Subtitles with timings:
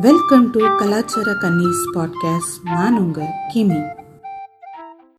[0.00, 4.02] Welcome to கலாச்சார கன்னிஸ் podcast நான் உங்க கிமி.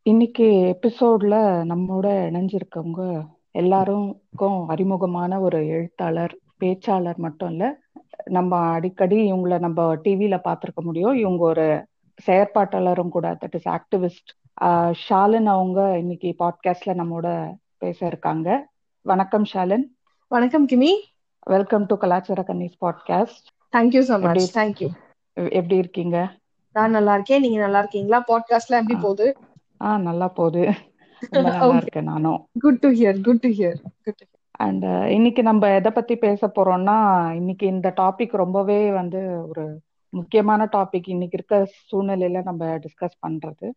[0.03, 7.77] இன்னைக்கு எபிசோட்ல நம்மோட இணைஞ்சிருக்கவங்க எல்லாருக்கும் அறிமுகமான ஒரு எழுத்தாளர் பேச்சாளர் மட்டும் இல்ல
[8.25, 11.13] நம்ம அடிக்கடி இவங்கள நம்ம டிவியில பார்த்திருக்க முடியும்.
[11.13, 11.85] இவங்க ஒரு
[12.25, 14.31] செயற்பாட்டாளரும் கூட தட் இஸ் ஆக்டிவிஸ்ட்
[15.09, 18.67] ஷாலின் அவங்க இன்னைக்கு பாட்காஸ்ட்ல நம்மோட பேச இருக்காங்க.
[19.01, 19.85] வணக்கம் ஷாலின்.
[20.27, 20.89] வணக்கம் கிமி.
[21.39, 24.89] வெல்கம் டு கலாச்சார கன்னிஸ் podcast thank you so much எப்படி- தேங்க்யூ
[25.33, 26.35] எப்படி இருக்கீங்க?
[26.73, 27.41] நான் நல்லா இருக்கேன்.
[27.41, 28.23] நீங்க நல்லா இருக்கீங்களா?
[28.27, 29.37] பாட்காஸ்ட்ல எப்படி போகுது?
[29.81, 30.71] ஆ நல்லா போகுது.
[31.29, 31.67] நல்லா.
[31.67, 32.47] இருக்கேன் நானும்.
[32.59, 37.67] Good to hear good to hear good and இன்னைக்கு நம்ம எதை பத்தி பேச போறோம்னா இன்னைக்கு
[37.67, 39.79] இந்த டாபிக் ரொம்பவே வந்து ஒரு
[40.09, 43.71] முக்கியமான டாபிக் இன்னைக்கு இருக்க சூழ்நிலையில நம்ம டிஸ்கஸ் பண்றது.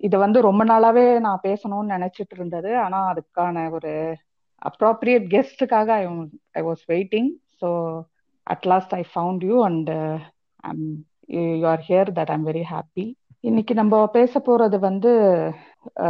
[0.00, 2.78] இது வந்து ரொம்ப நாளாவே நான் பேசணும்னு நினைச்சிட்டு இருந்தது.
[2.78, 4.16] ஆனா அதுக்கான ஒரு
[4.70, 5.86] appropriate கெஸ்டுக்காக
[6.50, 7.28] I was waiting
[7.60, 8.00] so
[8.46, 9.90] at last I found you and
[11.58, 13.06] you are here that I'm very happy
[13.44, 15.12] இன்னைக்கு நம்ம பேச போறது வந்து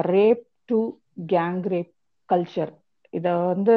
[0.09, 0.79] rape to
[1.33, 1.93] gang rape
[2.29, 2.73] culture
[3.15, 3.77] இத வந்து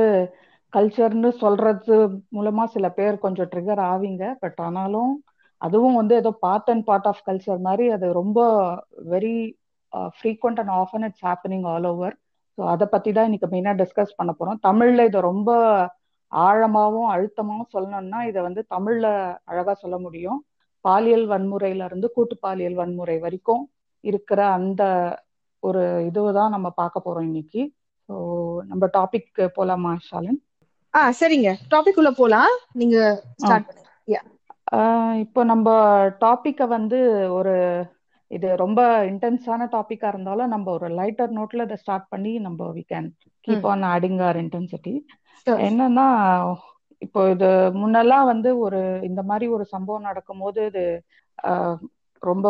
[0.74, 1.96] கல்ச்சர்னு சொல்றது
[2.36, 4.24] மூலமா சில பேர் கொஞ்சம் ட்ரிகர் ஆவீங்க.
[4.40, 5.14] பட் ஆனாலும்
[5.62, 8.40] அதுவும் வந்து ஏதோ part and part of culture மாதிரி அது ரொம்ப
[9.14, 9.38] very
[10.18, 12.16] frequent and often it's happening all over
[12.58, 14.60] so அதை பத்தி தான் இன்னைக்கு மெயினாக டிஸ்கஸ் பண்ண போறோம்.
[14.68, 15.50] தமிழ்ல இதை ரொம்ப
[16.32, 19.08] ஆழமாவும் அழுத்தமாவும் சொல்லணும்னா இதை வந்து தமிழ்ல
[19.44, 20.40] அழகா சொல்ல முடியும்.
[20.86, 23.64] பாலியல் வன்முறையில இருந்து கூட்டு பாலியல் வன்முறை வரைக்கும்
[24.04, 24.82] இருக்கிற அந்த
[25.64, 27.62] ஒரு இதுதான் நம்ம பார்க்க போறோம் இன்னைக்கு.
[28.10, 28.16] ஸோ
[28.68, 30.40] நம்ம டாபிக் போலாமா ஷாலின்?
[30.94, 31.50] ஆ சரிங்க.
[31.72, 32.56] டாபிக் உள்ள போலாம்.
[32.76, 32.98] நீங்க
[35.26, 35.68] இப்போ நம்ம
[36.22, 37.00] டாபிக்கை வந்து
[37.38, 37.54] ஒரு
[38.32, 38.80] இது ரொம்ப
[39.10, 43.10] இன்டென்ஸான டாபிக்கா இருந்தாலும் நம்ம ஒரு லைட்டர் நோட்ல இதை ஸ்டார்ட் பண்ணி நம்ம we can
[43.46, 44.94] keep on adding our intensity.
[45.68, 46.08] என்னன்னா
[47.02, 47.48] இப்போ இது
[47.80, 48.80] முன்னெல்லாம் வந்து ஒரு
[49.10, 50.84] இந்த மாதிரி ஒரு சம்பவம் நடக்கும்போது இது
[52.22, 52.48] ரொம்ப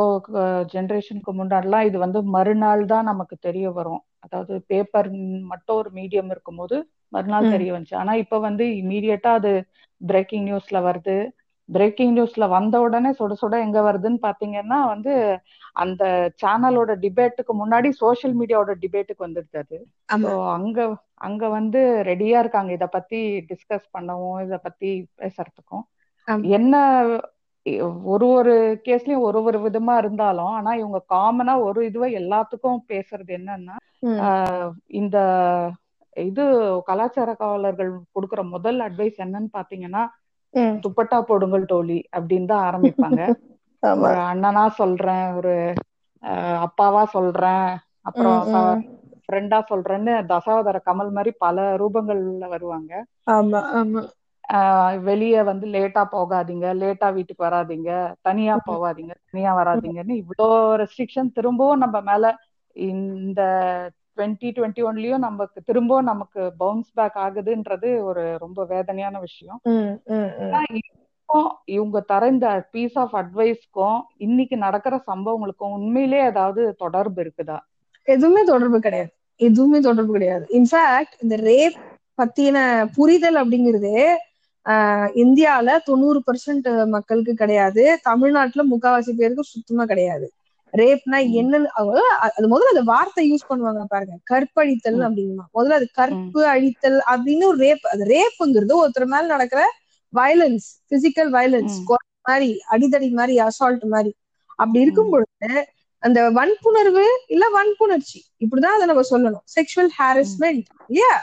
[0.74, 4.02] ஜென்ரேஷனுக்கு முன்னாடிலாம் இது வந்து மறுநாள் தான் நமக்கு தெரிய வரும்.
[4.26, 5.10] அதாவது பேப்பர்
[5.52, 6.76] மட்டும் ஒரு மீடியம் இருக்கும்போது
[7.14, 7.52] மறுநாள்.
[7.54, 7.98] தெரிய வந்துச்சு.
[8.02, 9.52] ஆனா இப்ப வந்து இமீடியட்டா அது
[10.02, 11.18] பிரேக்கிங் நியூஸ்ல வருது.
[11.70, 15.14] பிரேக்கிங் நியூஸ்ல வந்த உடனே சுட சுட எங்க வருதுன்னு பாத்தீங்கன்னா வந்து
[15.82, 16.04] அந்த
[16.42, 19.80] சேனலோட டிபேட்டுக்கு முன்னாடி சோஷியல் மீடியாவோட டிபேட்டுக்கு வந்துடுது அது
[20.56, 20.80] அங்க
[21.28, 23.20] அங்க வந்து ரெடியா இருக்காங்க இத பத்தி
[23.52, 24.90] டிஸ்கஸ் பண்ணவும் இத பத்தி
[25.20, 25.86] பேசுறதுக்கும்.
[26.56, 26.74] என்ன
[28.08, 28.54] ஒரு ஒரு
[28.86, 33.78] கேஸ்லயும் ஒரு ஒரு விதமா இருந்தாலும் ஆனா இவங்க காமனா ஒரு இதுவை எல்லாத்துக்கும் பேசுறது என்னன்னா
[35.00, 35.18] இந்த
[36.18, 36.44] இது
[36.88, 40.04] கலாச்சார காவலர்கள் கொடுக்குற முதல் அட்வைஸ் என்னன்னு பாத்தீங்கன்னா.
[40.84, 43.22] துப்பட்டா போடுங்கள் தோழி அப்படின்னு தான் ஆரம்பிப்பாங்க.
[43.84, 44.04] ஆமா.
[44.04, 45.54] ஒரு அண்ணனா சொல்றேன் ஒரு
[46.66, 47.68] அப்பாவா சொல்றேன்
[48.06, 48.42] அப்புறம்.
[49.24, 52.22] ஃப்ரெண்டா சொல்றேன்னு தசாவதார கமல் மாதிரி பல ரூபங்கள்ல
[52.52, 52.92] வருவாங்க.
[53.32, 53.62] ஆமா.
[53.76, 54.04] ஆமா.
[54.50, 57.90] ஆஹ் வெளிய வந்து லேட்டா போகாதீங்க லேட்டா வீட்டுக்கு வராதீங்க
[58.26, 58.56] தனியா.
[58.68, 60.48] போகாதீங்க தனியா வராதீங்கன்னு இவ்வளோ
[60.82, 62.26] ரெஸ்ட்ரிக்ஷன் திரும்பவும் நம்ம மேல
[62.76, 63.42] இந்த
[64.18, 69.60] டுவெண்ட்டி டுவெண்ட்டி ஒன்லயும் நமக்கு திரும்பவும் நமக்கு பவுன்ஸ் பேக் ஆகுதுன்றது ஒரு ரொம்ப வேதனையான விஷயம்.
[71.66, 77.58] இவங்க தர இந்த பீஸ் ஆஃப் அட்வைஸ்க்கும் இன்னைக்கு நடக்கிற சம்பவங்களுக்கும் உண்மையிலே ஏதாவது தொடர்பு இருக்குதா?
[78.08, 79.12] எதுவுமே தொடர்பு கிடையாது.
[79.40, 80.46] எதுவுமே தொடர்பு கிடையாது.
[80.50, 81.78] இன்ஃபேக்ட் இந்த ரேப்
[82.18, 82.58] பத்தின
[82.96, 83.94] புரிதல் அப்படிங்கிறது
[84.66, 88.00] ஆஹ் இந்தியால தொண்ணூறு பர்சன்ட் மக்களுக்கு கிடையாது.
[88.04, 90.28] தமிழ்நாட்டுல முக்காவாசி பேருக்கு சுத்தமா கிடையாது.
[90.76, 91.18] ரேப்னா.
[91.40, 91.70] என்னன்னு
[92.28, 95.00] அது முதல்ல அந்த வார்த்தை யூஸ் பண்ணுவாங்க பாருங்க கற்பழித்தல்.
[95.08, 99.62] அப்படின்னா முதல்ல அது கற்பு அழித்தல் அப்படின்னு ஒரு ரேப் அது ரேப்புங்கிறது ஒருத்தர் மேல நடக்கிற
[100.14, 101.78] வயலன்ஸ் பிசிக்கல் வயலன்ஸ்.
[102.26, 104.12] மாதிரி அடிதடி மாதிரி அசால்ட் மாதிரி
[104.60, 105.50] அப்படி இருக்கும் பொழுது
[106.04, 107.04] அந்த வன்புணர்வு
[107.34, 111.14] இல்ல வன்புணர்ச்சி இப்படிதான் அதை நம்ம சொல்லணும் செக்ஷுவல் ஹாரஸ்மெண்ட் இல்லையா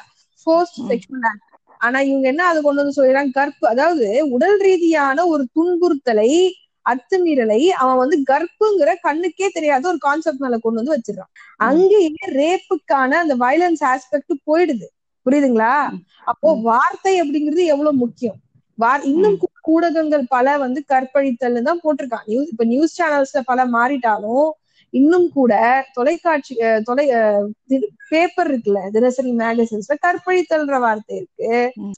[0.41, 0.79] ஃபோர்ஸ்ட்.
[0.91, 1.49] செக்ஷுவல் ஆக்ட்
[1.81, 6.31] ஆனா இவங்க என்ன அது கொண்டு வந்து சொல்லிடுறாங்க கற்பு அதாவது உடல் ரீதியான ஒரு துன்புறுத்தலை
[6.87, 7.61] அத்துமீறலை.
[7.81, 11.33] அவன் வந்து கர்ப்புங்கிற கண்ணுக்கே தெரியாத ஒரு கான்செப்ட் மேல கொண்டு வந்து வச்சிடறான்.
[11.61, 14.87] அங்கேயே ரேப்புக்கான அந்த வயலன்ஸ் ஆஸ்பெக்ட் போயிடுது.
[15.27, 15.75] புரியுதுங்களா.
[16.27, 16.49] அப்போ.
[16.63, 18.39] வார்த்தை அப்படிங்கிறது எவ்வளவு முக்கியம்?
[18.79, 19.37] வார் இன்னும்
[19.69, 22.27] ஊடகங்கள் பல வந்து கற்பழித்தல்னு தான் போட்டிருக்கான்.
[22.27, 24.47] நியூஸ் இப்ப நியூஸ் சேனல்ஸ்ல பல மாறிட்டாலும்
[24.93, 25.53] இன்னும் கூட
[25.97, 26.55] தொலைக்காட்சி
[26.89, 27.05] தொலை
[28.11, 31.51] பேப்பர் இருக்குல்ல தினசரி மேகசின்ஸ்ல கற்பழித்தல்ன்ற வார்த்தை இருக்கு.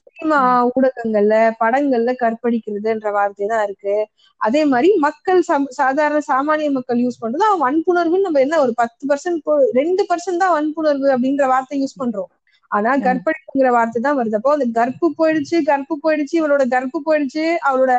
[0.05, 0.39] சினிமா
[0.69, 3.95] ஊடகங்கள்ல படங்கள்ல கற்பழிக்கிறதுன்ற வார்த்தை தான் இருக்கு
[4.41, 5.41] அதே மாதிரி மக்கள்
[5.79, 9.49] சாதாரண சாமானிய மக்கள் யூஸ் பண்றது அவன் வன்புணர்வுன்னு நம்ம என்ன ஒரு பத்து பர்சன்ட்
[9.79, 12.31] ரெண்டு பர்சன்ட் தான் வன்புணர்வு அப்படின்ற வார்த்தை யூஸ் பண்றோம்
[12.71, 12.91] ஆனா.
[13.05, 17.91] கற்பழிப்புங்கிற வார்த்தை தான் வருது அப்போ அந்த கர்ப்பு போயிடுச்சு கர்ப்பு போயிடுச்சு இவளோட கர்ப்பு போயிடுச்சு அவளோட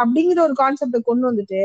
[0.00, 1.62] அப்படிங்கிற ஒரு கான்செப்ட கொண்டு வந்துட்டு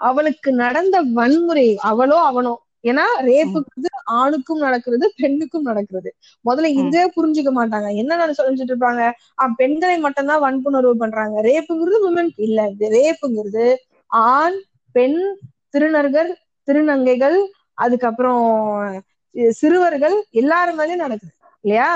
[0.00, 2.54] அவளுக்கு நடந்த வன்முறை அவளோ அவனோ.
[2.84, 6.10] ஏன்னா ரேப்புங்கிறது ஆணுக்கும் நடக்கிறது பெண்ணுக்கும் நடக்கிறது.
[6.44, 7.88] முதல்ல இதே புரிஞ்சுக்க மாட்டாங்க.
[7.94, 9.02] என்ன சொல்லிட்டு இருப்பாங்க?
[9.58, 11.36] பெண்களை மட்டும்தான் வன்புணர்வு பண்றாங்க.
[11.42, 12.60] ரேப்புங்கிறது உமனுக்கு இல்ல.
[12.74, 13.66] இது ரேப்புங்கிறது
[14.10, 14.58] ஆண்
[14.94, 15.20] பெண்
[15.74, 16.30] திருநர்கள்
[16.68, 17.38] திருநங்கைகள்
[17.78, 18.44] அதுக்கப்புறம்
[19.52, 21.32] சிறுவர்கள் எல்லாரும் மேலயும் நடக்குது.
[21.64, 21.90] இல்லையா?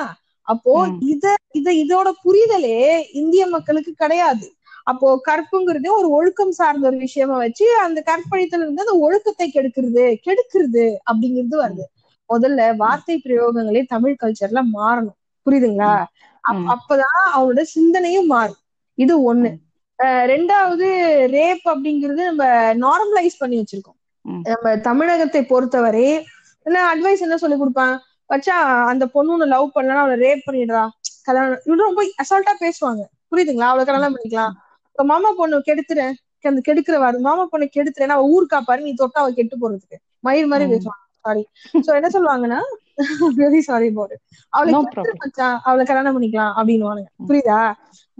[0.48, 0.74] அப்போ
[1.12, 1.26] இத
[1.58, 2.78] இத இதோட புரிதலே
[3.12, 4.46] இந்திய மக்களுக்கு கிடையாது.
[4.90, 10.84] அப்போ கற்புங்கிறது ஒரு ஒழுக்கம் சார்ந்த ஒரு விஷயமா வச்சு அந்த கற்பழித்தல் இருந்து அந்த ஒழுக்கத்தை கெடுக்கிறது கெடுக்கிறது
[11.10, 11.84] அப்படிங்கிறது வருது.
[12.30, 15.16] முதல்ல வார்த்தை பிரயோகங்களே தமிழ் கல்ச்சர்ல மாறணும்.
[15.46, 15.92] புரியுதுங்களா?
[16.72, 18.60] அப்பதான் அவனோட சிந்தனையும் மாறும்.
[18.98, 19.50] இது ஒண்ணு.
[20.32, 20.88] ரெண்டாவது
[21.36, 22.44] ரேப் அப்படிங்கிறது நம்ம
[22.84, 23.98] நார்மலைஸ் பண்ணி வச்சிருக்கோம்.
[24.52, 26.06] நம்ம தமிழகத்தை பொறுத்தவரை
[26.66, 27.94] என்ன அட்வைஸ் என்ன சொல்லி கொடுப்பான்?
[28.32, 28.56] வச்சா
[28.92, 30.82] அந்த பொண்ணு ஒண்ணு லவ் பண்ணலாம் அவளை ரேப் பண்ணிடுறா.
[31.26, 33.02] கல்யாணம் இவனும் ரொம்ப அசால்ட்டா பேசுவாங்க.
[33.30, 33.70] புரியுதுங்களா?
[33.72, 34.54] அவளை கல்யாணம் பண்ணிக்கலாம்.
[34.98, 36.14] இப்ப மாமா பொண்ணு கெடுத்துறேன்
[36.44, 39.96] அந்த கெடுக்கிறவாரு மாமா பொண்ணு கெடுத்துறேன் அவ ஊருக்கா பாரு நீ தொட்டா அவ கெட்டு போறதுக்கு.
[40.24, 41.04] மயிர் மாதிரி பேசுவாங்க.
[41.24, 41.42] சாரி
[41.86, 42.58] சோ என்ன சொல்லுவாங்கன்னா
[43.38, 44.14] வெரி சாரி போடு
[44.52, 44.72] அவளை
[45.22, 47.60] மச்சான் அவளை கல்யாணம் பண்ணிக்கலாம் அப்படின்னு புரியுதா?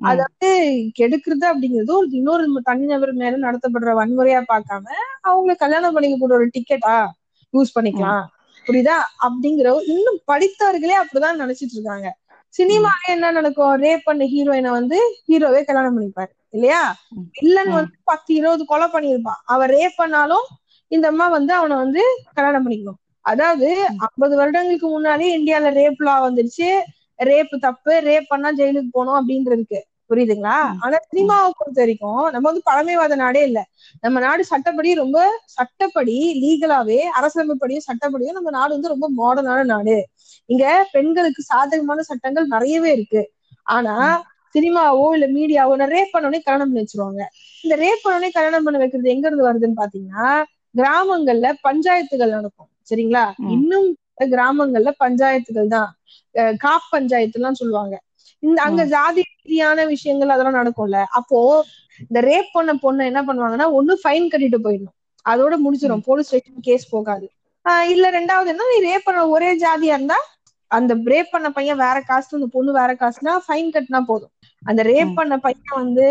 [0.09, 0.51] அதாவது
[0.99, 4.87] கெடுக்கிறது அப்படிங்கிறது ஒரு இன்னொரு தனிநபர் மேல நடத்தப்படுற வன்முறையா பார்க்காம
[5.29, 6.97] அவங்களை கல்யாணம் பண்ணிக்க ஒரு டிக்கெட்டா
[7.55, 8.25] யூஸ் பண்ணிக்கலாம்.
[8.67, 8.97] புரியுதா?
[9.27, 12.09] அப்படிங்கிற இன்னும் படித்தவர்களே அப்படிதான் நினைச்சிட்டு இருக்காங்க.
[12.55, 13.73] சினிமால என்ன நடக்கும்?
[13.83, 14.99] ரேப் பண்ண ஹீரோயினை வந்து
[15.29, 16.33] ஹீரோவே கல்யாணம் பண்ணிப்பாரு.
[16.59, 16.83] இல்லையா?
[17.37, 20.47] வில்லன் வந்து பத்து இருபது கொலை பண்ணிருப்பான் அவன் ரேப் பண்ணாலும்
[20.91, 22.99] இந்த அம்மா வந்து அவனை வந்து கல்யாணம் பண்ணிக்கணும்.
[23.25, 23.69] அதாவது
[24.07, 26.69] ஐம்பது வருடங்களுக்கு முன்னாடி இந்தியால ரேப் லா வந்துருச்சு.
[27.19, 27.93] ரேப் தப்பு.
[28.07, 29.81] ரேப் பண்ணா ஜெயிலுக்கு போகணும் அப்படின்றதுக்கு.
[30.11, 30.55] புரியுதுங்களா?
[30.85, 32.03] ஆனா சினிமாவை பொறுத்த வரைக்கும்
[32.35, 33.61] நம்ம வந்து பழமைவாத நாடே இல்ல.
[34.05, 35.19] நம்ம நாடு சட்டப்படி ரொம்ப
[35.57, 39.97] சட்டப்படி லீகலாவே அரசியலமைப்படியும் சட்டப்படியும் நம்ம நாடு வந்து ரொம்ப மாடர்னான நாடு.
[40.49, 43.23] இங்க பெண்களுக்கு சாதகமான சட்டங்கள் நிறையவே இருக்கு.
[43.67, 43.95] ஆனா
[44.59, 47.23] சினிமாவோ இல்ல மீடியாவோ ரேப் பண்ணோடனே கல்யாணம் பண்ணி வச்சிருவாங்க.
[47.65, 50.29] இந்த ரேப் பண்ணோடனே கல்யாணம் பண்ண வைக்கிறது எங்க இருந்து வருதுன்னு பாத்தீங்கன்னா
[50.75, 52.71] கிராமங்கள்ல பஞ்சாயத்துகள் நடக்கும்.
[52.91, 53.25] சரிங்களா?
[53.55, 53.89] இன்னும்
[54.33, 55.91] கிராமங்கள்ல பஞ்சாயத்துகள் தான்.
[56.65, 57.95] காப் பஞ்சாயத்து எல்லாம் சொல்லுவாங்க.
[58.43, 60.99] இந்த அங்க ஜாதி ரீதியான விஷயங்கள் அதெல்லாம் நடக்கும்ல.
[61.19, 61.39] அப்போ
[62.05, 64.97] இந்த ரேப் பண்ண பொண்ணு என்ன பண்ணுவாங்கன்னா ஒண்ணு ஃபைன் கட்டிட்டு போயிடணும்.
[65.27, 67.27] அதோட முடிச்சிடும் போலீஸ் ஸ்டேஷன் கேஸ் போகாது.
[67.93, 70.19] இல்ல ரெண்டாவது என்ன நீ ரேப் பண்ண ஒரே ஜாதியா இருந்தா
[70.71, 74.33] அந்த ரேப் பண்ண பையன் வேற காஸ்ட் அந்த பொண்ணு வேற காஸ்ட்னா ஃபைன் கட்டினா போதும்.
[74.63, 76.07] அந்த ரேப் பண்ண பையன் வந்து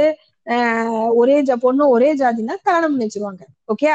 [1.16, 3.44] ஒரே ஜா பொண்ணு ஒரே ஜாதினா கல்யாணம் பண்ணி வச்சிருவாங்க.
[3.68, 3.90] ஓகே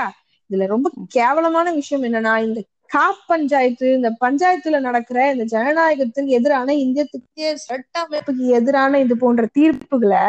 [0.51, 2.61] இதுல ரொம்ப கேவலமான விஷயம் என்னன்னா இந்த
[2.91, 10.27] காப் பஞ்சாயத்து இந்த பஞ்சாயத்துல நடக்கிற இந்த ஜனநாயகத்துக்கு எதிரான இந்தியத்துக்கு சட்ட அமைப்புக்கு எதிரான இது போன்ற தீர்ப்புகளை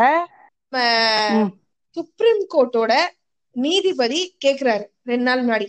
[1.97, 2.93] சுப்ரீம் கோர்ட்டோட
[3.55, 5.67] நீதிபதி கேக்குறாரு ரெண்டு நாள் முன்னாடி.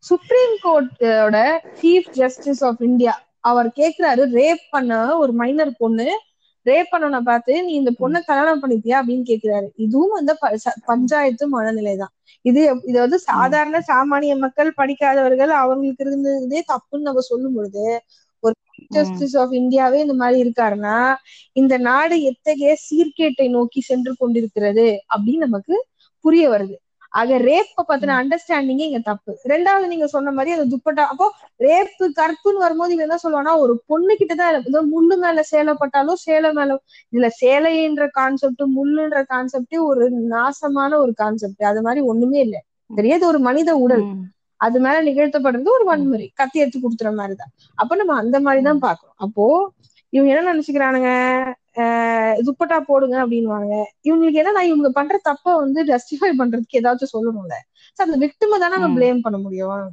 [0.00, 1.36] சுப்ரீம் கோர்ட்டோட
[1.80, 3.14] சீஃப் ஜஸ்டிஸ் ஆஃப் இந்தியா
[3.44, 6.06] அவர் கேக்குறாரு ரேப் பண்ண ஒரு மைனர் பொண்ணு
[6.66, 10.34] ரேப் பண்ணவனை பார்த்து நீ இந்த பொண்ணை கல்யாணம் பண்ணிப்பியா அப்படின்னு கேக்குறாரு இதுவும் வந்து
[10.86, 12.12] பஞ்சாயத்து மனநிலை தான்
[12.44, 17.84] இது இது வந்து சாதாரண சாமானிய மக்கள் படிக்காதவர்கள் அவங்களுக்கு இருந்ததே தப்புன்னு நம்ம சொல்லும் பொழுது
[18.42, 18.54] ஒரு
[18.90, 20.96] ஜஸ்டிஸ் ஆஃப் இந்தியாவே இந்த மாதிரி இருக்காருன்னா
[21.56, 25.76] இந்த நாடு எத்தகைய சீர்கேட்டை நோக்கி சென்று கொண்டிருக்கிறது அப்படின்னு நமக்கு
[26.24, 26.76] புரிய வருது.
[27.12, 29.32] ஆக ரேப்ப பத்தின அண்டர்ஸ்டாண்டிங்கே இங்க தப்பு.
[29.44, 31.26] ரெண்டாவது நீங்க சொன்ன மாதிரி அந்த துப்பட்டா அப்போ
[31.60, 34.58] ரேப்பு கற்புன்னு வரும்போது இவன் என்ன சொல்லுவானா ஒரு பொண்ணு கிட்டதான்
[34.90, 36.78] முள்ளு மேல சேலைப்பட்டாலும் சேலை மேல
[37.12, 42.60] இதுல சேலைன்ற கான்செப்ட் முள்ளுன்ற கான்செப்டே ஒரு நாசமான ஒரு கான்செப்ட் அது மாதிரி ஒண்ணுமே இல்லை.
[42.90, 44.04] தெரியாது ஒரு மனித உடல்.
[44.60, 46.26] அது மேல நிகழ்த்தப்படுறது ஒரு வன்முறை.
[46.34, 47.52] கத்தி எடுத்து கொடுத்துற மாதிரிதான்.
[47.78, 49.44] அப்ப நம்ம அந்த மாதிரிதான் பாக்குறோம் அப்போ
[50.12, 51.10] இவங்க என்ன நினைச்சுக்கிறானுங்க?
[52.46, 53.72] துப்பட்டா போடுங்க அப்படின்வாங்க
[54.04, 57.56] இவங்களுக்கு என்னன்னா இவங்க பண்ற தப்ப வந்து ஜஸ்டிஃபை பண்றதுக்கு ஏதாச்சும் சொல்லணும்ல.
[57.98, 59.84] அந்த விக்டிம தானே நம்ம பிளேம் பண்ண முடியும்.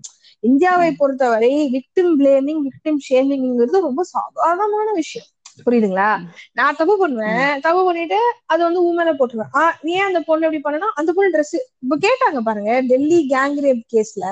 [0.43, 5.29] இந்தியாவை பொறுத்தவரை விக்டிம் பிளேமிங் விக்டிம் ஷேமிங்கிறது ரொம்ப சாதாரணமான விஷயம்.
[5.59, 6.09] புரியுதுங்களா?
[6.53, 7.35] நான் தப்பு பண்ணுவேன்.
[7.65, 9.51] தப்பு பண்ணிட்டு அது வந்து ஊமேல போட்டுருவேன்.
[9.59, 10.89] ஆஹ் நீ ஏன் அந்த பொண்ணு எப்படி பண்ணனா?
[10.99, 14.25] அந்த பொண்ணு ட்ரெஸ் இப்ப கேட்டாங்க பாருங்க டெல்லி கேங் ரேப் கேஸ்ல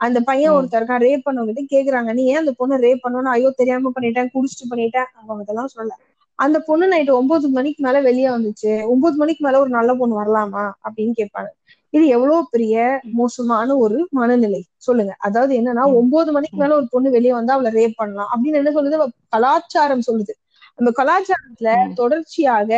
[0.00, 2.10] அந்த பையன் ஒருத்தர் இருக்கான் ரேப் பண்ணவங்கிட்ட கேக்குறாங்க.
[2.12, 5.94] நீ ஏன் அந்த பொண்ணு ரேப் பண்ணணும் ஐயோ தெரியாம பண்ணிட்டேன் குடிச்சிட்டு பண்ணிட்டேன் அவங்க இதெல்லாம் சொல்லல.
[6.38, 8.72] அந்த பொண்ணு நைட்டு ஒன்பது மணிக்கு மேல வெளியே வந்துச்சு.
[8.86, 10.64] ஒன்பது மணிக்கு மேல ஒரு நல்ல பொண்ணு வரலாமா?
[10.86, 11.50] அப்படின்னு கேட்பாங்க
[11.92, 12.76] இது எவ்வளவு பெரிய
[13.18, 14.60] மோசமான ஒரு மனநிலை?
[14.86, 15.12] சொல்லுங்க.
[15.18, 18.30] அதாவது என்னன்னா ஒன்பது மணிக்கு மேல ஒரு பொண்ணு வெளியே வந்தா அவளை ரேப் பண்ணலாம்.
[18.32, 18.98] அப்படின்னு என்ன சொல்லுது?
[19.28, 20.34] கலாச்சாரம் சொல்லுது.
[20.78, 22.70] அந்த கலாச்சாரத்துல தொடர்ச்சியாக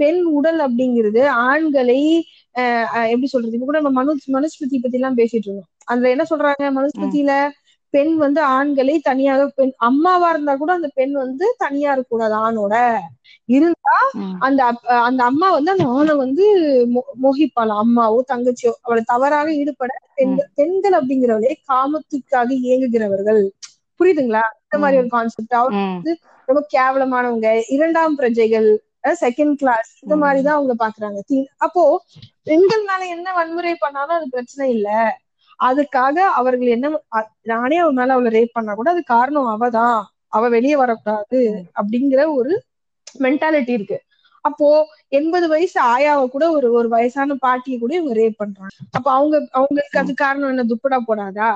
[0.00, 2.00] பெண் உடல் அப்படிங்கிறது ஆண்களை
[3.06, 3.54] எப்படி சொல்றது?
[3.56, 5.70] இப்ப கூட நம்ம மனு மனுஸ்மிருதி பத்தி எல்லாம் பேசிட்டு இருந்தோம்.
[5.84, 6.64] அதுல என்ன சொல்றாங்க?
[6.78, 7.32] மனுஸ்மிருதியில
[7.96, 12.74] பெண் வந்து ஆண்களை தனியாக பெண் அம்மாவா இருந்தா கூட அந்த பெண் வந்து தனியா இருக்கக்கூடாது ஆணோட.
[13.48, 13.96] இருந்தா
[14.46, 14.60] அந்த
[15.02, 16.44] அந்த அம்மா வந்து அந்த ஆணை வந்து
[17.22, 23.42] மோகிப்பாளாம் அம்மாவோ தங்கச்சியோ அவளை தவறாக ஈடுபட பெண்கள் பெண்கள் அப்படிங்கிறவளே காமத்துக்காக இயங்குகிறவர்கள்.
[24.00, 24.44] புரியுதுங்களா?
[24.64, 26.12] இந்த மாதிரி ஒரு கான்செப்ட் அவர் வந்து
[26.48, 27.46] ரொம்ப கேவலமானவங்க.
[27.68, 28.68] இரண்டாம் பிரஜைகள்
[29.20, 31.18] செகண்ட் கிளாஸ் இந்த மாதிரிதான் அவங்க பாக்குறாங்க.
[31.58, 31.82] அப்போ
[32.42, 34.88] பெண்கள் மேல என்ன வன்முறை பண்ணாலும் அது பிரச்சனை இல்ல.
[35.60, 36.86] அதுக்காக அவர்கள் என்ன
[37.46, 39.96] நானே அவ மேல அவளை ரேப் பண்ணா கூட அது காரணம் அவதான்
[40.32, 41.40] அவ வெளியே வரக்கூடாது
[41.78, 42.52] அப்படிங்கிற ஒரு
[43.20, 43.98] மென்டாலிட்டி இருக்கு.
[44.44, 44.66] அப்போ
[45.18, 48.74] எண்பது வயசு ஆயாவை கூட ஒரு ஒரு வயசான பாட்டியை கூட இவங்க ரேப் பண்றாங்க.
[48.96, 50.64] அப்ப அவங்க அவங்களுக்கு அது காரணம் என்ன?
[50.72, 51.50] துப்படா போடாதா?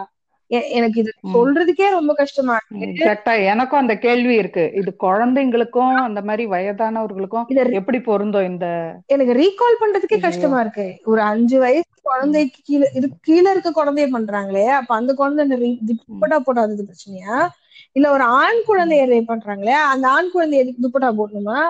[0.75, 1.11] எனக்கு இது.
[1.35, 3.05] சொல்றதுக்கே ரொம்ப கஷ்டமா இருக்கு.
[3.51, 4.65] எனக்கும் அந்த கேள்வி இருக்கு.
[4.75, 8.67] இது குழந்தைங்களுக்கும் அந்த மாதிரி வயதானவர்களுக்கும் எப்படி பொருந்தும் இந்த
[9.07, 10.19] எனக்கு ரீகால் பண்றதுக்கே.
[10.21, 10.87] கஷ்டமா இருக்கு.
[11.05, 15.45] ஒரு அஞ்சு வயசு குழந்தைக்கு கீழே இது கீழே இருக்க குழந்தைய பண்றாங்களே அப்ப அந்த குழந்தை
[15.89, 17.37] துப்பட்டா போடாதது பிரச்சனையா?
[17.93, 21.61] இல்ல ஒரு ஆண் குழந்தைய ரேப் பண்றாங்களே அந்த ஆண் குழந்தைய துப்பட்டா போடணுமா?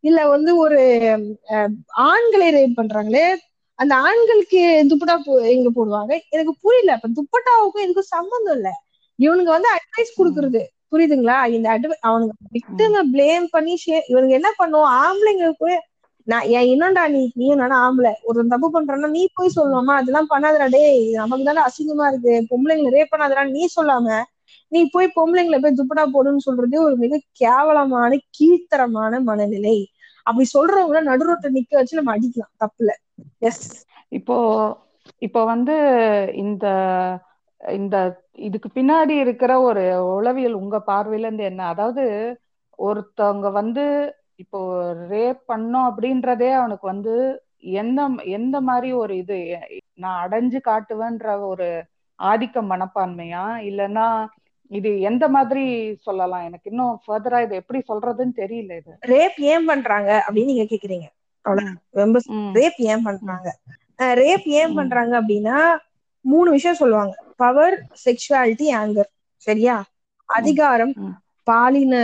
[0.00, 0.80] இல்ல வந்து ஒரு
[2.08, 3.24] ஆண்களை ரேப் பண்றாங்களே
[3.80, 6.18] அந்த ஆண்களுக்கு துப்பட்டா போ எங்க போடுவாங்க.
[6.28, 8.70] எனக்கு புரியல இப்ப துப்பட்டாவுக்கும் இதுக்கும் சம்மந்தம் இல்ல.
[9.18, 10.64] இவனுங்க வந்து அட்வைஸ் கொடுக்கறது.
[10.92, 11.46] புரியுதுங்களா?
[11.46, 15.78] இந்த அட்வை அவனுங்க விட்டுங்க ப்ளேம் பண்ணி shame- இவனுங்க என்ன பண்ணுவோம் ஆம்பளைங்களுக்கு
[16.24, 18.12] நான் ஏன் என்னடா நீ நீயும் நானும் ஆம்பளை?
[18.22, 22.46] ஒருத்தன் தப்பு பண்றேன்னா நீ போய் சொல்லணுமா அதெல்லாம் பண்ணாதடா டே நமக்கு தானே அசிங்கமா இருக்கு.
[22.50, 24.22] பொம்பளைங்களை ரேப் பண்ணாதடா நீ சொல்லாம.
[24.68, 29.88] நீ போய் பொம்பளைங்களை போய் துப்படா போடுன்னு சொல்றது ஒரு மிக கேவலமான கீழ்த்தரமான மனநிலை.
[30.22, 32.90] அப்படி சொல்றவங்கள நடுரோட்ட நிக்க வச்சு நம்ம அடிக்கலாம் தப்புல.
[33.40, 33.64] எஸ்
[34.12, 34.36] இப்போ
[35.22, 35.74] இப்போ வந்து
[36.42, 36.66] இந்த
[37.60, 37.96] இந்த
[38.38, 39.82] இதுக்கு பின்னாடி இருக்கிற ஒரு
[40.16, 41.62] உளவியல் உங்க பார்வையில இருந்து என்ன?
[41.72, 42.04] அதாவது
[42.78, 43.84] ஒருத்தவங்க வந்து
[44.42, 44.60] இப்போ
[45.12, 47.14] ரேப் பண்ணோம் அப்படின்றதே அவனுக்கு வந்து
[47.80, 48.00] எந்த
[48.38, 49.38] எந்த மாதிரி ஒரு இது?
[49.98, 51.68] நான் அடைஞ்சு காட்டுவேன்ற ஒரு
[52.18, 53.44] ஆதிக்க மனப்பான்மையா?
[53.68, 54.06] இல்லைன்னா
[54.70, 55.64] இது எந்த மாதிரி
[56.06, 56.44] சொல்லலாம்?
[56.48, 58.92] எனக்கு இன்னும் ஃபர்தரா இது எப்படி சொல்றதுன்னு தெரியல இது.
[59.12, 61.08] ரேப் ஏன் பண்றாங்க அப்படின்னு நீங்க கேக்குறீங்க?
[62.00, 62.16] ரொம்ப
[62.58, 63.48] ரேப் ஏன் பண்றாங்க?
[64.22, 64.74] ரேப் ஏன்.
[64.74, 65.58] பண்றாங்க அப்படின்னா
[66.24, 67.14] மூணு விஷயம் சொல்லுவாங்க.
[67.36, 69.10] பவர் செக்ஷுவாலிட்டி ஆங்கர்
[69.46, 69.76] சரியா?
[70.28, 70.92] அதிகாரம்.
[71.46, 71.94] பாலின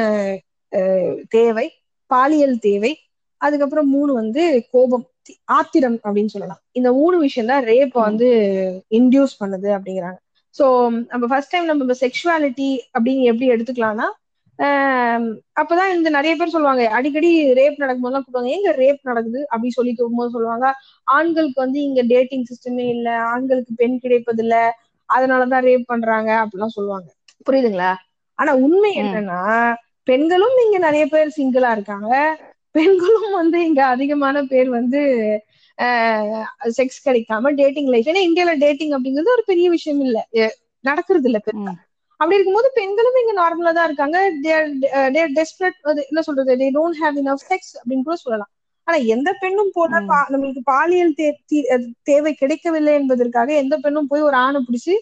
[1.28, 1.66] தேவை
[2.10, 2.92] பாலியல் தேவை.
[3.40, 5.04] அதுக்கப்புறம் மூணு வந்து கோபம்
[5.50, 6.60] ஆத்திரம் அப்படின்னு சொல்லலாம்.
[6.72, 7.94] இந்த மூணு விஷயம் தான் ரேப்.
[8.08, 8.28] வந்து
[8.90, 10.18] இன்டியூஸ் பண்ணுது அப்படிங்கிறாங்க.
[10.54, 10.66] சோ
[11.08, 14.06] நம்ம ஃபர்ஸ்ட் டைம் நம்ம செக்ஷுவாலிட்டி அப்படின்னு எப்படி எடுத்துக்கலாம்னா
[15.60, 19.40] அப்பதான் இந்த நிறைய பேர் சொல்லுவாங்க அடிக்கடி ரேப் நடக்கும்போதெல்லாம் கூப்பிடுவாங்க எங்க ரேப் நடக்குது?
[19.50, 20.66] அப்படி சொல்லிட்டு போகும்போது சொல்லுவாங்க
[21.06, 24.56] ஆண்களுக்கு வந்து இங்க டேட்டிங் சிஸ்டமே இல்ல ஆண்களுக்கு பெண் கிடைப்பது இல்ல
[25.08, 27.08] அதனாலதான் ரேப் பண்றாங்க அப்படிலாம் சொல்லுவாங்க.
[27.46, 27.90] புரியுதுங்களா?
[28.38, 28.92] ஆனா உண்மை.
[29.02, 29.40] என்னன்னா
[30.08, 32.10] பெண்களும் இங்க நிறைய பேர் சிங்கிளா இருக்காங்க.
[32.74, 35.00] பெண்களும் வந்து இங்க அதிகமான பேர் வந்து
[36.76, 40.18] செக்ஸ் கிடைக்காம டேட்டிங் லைஃப் ஏன்னா இந்தியால டேட்டிங் அப்படிங்கிறது ஒரு பெரிய விஷயம் இல்ல.
[40.84, 41.72] நடக்கிறது இல்ல பெருசா.
[42.20, 44.18] அப்படி இருக்கும்போது பெண்களும் இங்க நார்மலா தான் இருக்காங்க.
[45.36, 46.56] டெஸ்பரேட் என்ன சொல்றது?
[46.56, 48.50] They don't have enough sex அப்படின்னு கூட சொல்லலாம்.
[48.88, 49.92] ஆனா எந்த பெண்ணும் போல
[50.26, 51.12] நம்மளுக்கு பாலியல்
[52.08, 54.94] தேவை கிடைக்கவில்லை என்பதற்காக எந்த பெண்ணும் போய் ஒரு ஆணை பிடிச்சு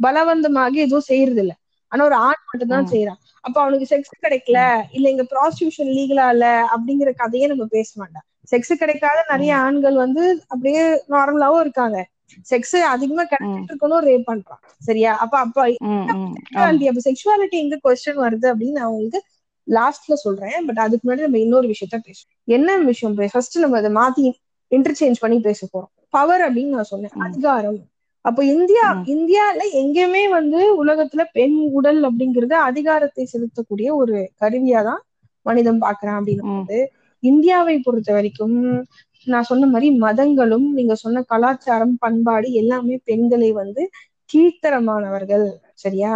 [0.00, 1.54] பலவந்தமாகி எதுவும் செய்யறது இல்ல
[1.92, 2.88] ஆனா ஒரு ஆண் மட்டும் தான்.
[2.90, 3.18] செய்யறான்.
[3.44, 4.58] அப்ப அவனுக்கு செக்ஸ் கிடைக்கல
[4.96, 8.24] இல்ல இங்க ப்ராஸ்டியூஷன் லீகலா இல்ல அப்படிங்கிற கதையே நம்ம பேச மாட்டோம்.
[8.52, 10.82] செக்ஸ் கிடைக்காத நிறைய ஆண்கள் வந்து அப்படியே
[11.14, 11.96] நார்மலாவும் இருக்காங்க.
[12.50, 15.12] செக்ஸ் அதிகமா கிடைச்சிட்டு இருக்கணும் ரேப் பண்றான் சரியா?
[15.16, 15.58] அப்ப அப்ப
[16.88, 19.20] அப்ப செக்ஷுவாலிட்டி எங்க கொஸ்டின் வருது அப்படின்னு நான் உங்களுக்கு
[19.66, 20.66] லாஸ்ட்ல சொல்றேன்.
[20.66, 22.28] பட் அதுக்கு முன்னாடி நம்ம இன்னொரு விஷயத்த பேசுவோம்.
[22.48, 24.26] என்ன விஷயம் ஃபர்ஸ்ட் நம்ம அதை மாத்தி
[24.70, 25.92] இன்டர்சேஞ்ச் பண்ணி பேச போறோம்.
[26.14, 27.14] பவர் அப்படின்னு நான் சொன்னேன்.
[27.26, 27.78] அதிகாரம்.
[28.24, 28.84] அப்ப இந்தியா.
[29.06, 35.02] இந்தியால எங்கேயுமே வந்து உலகத்துல பெண் உடல் அப்படிங்கறது அதிகாரத்தை செலுத்தக்கூடிய ஒரு கருவியா தான்
[35.46, 36.88] மனிதன் பாக்குறான் அப்படின்னு ம்.
[37.22, 38.56] இந்தியாவை பொறுத்த வரைக்கும்
[39.26, 43.82] நான் சொன்ன மாதிரி மதங்களும் நீங்க சொன்ன கலாச்சாரம் பண்பாடு எல்லாமே பெண்களை வந்து
[44.30, 45.46] கீழ்த்தரமானவர்கள்
[45.76, 46.12] சரியா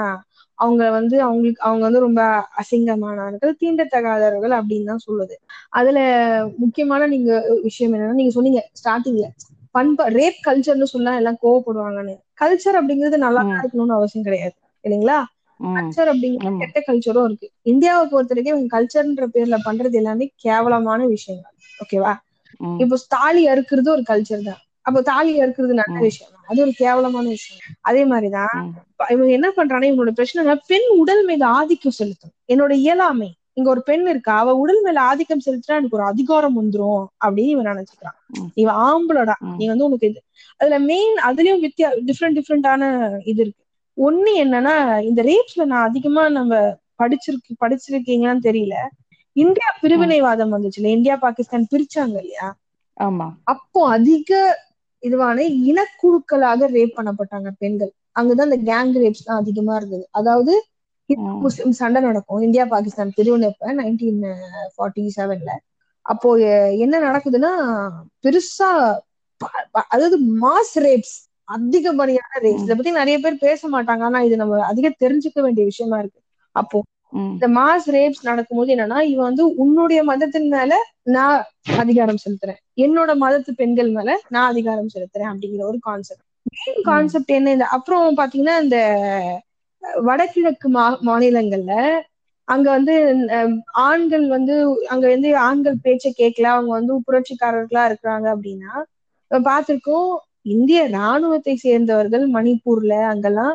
[0.59, 2.23] அவங்க வந்து அவங்களுக்கு அவங்க வந்து ரொம்ப
[2.63, 5.37] அசிங்கமானவர்கள் தீண்டத்தகாதவர்கள் அப்படின்னு தான் சொல்லுது
[5.79, 5.99] அதுல
[6.63, 7.31] முக்கியமான நீங்க
[7.67, 9.29] விஷயம் என்னன்னா நீங்க சொன்னீங்க ஸ்டார்டிங்ல
[9.75, 13.43] பண்பா ரேப் கல்ச்சர்னு சொன்னா எல்லாம் கோவப்படுவாங்கன்னு கல்ச்சர் அப்படிங்கிறது நல்லா.
[13.61, 14.55] இருக்கணும்னு அவசியம் கிடையாது
[14.85, 15.19] இல்லைங்களா.
[15.61, 16.47] கல்ச்சர் அப்படிங்கிற.
[16.61, 22.13] கெட்ட கல்ச்சரும் இருக்கு இந்தியாவை பொறுத்த வரைக்கும் இவங்க கல்ச்சர்ன்ற பேர்ல பண்றது எல்லாமே கேவலமான விஷயங்கள் ஓகேவா.
[22.79, 24.61] இப்போ தாலி அறுக்கிறது ஒரு கல்ச்சர் தான்.
[24.87, 26.01] அப்போ தாலி அறுக்கிறது நல்ல.
[26.01, 26.31] விஷயம்.
[26.33, 27.61] தான் அது ஒரு கேவலமான விஷயம்.
[27.81, 28.57] அதே மாதிரிதான்
[29.11, 32.35] இவங்க என்ன பண்றாங்கன்னா இவங்களோட பிரச்சனை பெண் உடல் மீது ஆதிக்கம் செலுத்தும்.
[32.49, 33.31] என்னோட இயலாமை.
[33.55, 37.67] இங்க ஒரு பெண் இருக்கா அவ உடல் மேல ஆதிக்கம் செலுத்தினா எனக்கு ஒரு அதிகாரம் வந்துரும் அப்படின்னு இவன்
[37.67, 38.17] நினைச்சுக்கிறான்.
[38.55, 39.35] இவன் ஆம்பளடா.
[39.57, 40.21] நீ வந்து உனக்கு இது.
[40.61, 42.83] அதுல மெயின் அதுலயும் வித்தியா டிஃப்ரெண்ட் டிஃப்ரெண்டான
[43.25, 43.61] இது இருக்கு.
[43.97, 46.53] ஒண்ணு என்னன்னா இந்த ரேப்ஸ்ல நான் அதிகமா நம்ம
[46.99, 48.77] படிச்சிருக்கு படிச்சிருக்கீங்களான்னு தெரியல.
[49.37, 52.49] இந்தியா பிரிவினைவாதம் வந்துச்சுல இந்தியா பாகிஸ்தான் பிரிச்சாங்க இல்லையா?
[53.01, 53.29] ஆமா.
[53.53, 54.31] அப்போ அதிக
[55.03, 57.91] இதுவான இனக்குழுக்களாக ரேப் பண்ணப்பட்டாங்க பெண்கள்.
[58.17, 60.05] அங்கதான் இந்த கேங் ரேப்ஸ் தான் அதிகமா இருந்தது.
[60.13, 60.55] அதாவது.
[61.45, 62.43] முஸ்லிம் சண்டை நடக்கும்.
[62.47, 64.21] இந்தியா பாகிஸ்தான் பிரிவினைப்ப நைன்டீன்
[64.75, 65.51] ஃபார்ட்டி செவன்ல
[66.07, 66.29] அப்போ
[66.85, 67.51] என்ன நடக்குதுன்னா
[68.25, 68.71] பெருசா
[69.91, 71.17] அதாவது மாஸ் ரேப்ஸ்
[71.49, 74.03] அதிகப்படியான ரேப்ஸ் இதை பத்தி நிறைய பேர் பேச மாட்டாங்க.
[74.09, 76.21] ஆனா இது நம்ம அதிக தெரிஞ்சுக்க வேண்டிய விஷயமா இருக்கு.
[76.57, 76.79] அப்போ.
[77.13, 80.73] இந்த மாஸ் ரேப்ஸ் நடக்கும்போது என்னன்னா இவன் வந்து உன்னுடைய மதத்தின் மேல
[81.09, 81.39] நான்
[81.79, 82.61] அதிகாரம் செலுத்துறேன்.
[82.77, 88.19] என்னோட மதத்து பெண்கள் மேல நான் அதிகாரம் செலுத்துறேன் அப்படிங்கிற ஒரு கான்செப்ட் மெயின் கான்செப்ட் என்ன இந்த அப்புறம்
[88.19, 88.79] பாத்தீங்கன்னா இந்த
[90.03, 91.75] வடகிழக்கு மா மாநிலங்கள்ல
[92.49, 92.95] அங்க வந்து
[93.85, 94.55] ஆண்கள் வந்து
[94.93, 98.73] அங்க வந்து ஆண்கள் பேச்சை கேட்கல அவங்க வந்து புரட்சிக்காரர்களா இருக்கிறாங்க அப்படின்னா
[99.31, 100.11] பாத்திருக்கோம் பார்த்திருக்கோம்
[100.53, 103.55] இந்திய ராணுவத்தை சேர்ந்தவர்கள் மணிப்பூர்ல அங்கெல்லாம்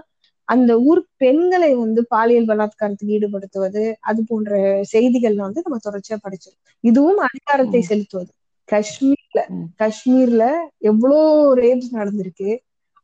[0.50, 4.51] அந்த ஊர் பெண்களை வந்து பாலியல் பலாத்காரத்துக்கு ஈடுபடுத்துவது அது போன்ற
[4.92, 6.56] செய்திகள் வந்து நம்ம தொடர்ச்சியா படிச்சிருக்கோம்.
[6.84, 7.82] இதுவும் அதிகாரத்தை.
[7.89, 8.32] செலுத்துவது.
[8.70, 9.42] காஷ்மீர்ல.
[9.80, 10.44] காஷ்மீர்ல
[10.84, 11.20] எவ்வளோ
[11.60, 12.50] ரேப்ஸ் நடந்திருக்கு.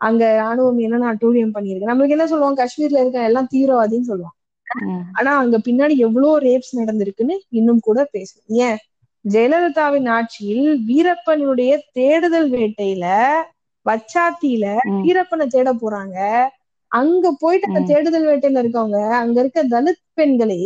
[0.02, 1.90] அங்க ராணுவம் என்னென்ன அட்டூழியம் பண்ணியிருக்கு.
[1.92, 4.36] நம்மளுக்கு என்ன சொல்லுவோம் காஷ்மீர்ல இருக்க எல்லாம் தீவிரவாதின்னு சொல்லுவோம்.
[5.14, 8.78] ஆனா அங்க பின்னாடி எவ்வளவு ரேப்ஸ் நடந்திருக்குன்னு இன்னும் கூட பேசும் ஏன்?
[9.26, 13.06] ஜெயலலிதாவின் ஆட்சியில் வீரப்பனுடைய தேடுதல் வேட்டையில
[13.86, 14.66] வச்சாத்தியில.
[15.00, 16.18] வீரப்பனை தேட போறாங்க.
[16.94, 17.82] அங்க போயிட்டு அந்த.
[17.90, 20.60] தேடுதல் வேட்டையில இருக்கவங்க அங்க இருக்க தலித் பெண்களை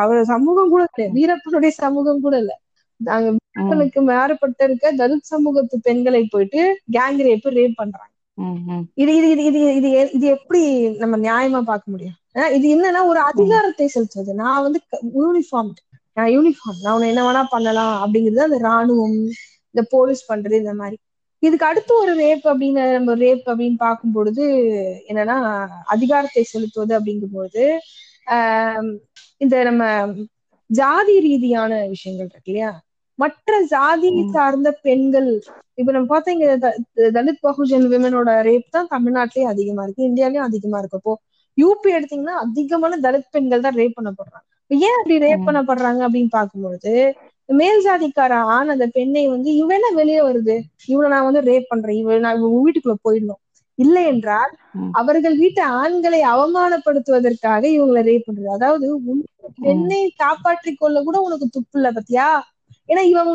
[0.00, 2.52] அவர் சமூகம் கூட இல்ல வீரப்பனுடைய சமூகம் கூட இல்ல.
[3.00, 3.28] அங்க.
[3.38, 6.62] வீரப்பனுக்கு மாறுபட்ட இருக்க தலித் சமூகத்து பெண்களை போயிட்டு
[6.96, 8.10] கேங் ரேப் ரேப் பண்றாங்க.
[8.96, 10.60] இது இது இது இது இது இது எப்படி
[11.00, 12.16] நம்ம நியாயமா பார்க்க முடியும்?
[12.56, 14.32] இது என்னன்னா ஒரு அதிகாரத்தை செலுத்துவது.
[14.42, 14.80] நான் வந்து
[15.18, 15.72] யூனிஃபார்ம்
[16.16, 19.16] நான் யூனிஃபார்ம் நான் உன்னை என்ன வேணா பண்ணலாம் அப்படிங்கிறது அந்த ராணுவம்
[19.74, 20.96] இந்த போலீஸ் பண்றது இந்த மாதிரி.
[21.44, 24.44] இதுக்கு அடுத்து ஒரு ரேப் அப்படின்னு நம்ம ரேப் அப்படின்னு பார்க்கும் பொழுது
[25.10, 25.36] என்னன்னா
[25.94, 27.64] அதிகாரத்தை செலுத்துவது அப்படிங்கும் பொழுது
[28.26, 28.90] ஆஹ்
[29.40, 29.84] இந்த நம்ம
[30.70, 32.72] ஜாதி ரீதியான விஷயங்கள் இருக்கு இல்லையா
[33.18, 34.08] மற்ற ஜாதி.
[34.34, 35.28] சார்ந்த பெண்கள்
[35.78, 36.48] இப்ப நம்ம பார்த்தா இங்க
[37.14, 41.14] தலித் பகுஜன் விமனோட ரேப் தான் தமிழ்நாட்டிலேயே அதிகமா இருக்கு இந்தியாலயும் அதிகமா இருக்கு அப்போ
[41.58, 45.46] யூபி எடுத்தீங்கன்னா அதிகமான தலித் பெண்கள் தான் ரேப் பண்ணப்படுறாங்க ஏன் அப்படி ரேப்.
[45.48, 46.92] பண்ணப்படுறாங்க அப்படின்னு பார்க்கும்பொழுது
[47.48, 50.54] மேல் ஜாதிக்கார ஆண் அந்த பெண்ணை வந்து இவ என்ன வெளியே வருது?
[50.86, 51.96] இவளை நான் வந்து ரேப் பண்றேன்.
[51.96, 53.40] இவ நான் இவ வீட்டுக்குள்ள போயிடணும்.
[53.78, 54.52] இல்லை என்றால்.
[54.92, 58.50] அவர்கள் வீட்டு ஆண்களை அவமானப்படுத்துவதற்காக இவங்களை ரேப் பண்றது.
[58.50, 58.86] அதாவது
[59.58, 62.28] பெண்ணை காப்பாற்றிக் கொள்ள கூட உனக்கு துப்பு இல்ல பத்தியா?
[62.88, 63.30] ஏன்னா இவன்.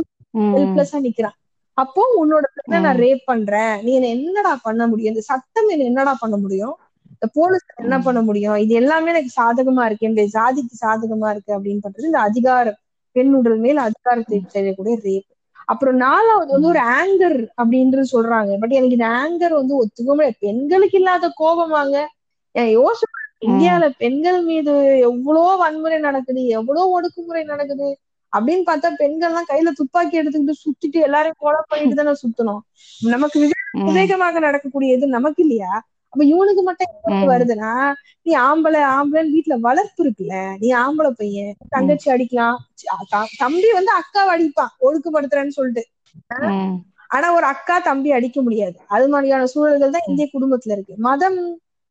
[0.53, 1.37] ஹெல்ப்லெஸ்ஸா நிக்கிறான்.
[1.77, 2.99] அப்போ உன்னோட பெண்ணை நான்.
[2.99, 3.83] ரேப் பண்றேன்.
[3.83, 5.13] நீ என்ன என்னடா பண்ண முடியும்?
[5.13, 6.75] இந்த சட்டம் என்ன என்னடா பண்ண முடியும்?
[7.13, 7.99] இந்த போலீஸ் என்ன.
[7.99, 8.57] பண்ண முடியும்?
[8.57, 10.07] இது எல்லாமே எனக்கு சாதகமா இருக்கு.
[10.07, 12.79] என்னுடைய ஜாதிக்கு சாதகமா இருக்கு அப்படின்னு பண்றது இந்த அதிகாரம்.
[13.19, 15.27] பெண் உடல் மேல் அதிகாரத்தை செய்யக்கூடிய ரேப்
[15.67, 18.51] அப்புறம் நாலாவது வந்து ஒரு ஆங்கர் அப்படின்றது சொல்றாங்க.
[18.61, 21.97] பட் எனக்கு இந்த ஆங்கர் வந்து ஒத்துக்க முடியாது பெண்களுக்கு இல்லாத கோபமாங்க
[22.73, 23.17] யோசிச்சு
[23.47, 24.71] இந்தியால பெண்கள் மீது
[25.09, 27.89] எவ்வளோ வன்முறை நடக்குது எவ்வளோ ஒடுக்குமுறை நடக்குது
[28.33, 32.61] அப்படின்னு பார்த்தா பெண்கள் எல்லாம் கையில துப்பாக்கி எடுத்துக்கிட்டு சுத்திட்டு எல்லாரையும் கொலை பண்ணிட்டு தானே சுத்தணும்.
[33.11, 33.39] நமக்கு.
[33.87, 35.71] விவேகமாக நடக்கக்கூடியது நமக்கு இல்லையா?
[36.13, 36.93] அப்ப இவனுக்கு மட்டும்.
[37.29, 37.71] வருதுன்னா
[38.25, 42.57] நீ ஆம்பளை ஆம்பளைன்னு வீட்டுல வளர்ப்பு இருக்குல்ல நீ ஆம்பளை பையன் தங்கச்சி அடிக்கலாம்
[43.37, 45.83] தம்பி வந்து அக்காவை அடிப்பான் ஒழுக்குப்படுத்துறேன்னு சொல்லிட்டு.
[47.09, 48.77] ஆனா ஒரு அக்கா தம்பி அடிக்க முடியாது.
[48.87, 50.95] அது மாதிரியான சூழல்கள் தான் இந்திய குடும்பத்துல இருக்கு.
[51.01, 51.39] மதம்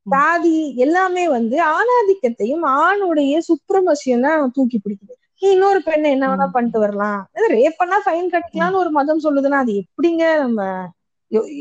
[0.07, 0.53] சாதி
[0.85, 5.13] எல்லாமே வந்து ஆணாதிக்கத்தையும் ஆணுடைய சுப்ரமசியம் தான் தூக்கி பிடிக்குது.
[5.43, 6.47] நீ இன்னொரு பெண்ணை என்ன வேணா.
[6.55, 7.21] பண்ணிட்டு வரலாம்.
[7.55, 10.61] ரேப் பண்ணா ஃபைன் கட்டிக்கலாம்னு ஒரு மதம் சொல்லுதுன்னா அது எப்படிங்க நம்ம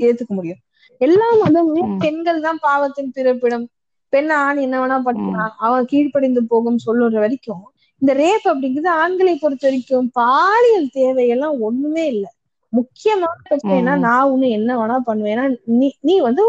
[0.02, 0.62] ஏத்துக்க முடியும்?
[1.02, 1.90] எல்லா மதமும்.
[2.04, 3.66] பெண்கள் தான் பாவத்தின் பிறப்பிடம்
[4.14, 7.64] பெண் ஆண் என்ன வேணா பண்ணிக்கலாம் அவன் கீழ்ப்படிந்து போகும் சொல்லுற வரைக்கும்
[8.02, 12.32] இந்த ரேப் அப்படிங்கிறது ஆண்களை பொறுத்த வரைக்கும் பாலியல் தேவையெல்லாம் ஒண்ணுமே இல்லை
[12.74, 13.94] முக்கியமான பிரச்சனைனா.
[14.06, 16.44] நான் உன்னை என்ன வேணா பண்ணுவேன் ஏன்னா நீ நீ வந்து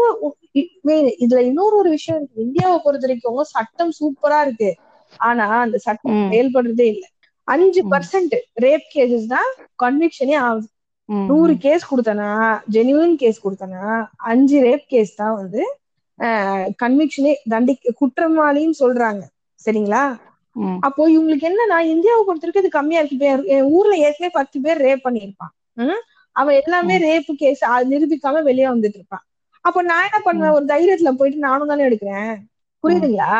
[1.21, 4.69] இதுல இன்னொரு ஒரு விஷயம் இருக்கு இந்தியாவை பொறுத்த வரைக்கும் சட்டம் சூப்பரா இருக்கு
[5.19, 6.01] ஆனா அந்த சட்டம்.
[6.25, 7.05] செயல்படுறதே இல்ல
[7.47, 7.81] அஞ்சு.
[7.91, 10.67] பர்சன்ட் ரேப் கேசஸ் தான் கன்விக்ஷனே ஆகுது.
[11.27, 12.29] நூறு கேஸ் கொடுத்தனா
[12.71, 13.83] ஜெனியூன் கேஸ் கொடுத்தனா
[14.15, 15.61] அஞ்சு ரேப் கேஸ் தான் வந்து
[16.83, 19.21] கன்விக்ஷனே தண்டி குற்றவாளின்னு சொல்றாங்க.
[19.65, 20.03] சரிங்களா.
[20.79, 23.65] அப்போ இவங்களுக்கு என்னன்னா இந்தியாவை பொறுத்த வரைக்கும் இது கம்மியா இருக்கு.
[23.69, 25.53] ஊர்ல ஏற்கனவே பத்து பேர் ரேப் பண்ணியிருப்பான்.
[25.73, 25.99] ம்?
[26.35, 27.01] அவன் எல்லாமே ம்.
[27.01, 29.23] ரேப் கேஸ் நிரூபிக்காம வெளியே வந்துட்டு இருப்பான்.
[29.65, 30.51] அப்போ நான் என்ன பண்ணுவேன்?
[30.51, 32.35] ஒரு தைரியத்துல போயிட்டு நானும் தானே எடுக்கிறேன்.
[32.83, 33.33] புரியுதுங்களா?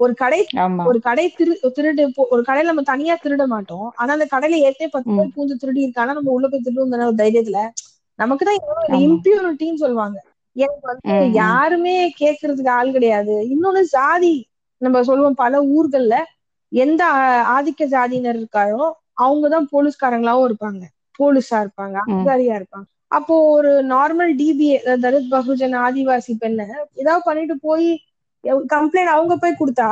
[0.00, 0.40] ஒரு கடை
[0.86, 3.86] ஒரு கடை திரு திருடு ஒரு கடையில நம்ம தனியா திருட மாட்டோம்.
[3.96, 7.18] ஆனா அந்த கடையில ஏற்கனவே பத்து பேர் பூந்து திருடி இருக்கானா நம்ம உள்ள போய் திருடும் தானே ஒரு
[7.22, 7.60] தைரியத்துல
[8.18, 8.98] நமக்கு தான் ஆமா.
[9.04, 10.18] இம்பியூரிட்டின்னு சொல்லுவாங்க.
[10.56, 11.04] எனக்கு வந்து.
[11.40, 13.34] யாருமே கேக்குறதுக்கு ஆள் கிடையாது.
[13.52, 14.34] இன்னொன்னு ஜாதி
[14.82, 16.16] நம்ம சொல்லுவோம் பல ஊர்கள்ல
[16.72, 17.02] எந்த
[17.54, 18.84] ஆதிக்க ஜாதியினர் இருக்காரோ
[19.22, 20.82] அவங்கதான் போலீஸ்காரங்களாவும் இருப்பாங்க.
[21.18, 22.86] போலீஸா இருப்பாங்க அதிகாரியா இருப்பாங்க.
[23.10, 26.64] அப்போ ஒரு நார்மல் டிபிஏ தலித் பகுஜன் ஆதிவாசி பெண்ணை
[26.96, 27.88] ஏதாவது பண்ணிட்டு போய்
[28.70, 29.88] கம்ப்ளைண்ட் அவங்க போய் கொடுத்தா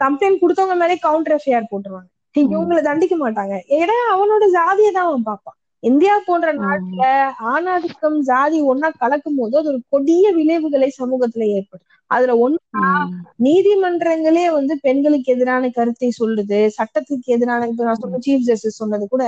[0.00, 2.08] கம்ப்ளைண்ட் கொடுத்தவங்க மேலே கவுண்டர் எஃப்ஐஆர் போட்டுருவாங்க.
[2.52, 3.54] இவங்களை தண்டிக்க மாட்டாங்க.
[3.78, 5.58] ஏன்னா அவனோட ஜாதியை தான் அவன் பார்ப்பான்.
[5.82, 7.04] இந்தியா போன்ற நாட்டுல
[7.52, 12.32] ஆணாதிக்கம் ஜாதி ஒன்னா கலக்கும் போது அது ஒரு கொடிய விளைவுகளை சமூகத்துல ஏற்படும் அதுல
[12.78, 13.10] ம்.
[13.44, 16.60] நீதிமன்றங்களே வந்து பெண்களுக்கு எதிரான கருத்தை சொல்லுது.
[16.78, 19.24] சட்டத்துக்கு எதிரான நான் சொன்ன சீஃப் ஜஸ்டிஸ் சொன்னது கூட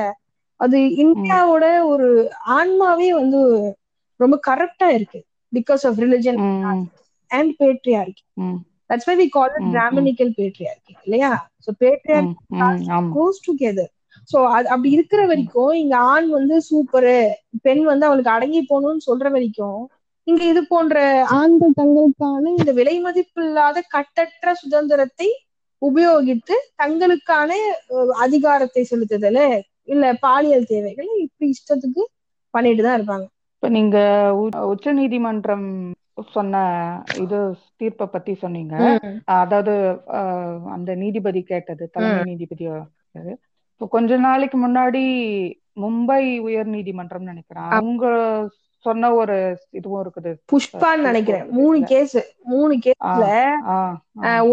[0.61, 2.09] அது இந்தியாவோட ஒரு
[2.59, 3.40] ஆன்மாவே வந்து
[4.21, 5.19] ரொம்ப கரெக்டா இருக்கு.
[5.53, 6.38] Because of religion.
[7.31, 8.23] And patriarchy.
[8.91, 9.69] That's why we call it.
[9.75, 11.33] Brahmanical patriarchy இல்லையா?
[11.65, 12.35] So patriarchy
[13.17, 13.93] goes together
[14.31, 17.17] so அது அப்படி இருக்கிற வரைக்கும் இங்க ஆண் வந்து சூப்பரு
[17.65, 19.81] பெண் வந்து அவளுக்கு அடங்கி போகணும்னு சொல்ற வரைக்கும்
[20.27, 20.97] இங்க இது போன்ற
[21.39, 25.29] ஆண்கள் தங்களுக்கான இந்த விலை மதிப்பில்லாத கட்டற்ற சுதந்திரத்தை
[25.83, 27.51] உபயோகித்து தங்களுக்கான
[28.25, 29.43] அதிகாரத்தை செலுத்துதல்.
[29.89, 32.03] இல்ல பாலியல் தேவைகளை இப்படி இஷ்டத்துக்கு
[32.55, 33.99] பண்ணிட்டு தான் இருப்பாங்க இப்ப நீங்க
[34.73, 35.69] உச்ச நீதிமன்றம்
[36.33, 36.57] சொன்ன
[37.16, 37.38] இது
[37.76, 38.74] தீர்ப்பை பத்தி சொன்னீங்க.
[39.37, 39.72] அதாவது
[40.74, 42.66] அந்த நீதிபதி கேட்டது தலைமை நீதிபதி.
[43.72, 45.02] இப்போ கொஞ்ச நாளைக்கு முன்னாடி
[45.76, 47.68] மும்பை உயர் நீதிமன்றம் நினைக்கிறேன்.
[47.72, 48.05] அவங்க
[48.85, 49.37] சொன்ன ஒரு
[49.70, 50.33] இதுவும் இருக்குது.
[50.52, 51.46] புஷ்பான்னு நினைக்கிறேன்.
[51.50, 53.26] மூணு கேஸ் மூணு கேஸ்ல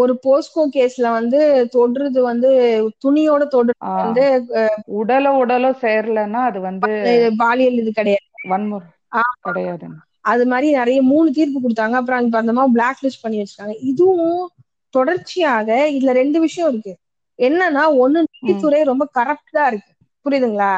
[0.00, 1.38] ஒரு போஸ்கோ கேஸ்ல வந்து
[1.74, 2.50] தொடுறது வந்து
[3.04, 3.72] துணியோட தொடுறது.
[3.98, 4.24] வந்து
[5.00, 6.90] உடல உடல சேரலன்னா அது வந்து
[7.38, 8.26] பாலியல் இது கிடையாது.
[8.44, 9.22] வன்முறை ஆ.
[10.24, 11.96] அது மாதிரி நிறைய மூணு தீர்ப்பு கொடுத்தாங்க.
[12.00, 14.42] அப்புறம் இப்ப அந்த பிளாக் லிஸ்ட் பண்ணி வச்சிருக்காங்க இதுவும்
[14.94, 16.92] தொடர்ச்சியாக இதுல ரெண்டு விஷயம் இருக்கு.
[17.38, 19.90] என்னன்னா ஒண்ணு நீதித்துறை ரொம்ப கரப்டா இருக்கு.
[20.26, 20.72] புரியுதுங்களா?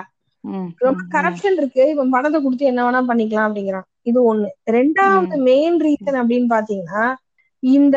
[0.81, 1.83] ரொம்ப கரப்ஷன் இருக்கு.
[1.95, 3.87] இவன் பணத்தை கொடுத்து என்ன வேணா பண்ணிக்கலாம் அப்படிங்கிறான்.
[4.03, 4.49] இது ஒண்ணு.
[4.77, 7.05] ரெண்டாவது மெயின் ரீசன் அப்படின்னு பாத்தீங்கன்னா
[7.63, 7.97] இந்த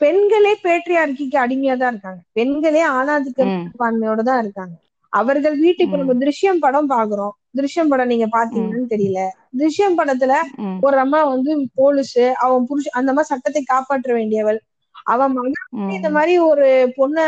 [0.00, 2.20] பெண்களே பேட்ரியார்கிக்கு அடிமையா தான் இருக்காங்க.
[2.32, 4.74] பெண்களே ஆணாதிக்க ம், மனப்பான்மையோட தான் இருக்காங்க.
[5.12, 7.34] அவர்கள் வீட்டுக்கு நம்ம திருஷ்யம் படம் பாக்குறோம்.
[7.54, 9.20] திருஷ்யம் படம் நீங்க பாத்தீங்கன்னு தெரியல.
[9.58, 10.34] திருஷ்யம் படத்துல
[10.80, 14.58] ஒரு அம்மா வந்து போலீஸ் அவன் புருஷ அந்த மாதிரி சட்டத்தை காப்பாற்ற வேண்டியவள்.
[15.06, 15.56] அவன் மகன்
[15.94, 16.66] இந்த மாதிரி ஒரு
[16.98, 17.18] பொண்ண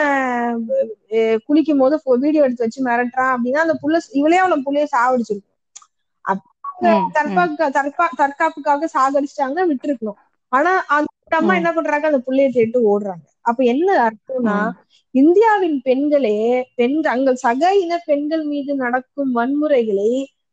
[1.46, 5.52] குளிக்கும் போது வீடியோ எடுத்து வச்சு மிரட்டுறான் அப்படின்னா அந்த புள்ள இவளே அவளை புள்ளைய சாவடிச்சிருக்கும்.
[7.16, 10.18] தற்காப்பு தற்பா தற்காப்புக்காக சாகடிச்சிட்டாங்கன்னா விட்டுருக்கணும்.
[10.52, 11.54] ஆனா அந்த அம்மா.
[11.60, 12.06] என்ன பண்றாங்க?
[12.10, 13.24] அந்த புள்ளைய தேட்டு ஓடுறாங்க.
[13.46, 14.56] அப்ப என்ன அர்த்தம்னா
[15.14, 16.36] இந்தியாவின் பெண்களே
[16.74, 20.10] பெண் தங்கள் சக இன பெண்கள் மீது நடக்கும் வன்முறைகளை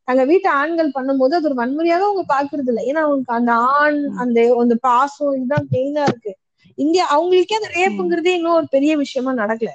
[0.08, 4.00] தங்க வீட்டு ஆண்கள் பண்ணும்போது அது ஒரு வன்முறையாக அவங்க பாக்குறது இல்லை ஏன்னா அவங்களுக்கு அந்த ஆண்.
[4.24, 6.32] அந்த அந்த பாசம் இதுதான் மெயினா இருக்கு
[6.78, 9.72] இந்தியா அவங்களுக்கே அந்த ரேப்புங்கிறதே இன்னும் ஒரு பெரிய விஷயமா நடக்கல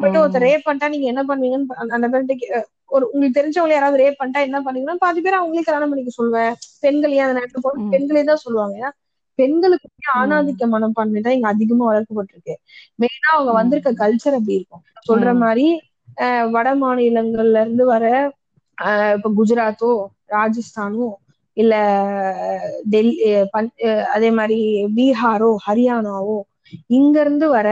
[0.00, 0.46] போயிட்டு ஒருத்தர்.
[0.46, 1.66] ரேப் பண்ணிட்டா நீங்க என்ன பண்ணுவீங்கன்னு
[1.96, 2.58] அந்த பேர்கிட்ட
[2.90, 7.14] ஒரு உங்களுக்கு தெரிஞ்சவங்க யாராவது ரேப் பண்ணிட்டா என்ன பண்ணுவீங்கன்னா பாதி பேர் அவங்களே கல்யாணம் பண்ணிக்க சொல்லுவேன் பெண்கள்
[7.16, 7.82] ஏன் அந்த நேரத்துல போன.
[7.94, 8.90] பெண்களே தான் சொல்லுவாங்க ஏன்னா
[9.38, 9.88] பெண்களுக்கு.
[10.14, 12.54] ஆணாதிக்க மனப்பான்மை தான் இங்க அதிகமா வளர்க்கப்பட்டிருக்கு
[12.98, 13.52] மெயினா அவங்க.
[13.58, 15.28] வந்திருக்க கல்ச்சர் அப்படி இருக்கும் சொல்ற.
[15.42, 15.66] மாதிரி
[16.54, 18.04] வட மாநிலங்கள்ல இருந்து வர
[19.14, 19.90] இப்ப குஜராத்தோ
[20.32, 21.08] ராஜஸ்தானோ
[21.56, 21.74] இல்ல
[22.92, 23.14] டெல்லி
[24.14, 24.58] அதே மாதிரி
[24.96, 26.38] பீகாரோ ஹரியானாவோ
[26.96, 27.68] இங்க இருந்து வர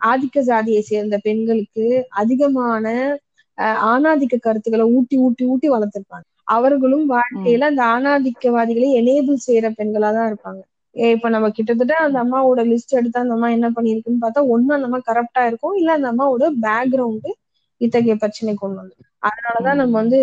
[0.00, 1.84] ஆதிக்க ஜாதியை சேர்ந்த பெண்களுக்கு
[2.20, 2.86] அதிகமான
[3.88, 10.62] ஆணாதிக்க கருத்துக்களை ஊட்டி ஊட்டி ஊட்டி வளர்த்திருப்பாங்க அவர்களும் வாழ்க்கையில அந்த ஆணாதிக்கவாதிகளை எனேபிள் செய்யற பெண்களா தான் இருப்பாங்க
[10.96, 15.00] இப்ப நம்ம கிட்டத்தட்ட அந்த அம்மாவோட லிஸ்ட் எடுத்தா அந்த அம்மா என்ன பண்ணிருக்குன்னு பார்த்தா ஒண்ணு அந்த அம்மா
[15.08, 17.30] கரப்டா இருக்கும் இல்ல அந்த அம்மாவோட பேக்ரவுண்டு
[17.80, 20.18] இத்தகைய பிரச்சனை கொண்டு வந்து அதனாலதான் நம்ம வந்து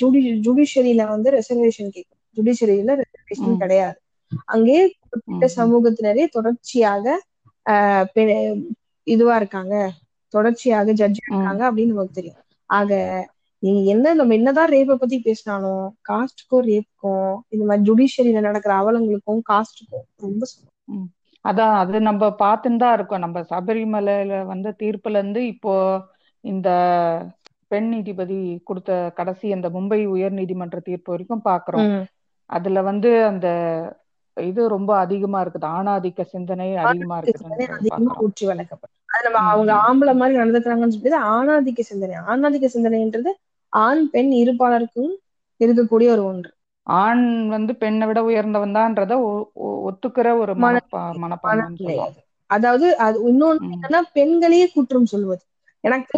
[0.00, 3.22] ஜுடி ஜுடிஷியரியில வந்து ரெசர்வேஷன் கேட்கும் ஜுடிஷியரியில ரெசர்வேஷன்.
[3.62, 3.98] கிடையாது
[4.48, 5.46] அங்கே குறிப்பிட்ட.
[5.56, 7.04] சமூகத்தினரே தொடர்ச்சியாக
[9.06, 9.74] இதுவா இருக்காங்க
[10.34, 11.20] தொடர்ச்சியாக ஜட்ஜ்.
[11.22, 12.90] இருக்காங்க அப்படின்னு நமக்கு தெரியும் ஆக
[13.62, 20.04] நீங்க என்ன நம்ம என்னதான் ரேப்பை பத்தி பேசினாலும் காஸ்டுக்கும் ரேப்புக்கும் இந்த மாதிரி ஜுடிஷியரியில நடக்கிற அவலங்களுக்கும் காஸ்டுக்கும்
[20.18, 20.42] ரொம்ப.
[21.44, 23.20] அதான் அது நம்ம பார்த்துன்னு தான் இருக்கோம்.
[23.20, 25.74] நம்ம சபரிமலையில வந்த தீர்ப்புல இருந்து இப்போ
[26.44, 26.68] இந்த
[27.70, 31.88] பெண் நீதிபதி கொடுத்த கடைசி அந்த மும்பை உயர் நீதிமன்ற தீர்ப்பு வரைக்கும் பார்க்கிறோம்.
[31.92, 32.04] ம்.
[32.50, 33.46] அதுல வந்து அந்த
[34.36, 35.66] இது ரொம்ப அதிகமா இருக்குது.
[35.76, 37.16] ஆணாதிக்க சிந்தனை அதிகமா
[39.40, 39.72] ம், அவங்க.
[39.86, 42.16] ஆம்பளை மாதிரி நடந்துக்கிறாங்கன்னு சொல்லிட்டு ஆணாதிக்க சிந்தனை.
[42.26, 43.30] ஆணாதிக்க சிந்தனைன்றது
[43.80, 45.12] ஆண் பெண் இருப்பாளருக்கும்
[45.60, 46.50] இருக்கக்கூடிய ஒரு ஒன்று.
[46.86, 49.12] ஆண் வந்து பெண்ணை விட உயர்ந்தவன் தான்றத
[49.86, 51.82] ஒத்துக்கிற ஒரு மனப்பா மனப்பான்மைன்னு மனநிலை.
[51.82, 55.42] சொல்லுவோம் அது அதாவது அது இன்னொன்னு என்னன்னா பெண்களையே குற்றம் சொல்வது.
[55.84, 56.16] எனக்கு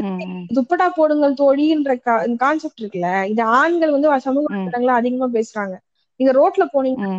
[0.57, 1.93] துப்பட்டா போடுங்கள் தோழின்ற
[2.43, 5.75] கான்செப்ட் இருக்குல்ல இது ஆண்கள் வந்து சமூக ம், வலைதளங்கள்ல அதிகமா பேசுறாங்க.
[6.21, 6.65] நீங்க ரோட்ல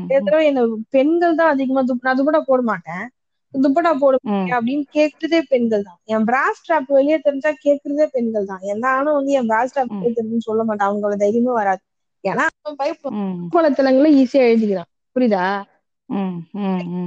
[0.01, 3.05] நிறைய தடவை என்ன பெண்கள் தான் அதிகமா நான் துப்பட்டா போட மாட்டேன்.
[3.53, 4.15] துப்பட்டா போட
[4.55, 5.99] அப்படின்னு கேக்குறதே பெண்கள் தான்.
[6.13, 8.63] என் பிராஸ் ஸ்ட்ராப் வெளியே தெரிஞ்சா கேக்குறதே பெண்கள் தான்.
[8.73, 10.89] எந்த ஆணும் வந்து என் பிராஸ் ஸ்ட்ராப் வெளியே தெரிஞ்சுன்னு சொல்ல மாட்டான்.
[10.89, 11.81] அவங்களோட தைரியமே வராது.
[12.23, 12.45] ஏன்னா
[13.55, 14.89] வலைத்தளங்களை ஈஸியா எழுதிக்கிறான்.
[15.15, 15.45] புரியுதா?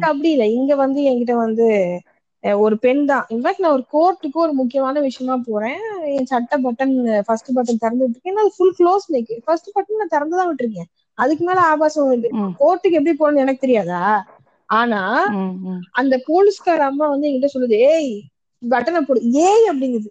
[0.09, 0.49] அப்படி இல்லை.
[0.59, 1.67] இங்க வந்து என்கிட்ட வந்து
[2.63, 3.25] ஒரு பெண் தான்.
[3.35, 5.83] இன்ஃபேக்ட் நான் ஒரு கோர்ட்டுக்கு ஒரு முக்கியமான விஷயமா போறேன்.
[6.17, 6.95] என் சட்டை பட்டன்
[7.27, 10.89] ஃபர்ஸ்ட் பட்டன் திறந்து விட்டுருக்கேன் நான் full close neck first button நான் திறந்து தான் விட்டுருக்கேன்.
[11.19, 12.09] அதுக்கு மேல ஆபாசம்
[12.61, 14.03] கோர்ட்டுக்கு எப்படி போகணும்னு எனக்கு தெரியாதா?
[14.73, 15.01] ஆனா
[16.01, 18.13] அந்த போலீஸ்கார அம்மா வந்து என்கிட்ட சொல்லுது ஏய்
[18.63, 20.09] பட்டனை போடு ஏய் அப்படிங்குது.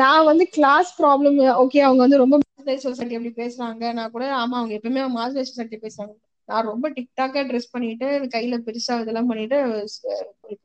[0.00, 2.36] நான் வந்து கிளாஸ் ப்ராப்ளம் ஓகே அவங்க வந்து ரொம்ப
[2.84, 3.82] சொசைட்டி எப்படி பேசுறாங்க.
[3.98, 6.14] நான் கூட ஆமா அவங்க எப்பவுமே மார்ஜினல் சொசைட்டி பேசுறாங்க.
[6.48, 9.58] நான் ரொம்ப டிக்டாக்கா ட்ரெஸ் பண்ணிட்டு கையில பெருசா இதெல்லாம் பண்ணிட்டு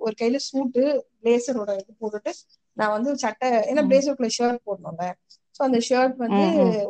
[0.06, 0.84] ஒரு கையில சூட்டு
[1.22, 2.32] பிளேசரோட இது போட்டுட்டு
[2.78, 5.06] நான் வந்து சட்டை ஏன்னா பிளேசருக்குள்ள ஷர்ட் போடணும்ல.
[5.56, 6.44] சோ அந்த ஷர்ட் வந்து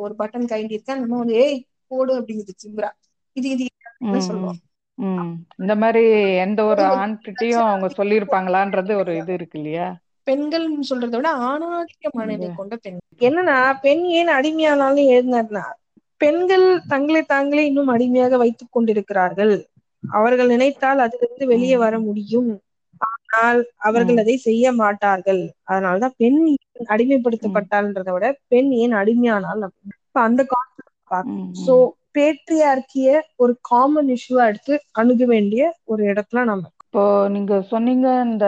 [0.04, 1.58] ஒரு பட்டன் கைண்டி இருக்கேன் நம்ம வந்து ஏய்
[1.90, 2.90] போடு அப்படிங்குது சிம்ரா
[3.36, 3.66] இது இது
[4.28, 4.60] சொல்லுவோம்
[4.98, 5.30] ம்.
[5.58, 6.02] இந்த மாதிரி
[6.36, 9.86] எந்த ஒரு ஆண்கிட்டயும் அவங்க சொல்லியிருப்பாங்களான்றது ஒரு இது இருக்கு இல்லையா?
[10.26, 12.98] பெண்கள் சொல்றதை விட ஆணாதிக்க மனநிலை கொண்ட பெண்.
[13.20, 15.64] என்னன்னா பெண் ஏன் அடிமையானாலும் எழுதினார்னா
[16.20, 19.54] பெண்கள் தங்களை தாங்களே இன்னும் அடிமையாக வைத்துக் கொண்டிருக்கிறார்கள்.
[20.04, 22.50] அவர்கள் நினைத்தால் அதிலிருந்து வெளியே வர முடியும்.
[23.00, 25.42] ஆனால் அவர்கள் அதை செய்ய மாட்டார்கள்.
[25.64, 29.64] அதனாலதான் பெண் ஏன் அடிமைப்படுத்தப்பட்டாள்ன்றதை விட பெண் ஏன் அடிமையானால்
[30.04, 31.32] இப்ப அந்த கான்செப்ட்
[31.64, 31.74] சோ
[32.14, 38.46] பேட்ரியார்க்கிய ஒரு காமன் இஷ்யூவா எடுத்து அணுக வேண்டிய ஒரு இடத்துல நம்ம இப்போ நீங்க சொன்னீங்க இந்த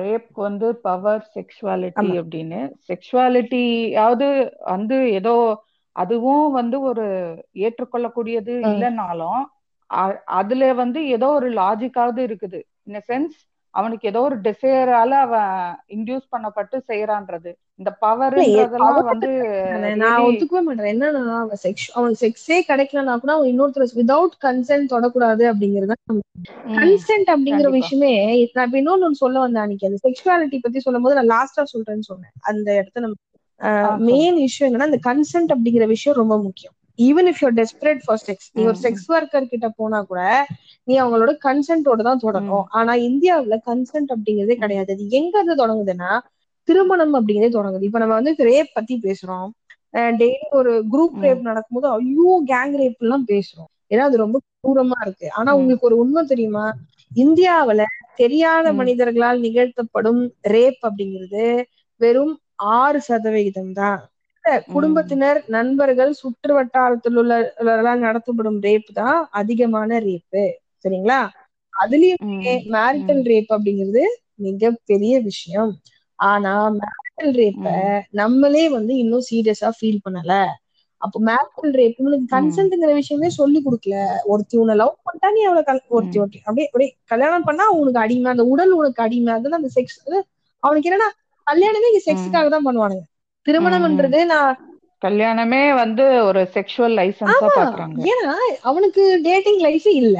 [0.00, 2.58] ரேப் வந்து பவர் செக்ஷுவாலிட்டி அப்படின்னு.
[2.88, 4.28] செக்ஷுவாலிட்டியாவது
[4.72, 5.34] வந்து ஏதோ
[5.96, 7.06] அதுவும் வந்து ஒரு
[7.66, 9.42] ஏற்றுக்கொள்ளக்கூடியது இல்லைனாலும்
[10.38, 12.60] அதுல வந்து ஏதோ ஒரு லாஜிக்காவது இருக்குது.
[12.86, 13.36] இன் சென்ஸ்
[13.74, 15.52] அவனுக்கு ஏதோ ஒரு டிசையரால அவன்
[15.94, 19.30] இன்டியூஸ் பண்ணப்பட்டு செய்யறான்றது இந்த பவர்ன்றதெல்லாம் வந்து
[20.02, 20.90] நான் ஒத்துக்கவே மாட்டேன்.
[20.92, 25.96] என்னன்னா அவன் செக்ஸ் அவன் செக்ஸே கிடைக்கலனா கூட அவன் இன்னொருத்தர் விதவுட் கன்சென்ட் தொடக்கூடாது அப்படிங்கறது
[26.76, 28.12] கன்சென்ட் அப்படிங்கிற விஷயமே
[28.50, 29.88] நான் இப்ப இன்னொன்னு சொல்ல வந்தேன் அன்னைக்கு.
[29.90, 32.34] அந்த செக்ஷுவாலிட்டி பத்தி சொல்லும் போது நான் லாஸ்டா சொல்றேன்னு சொன்னேன்.
[32.50, 33.16] அந்த இடத்த நம்ம
[34.10, 36.74] மெயின் விஷயம் என்னன்னா அந்த கன்சென்ட் அப்படிங்கிற விஷயம் ரொம்ப முக்கியம்.
[36.98, 40.20] Even if you're desperate for sex நீ ஒரு செக்ஸ் ஒர்க்கர் கிட்ட போனா கூட
[40.88, 42.66] நீ அவங்களோட கன்சென்ட்டோட தான் தொடங்கும்.
[42.78, 44.90] ஆனா இந்தியாவுல கன்சென்ட் அப்படிங்கறதே கிடையாது.
[44.94, 46.10] அது எங்க அது தொடங்குதுன்னா
[46.68, 47.86] திருமணம் அப்படிங்கறதே தொடங்குது.
[47.88, 49.48] இப்ப நம்ம வந்து ரேப் பத்தி பேசுறோம்.
[50.20, 53.70] டெய்லி ஒரு குரூப் ரேப் நடக்கும்போது ஐயோ கேங் ரேப் எல்லாம் பேசுறோம்.
[53.90, 55.26] ஏன்னா அது ரொம்ப தூரமா இருக்கு.
[55.38, 56.66] ஆனா உங்களுக்கு ஒரு உண்மை தெரியுமா?
[57.16, 57.82] இந்தியாவுல
[58.18, 61.44] தெரியாத மனிதர்களால் நிகழ்த்தப்படும் ரேப் அப்படிங்கிறது
[62.00, 62.34] வெறும்
[62.74, 64.00] ஆறு சதவிகிதம் தான்.
[64.74, 67.34] குடும்பத்தினர் நண்பர்கள் சுற்று வட்டாரத்தில் உள்ள
[68.04, 70.44] நடத்தப்படும் ரேப் தான் அதிகமான ரேப்பு
[70.84, 71.20] சரிங்களா?
[71.72, 74.04] அதுலயுமே மேரிட்டல் ரேப் அப்படிங்கிறது
[74.44, 75.72] மிகப்பெரிய விஷயம்.
[76.18, 77.66] ஆனா மேரிட்டல் ரேப்ப
[78.20, 80.34] நம்மளே வந்து இன்னும் சீரியஸா ஃபீல் பண்ணல.
[81.00, 83.96] அப்போ மேரிட்டல் ரேப் உனக்கு கன்சென்ட்ங்கிற விஷயமே சொல்லி கொடுக்கல.
[84.32, 88.46] ஒருத்தி உன்னை லவ் பண்ணிட்டா நீ அவளை ஒருத்தி ஒருத்தி அப்படியே அப்படியே கல்யாணம் பண்ணா உனக்கு அடிமை அந்த
[88.52, 89.98] உடல் உனக்கு அடிமை அதுல அந்த செக்ஸ்
[90.62, 91.08] அவனுக்கு என்னன்னா
[91.46, 93.04] கல்யாணமே இங்க செக்ஸுக்காக தான் பண்ணுவானுங்க.
[93.46, 94.52] திருமணம்ன்றது நான்
[95.02, 98.00] கல்யாணமே வந்து ஒரு செக்ஷுவல் லைசன்ஸா பாக்குறாங்க.
[98.10, 100.18] ஏன்னா அவனுக்கு டேட்டிங் லைஃப் இல்ல.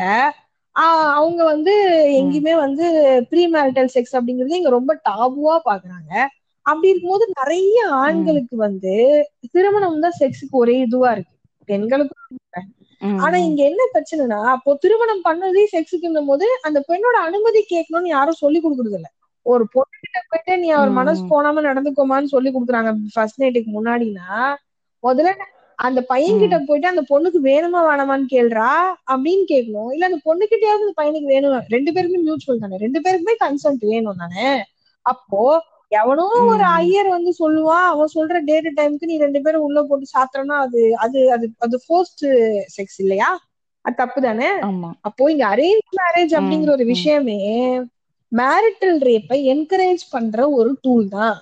[1.16, 1.72] அவங்க வந்து
[2.20, 2.84] எங்கேயுமே வந்து
[3.30, 6.12] ப்ரீ மேரிட்டல் செக்ஸ் அப்படிங்கறது இங்க ரொம்ப டாபுவா பாக்குறாங்க.
[6.66, 8.94] அப்படி இருக்கும்போது நிறைய ஆண்களுக்கு வந்து
[9.54, 11.32] திருமணம் தான் செக்ஸுக்கு ஒரே இதுவா இருக்கு.
[11.68, 12.20] பெண்களுக்கும்
[13.18, 18.58] ஆனா இங்க என்ன பிரச்சனைனா அப்போ திருமணம் பண்ணதே செக்ஸுக்குன்னும் போது அந்த பெண்ணோட அனுமதி கேட்கணும்னு யாரும் சொல்லி
[18.60, 19.08] கொடுக்கறது இல்ல
[19.46, 24.28] ஒரு பொண்ணுகிட்ட போயிட்டு நீ அவர் மனசு போனாம நடந்துக்கோமான்னு சொல்லி கொடுக்குறாங்க ஃபர்ஸ்ட் நைட்டுக்கு முன்னாடினா
[25.04, 25.32] முதல்ல
[25.78, 28.68] அந்த பையன்கிட்ட போயிட்டு அந்த பொண்ணுக்கு வேணுமா வேணாமான்னு கேள்றா
[29.12, 31.42] அப்படின்னு கேட்கணும் இல்ல அந்த பொண்ணுகிட்டயாவது அந்த பையனுக்கு வேணும்?
[31.74, 32.76] ரெண்டு பேருக்குமே மியூச்சுவல் தானே.
[32.84, 34.48] ரெண்டு பேருக்குமே கன்சென்ட் வேணும் தானே.
[35.06, 35.40] அப்போ
[35.92, 40.56] எவனோ ஒரு ஐயர் வந்து சொல்லுவான் அவன் சொல்ற டேட் டைமுக்கு நீ ரெண்டு பேரும் உள்ள போட்டு சாத்துறனா
[40.64, 42.24] அது அது அது அது ஃபோர்ஸ்ட்
[42.76, 43.28] செக்ஸ் இல்லையா?
[43.84, 44.48] அது தப்பு தானே?
[45.08, 47.38] அப்போ இங்க அரேஞ்ச் மேரேஜ் அப்படிங்கிற ஒரு விஷயமே
[48.34, 51.36] மேரிட்டல் ரேப்பை என்கரேஜ் பண்ற ஒரு டூல் தான்.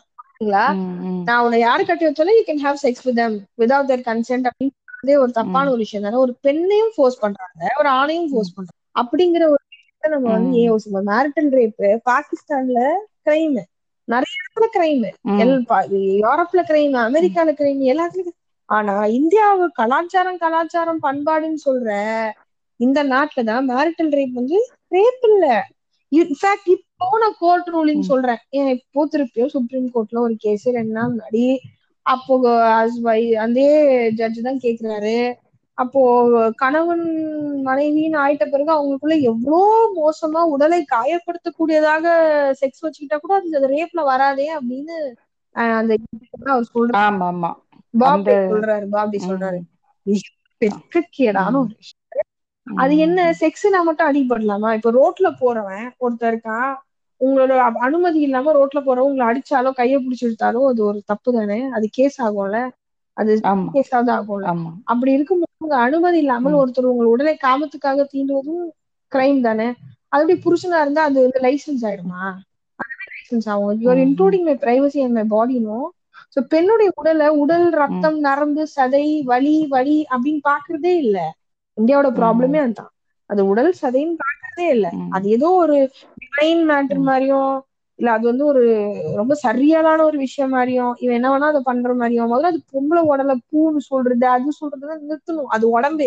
[1.26, 5.16] நான் உன்னை யாரு கட்டி வச்சாலும் you can have sex with them without their consent அப்படின்றதே
[5.22, 6.18] ஒரு தப்பான ஒரு விஷயம் தானே.
[6.18, 7.50] ஒரு பெண்ணையும் ஃபோர்ஸ் பண்றாங்க
[7.81, 8.70] ஒரு ஆணையும் ஃபோர்ஸ் பண்றாங்க.
[8.96, 12.81] அப்படிங்கிற ஒரு விஷயத்த நம்ம வந்து ஏன் யோசிப்போம் மேரிட்டல் ரேப் பாகிஸ்தான்ல
[13.26, 13.59] கிரைம்
[14.09, 15.05] நிறைய இடத்துல கிரைம்
[16.16, 21.90] யூரோப்ல கிரைம் அமெரிக்கால கிரைம் எல்லாத்துலயும் ஆனா இந்தியாவு கலாச்சாரம் கலாச்சாரம் பண்பாடுன்னு சொல்ற
[22.81, 24.59] இந்த நாட்டுலதான் மேரிட்டல் ரேப் வந்து
[24.92, 25.44] ரேப் இல்ல.
[26.12, 28.40] இன்ஃபேக்ட் இப்போ நான் கோர்ட் ரூலிங் சொல்றேன்.
[28.59, 31.44] ஏன் இப்போ திருப்பியும் சுப்ரீம் கோர்ட்ல ஒரு கேஸ் ரெண்டு நாள் முன்னாடி
[32.07, 32.35] அப்போ
[33.44, 33.61] அந்த
[34.20, 35.16] ஜட்ஜ் தான் கேக்குறாரு.
[35.79, 36.01] அப்போ
[36.62, 37.05] கணவன்
[37.68, 39.61] மனைவின்னு ஆயிட்ட பிறகு அவங்களுக்குள்ள எவ்வளோ
[39.98, 42.05] மோசமா உடலை காயப்படுத்தக்கூடியதாக
[42.61, 44.96] செக்ஸ் வச்சுக்கிட்டா கூட அது ரேப்ல வராதே அப்படின்னு
[45.79, 45.92] அந்த
[46.53, 47.01] அவர் சொல்றாரு.
[47.94, 49.59] பாப்டி சொல்றாரு பாப்டி சொல்றாரு.
[50.61, 52.01] வெட்கக்கேடான ஒரு விஷயம்.
[52.66, 54.70] அது என்ன செக்ஸ்னா மட்டும் அடிபடலாமா?
[54.79, 56.70] இப்ப ரோட்ல போறவன் ஒருத்தர் இருக்கான்
[57.20, 57.53] உங்களோட
[57.87, 62.18] அனுமதி இல்லாம ரோட்ல போறவங்க உங்களை அடிச்சாலோ கைய பிடிச்சி இழுத்தாலோ அது ஒரு தப்பு தானே அது கேஸ்
[62.27, 62.59] ஆகும்ல?
[63.16, 63.33] அது
[63.75, 64.46] கேஸாவது ஆகும்ல?
[64.92, 68.64] அப்படி இருக்கும்போது உங்க அனுமதி இல்லாமல் ஒருத்தர் உங்கள் உடலை காமத்துக்காக தீண்டுவதும்
[69.12, 69.68] கிரைம் தானே?
[70.12, 72.22] அது புருஷனா இருந்தா அது வந்து லைசன்ஸ் ஆயிடுமா?
[73.11, 73.79] லைசன்ஸ் ஆகும்.
[73.83, 75.79] You're including my privacy and my பாடினோ
[76.35, 81.16] so பெண்ணுடைய உடலை உடல் ரத்தம் நரம்பு சதை வலி வலி அப்படின்னு பாக்குறதே இல்ல.
[81.78, 82.92] இந்தியாவோட ப்ராப்ளமே அதுதான்
[83.30, 84.87] அது உடல் சதைன்னு பாக்குறதே இல்ல.
[85.14, 85.76] அது ஏதோ ஒரு
[86.22, 87.52] டிவைன் மேட்டர் மாதிரியும்
[87.98, 88.62] இல்ல அது வந்து ஒரு
[89.18, 93.35] ரொம்ப சரியாலான ஒரு விஷயம் மாதிரியும் இவன் என்ன வேணா அதை பண்ற மாதிரியும் முதல்ல அது பொம்பளை உடல
[93.46, 95.50] பூன்னு சொல்றது அது சொல்றதுதான் நிறுத்தணும்.
[95.54, 96.06] அது உடம்பு.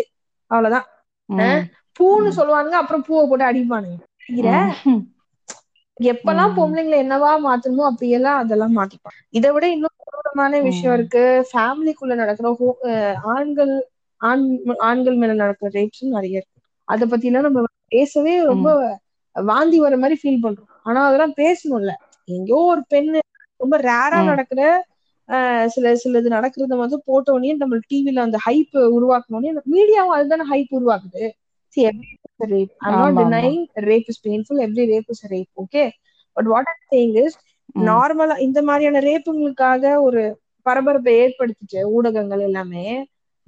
[0.50, 0.86] அவ்வளவுதான்.
[2.00, 3.98] பூன்னு சொல்லுவானுங்க அப்புறம் பூவை போட்டு அடிப்பானுங்க.
[5.96, 11.22] எப்பெல்லாம் பொம்பளைங்களை என்னவா மாத்தணுமோ அப்பயெல்லாம் அதெல்லாம் மாத்திப்பாங்க இதை விட இன்னும் கொடூரமான விஷயம் இருக்கு.
[11.50, 12.48] ஃபேமிலிக்குள்ள நடக்கிற
[13.32, 13.72] ஆண்கள்
[14.20, 14.44] ஆண்
[14.88, 18.68] ஆண்கள் மேல நடக்கிற ரேப்ஸும் நிறைய இருக்கு அத பத்தி எல்லாம் நம்ம பேசவே ரொம்ப
[19.36, 21.92] வாந்தி வர மாதிரி ஃபீல் பண்றோம் ஆனா அதெல்லாம் பேசணும்ல
[22.28, 23.20] எங்கேயோ ஒரு பெண்ணு
[23.60, 24.60] ரொம்ப ரேரா நடக்கிற
[25.28, 30.46] ஆஹ் சில சில இது நடக்கிறத வந்து போட்ட உடனே நம்ம டிவில அந்த ஹைப் உருவாக்கணும்னே மீடியாவும் அதுதானே
[30.52, 31.24] ஹைப் உருவாக்குது
[34.20, 34.60] painful.
[34.60, 35.48] Every rape is a rape.
[35.56, 35.86] Okay.
[36.36, 37.32] But what I'm saying is,
[37.76, 37.84] ம்.
[37.86, 40.22] நார்மலா இந்த மாதிரியான ரேப்புங்களுக்காக ஒரு
[40.66, 42.84] பரபரப்பை ஏற்படுத்திட்டு ஊடகங்கள் எல்லாமே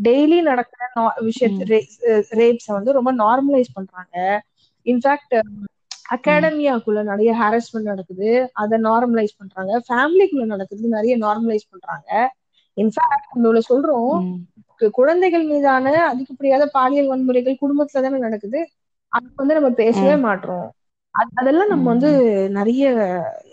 [0.04, 1.82] டெய்லி நடக்கிற விஷயத்த
[2.30, 4.42] ரேப்ஸ வந்து ரொம்ப நார்மலைஸ் பண்றாங்க.
[4.84, 5.40] இன்ஃபேக்ட்
[6.14, 8.50] அகாடமியாக்குள்ள நிறைய ஹாரஸ்மெண்ட் நடக்குது.
[8.52, 9.82] அதை நார்மலைஸ் பண்றாங்க.
[9.88, 12.34] ஃபேமிலிக்குள்ள நடக்குது நிறைய நார்மலைஸ் பண்றாங்க.
[12.76, 14.36] இன்ஃபேக்ட் நம்மள சொல்றோம்
[14.90, 18.68] குழந்தைகள் மீதான அதிகப்படியாத பாலியல் வன்முறைகள் குடும்பத்துல தானே நடக்குது.
[19.08, 20.72] அது வந்து நம்ம பேசவே மாட்டோம்
[21.18, 22.90] அது- அதெல்லாம் நம்ம வந்து நிறைய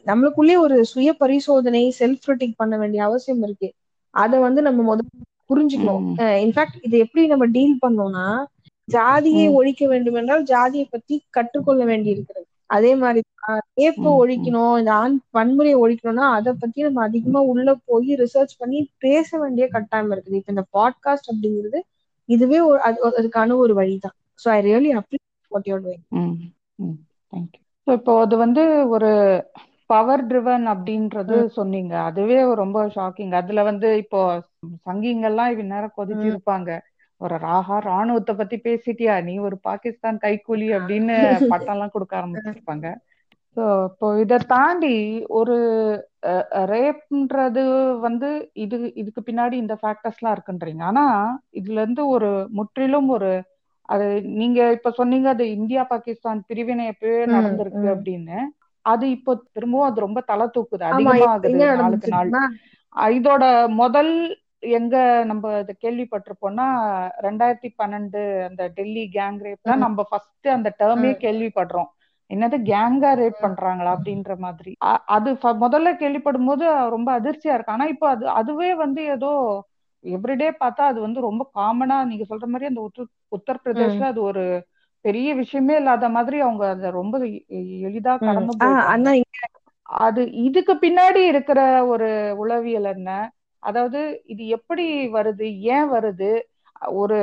[0.05, 3.73] நம்மளுக்குள்ளே ஒரு சுய பரிசோதனை செல்ஃப் கிரிட்டிக் பண்ண வேண்டிய அவசியம் இருக்கு.
[4.09, 6.05] அத வந்து நம்ம முதல்ல புரிஞ்சுக்கணும்.
[6.41, 8.25] இன்ஃபேக்ட் இது எப்படி நம்ம டீல் பண்ணோம்னா
[8.87, 9.45] ஜாதியை.
[9.49, 13.21] ஒழிக்க வேண்டும் என்றால் ஜாதியை பத்தி கற்றுக்கொள்ள வேண்டி இருக்கிறது அதே மாதிரி
[13.77, 18.79] ரேப்பை ம், ஒழிக்கணும் இந்த ஆண் வன்முறையை ஒழிக்கணும்னா அதை பத்தி நம்ம அதிகமா உள்ள போய் ரிசர்ச் பண்ணி
[18.97, 20.33] பேச வேண்டிய கட்டாயம் இருக்குது.
[20.33, 21.79] இப்ப இந்த பாட்காஸ்ட் அப்படிங்கிறது
[22.29, 24.15] இதுவே ஒரு அது- ஒரு- அதுக்கான ஒரு வழிதான்.
[24.39, 26.03] So I really appreciate what you're doing
[27.87, 29.09] இப்போ அது வந்து ஒரு
[29.89, 31.93] பவர் ட்ரிவன் அப்படின்றது சொன்னீங்க.
[32.09, 34.21] அதுவே ரொம்ப ஷாக்கிங் அதுல வந்து இப்போ
[34.85, 36.69] சங்கிங்கெல்லாம் இவன் நேரம் கொதிச்சு இருப்பாங்க.
[37.21, 39.13] ஒரு ராஹா ராணுவத்தை பத்தி பேசிட்டியா?
[39.27, 41.17] நீ ஒரு பாகிஸ்தான் கைக்கூலி அப்படின்னு
[41.51, 42.87] பட்டம்லாம் கொடுக்க ஆரம்பிச்சிருப்பாங்க.
[43.57, 44.95] ஸோ இப்போ இதை தாண்டி
[45.37, 45.55] ஒரு
[46.71, 47.63] ரேப்ன்றது
[48.05, 48.29] வந்து
[48.63, 50.83] இது இதுக்கு பின்னாடி இந்த ஃபேக்டர்ஸ்லாம் இருக்குன்றீங்க.
[50.83, 51.05] ஆனா
[51.59, 53.31] இதுல இருந்து ஒரு முற்றிலும் ஒரு
[53.89, 54.05] அது
[54.39, 57.87] நீங்க இப்ப சொன்னீங்க அது இந்தியா பாகிஸ்தான் பிரிவினை எப்பவே நடந்திருக்கு.
[57.95, 58.37] அப்படின்னு.
[58.85, 60.83] அது இப்போ திரும்பவும் அது ரொம்ப தலை தூக்குது.
[60.91, 62.29] அதிகமாகுது நாளுக்கு நாள்.
[63.15, 63.43] இதோட
[63.81, 64.11] முதல்
[64.75, 64.95] எங்க
[65.29, 66.67] நம்ம இதை கேள்விப்பட்டிருப்போம்னா
[67.25, 71.89] ரெண்டாயிரத்தி பன்னெண்டு அந்த டெல்லி கேங் ரேப் தான் நம்ம ஃபர்ஸ்ட் அந்த டேர்மே கேள்விப்படுறோம்.
[72.29, 74.73] என்னது கேங்கா ரேப் பண்றாங்களா அப்படின்ற மாதிரி.
[75.15, 75.29] அது
[75.63, 77.75] முதல்ல கேள்விப்படும் போது ரொம்ப அதிர்ச்சியா இருக்கு.
[77.75, 79.31] ஆனா இப்போ அது அதுவே வந்து ஏதோ
[80.03, 84.43] எவ்ரிடே பார்த்தா அது வந்து ரொம்ப காமனா நீங்க சொல்ற மாதிரி அந்த உத்தர் உத்தரப்பிரதேஷ்ல அது ஒரு
[85.05, 87.15] பெரிய விஷயமே இல்லாத மாதிரி அவங்க அதை ரொம்ப
[87.87, 88.53] எளிதா கடந்து
[89.99, 91.59] அது இதுக்கு பின்னாடி இருக்கிற
[91.91, 92.07] ஒரு
[92.41, 93.09] உளவியல் என்ன?
[93.63, 93.99] அதாவது
[94.33, 95.45] இது எப்படி வருது?
[95.75, 96.31] ஏன் வருது?
[97.01, 97.19] ஒரு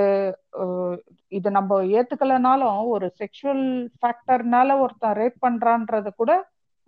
[1.33, 2.61] இது நம்ம ஏத்துக்கலனாலும்
[2.95, 3.64] ஒரு செக்ஷுவல்
[3.99, 6.33] ஃபேக்டர்னால ஒருத்தன் ரேப் பண்றான்றத கூட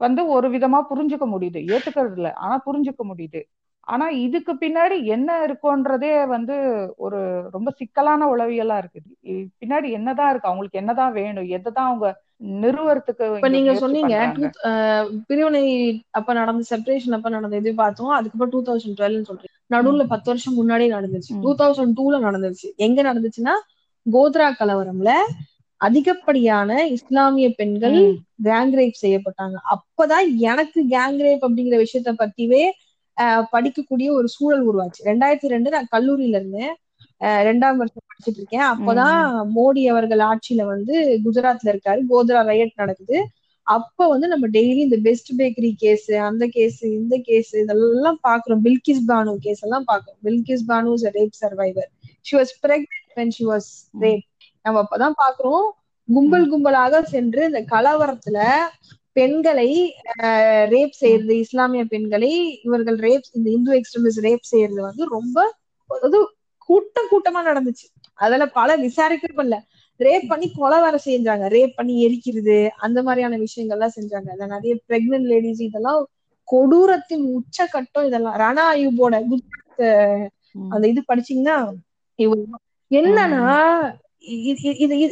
[0.00, 1.60] வந்து ஒரு விதமா புரிஞ்சுக்க முடியுது.
[1.68, 3.40] ஏத்துக்கிறது இல்ல ஆனா புரிஞ்சுக்க முடியுது.
[3.86, 6.54] ஆனா இதுக்கு பின்னாடி என்ன இருக்குன்றதே வந்து
[6.96, 7.18] ஒரு
[7.50, 9.08] ரொம்ப சிக்கலான உளவியலா இருக்குது.
[9.60, 10.48] பின்னாடி என்னதான் இருக்கு?
[10.48, 11.50] அவங்களுக்கு என்னதான் வேணும்?
[11.56, 12.08] எதைதான் அவங்க
[12.62, 14.14] நிறுவறதுக்கு இப்ப நீங்க சொன்னீங்க
[15.28, 15.64] பிரிவினை
[16.10, 18.14] அப்ப நடந்த செப்பரேஷன் அப்ப நடந்த இது பார்த்தோம்.
[18.18, 19.52] அதுக்கப்புறம் டூ தௌசண்ட் டுவெல் சொல்றீங்க.
[19.70, 21.32] நடுவுல பத்து வருஷம் முன்னாடி நடந்துச்சு.
[21.42, 22.68] டூ தௌசண்ட் டூல நடந்துச்சு.
[22.86, 23.54] எங்க நடந்துச்சுன்னா
[24.06, 25.10] கோத்ரா கலவரம்ல
[25.80, 28.16] அதிகப்படியான இஸ்லாமிய பெண்கள் ம்.
[28.44, 29.56] கேங் ரேப் செய்யப்பட்டாங்க.
[29.74, 32.62] அப்பதான் எனக்கு கேங் ரேப் அப்படிங்கிற விஷயத்த பத்திவே
[33.54, 35.00] படிக்கக்கூடிய ஒரு சூழல் உருவாச்சு.
[35.10, 36.72] ரெண்டாயிரத்தி ரெண்டு நான் கல்லூரியில இருந்தேன்
[37.48, 38.66] ரெண்டாம் வருஷம் படிச்சுட்டு இருக்கேன்.
[38.72, 39.18] அப்பதான்
[39.56, 42.00] மோடி அவர்கள் ஆட்சியில வந்து குஜராத்ல இருக்காரு.
[42.12, 43.18] கோத்ரா ரயட் நடக்குது.
[43.66, 49.04] அப்ப வந்து நம்ம டெய்லி இந்த பெஸ்ட் பேக்கரி கேஸ் அந்த கேஸ் இந்த கேஸ் இதெல்லாம் பாக்குறோம் பில்கிஸ்
[49.10, 51.90] பானு கேஸ் எல்லாம் பாக்குறோம் Bilkis Bano is rape survivor
[52.26, 53.00] she was pregnant
[53.36, 53.66] she was
[54.02, 54.28] raped.
[54.64, 55.66] நம்ம அப்பதான் பாக்குறோம்
[56.08, 58.38] கும்பல் கும்பலாக சென்று இந்த கலவரத்துல
[59.16, 59.68] பெண்களை
[60.72, 62.30] ரேப் செய்யறது இஸ்லாமிய பெண்களை
[62.66, 65.36] இவர்கள் ரேப் இந்த இந்து எக்ஸ்ட்ரீமிஸ்ட் ரேப் செய்யறது வந்து ரொம்ப
[65.90, 66.18] அது
[66.68, 67.86] கூட்டம் கூட்டமா நடந்துச்சு.
[68.18, 69.56] அதுல பல விசாரிக்கப்படல
[70.00, 71.44] ரேப் பண்ணி கொலை வேற செஞ்சாங்க.
[71.54, 74.28] ரேப் பண்ணி எரிக்கிறது அந்த மாதிரியான விஷயங்கள்லாம் செஞ்சாங்க.
[74.32, 76.00] அதுல நிறைய பிரெக்னென்ட் லேடிஸ் இதெல்லாம்
[76.48, 78.38] கொடூரத்தின் உச்சக்கட்டம் இதெல்லாம்.
[78.42, 79.84] ரணா அயூபோட குஜராத்
[80.70, 81.56] அந்த இது படிச்சீங்கன்னா
[82.90, 83.40] என்னன்னா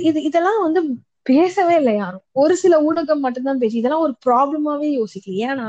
[0.07, 0.81] இது இதெல்லாம் வந்து
[1.26, 2.24] பேசவே இல்லை யாரும்.
[2.35, 5.24] ஒரு சில ஊடகம் மட்டும்தான் பேசி இதெல்லாம் ஒரு ப்ராப்ளமாவே யோசிக்கல.
[5.46, 5.68] ஏன்னா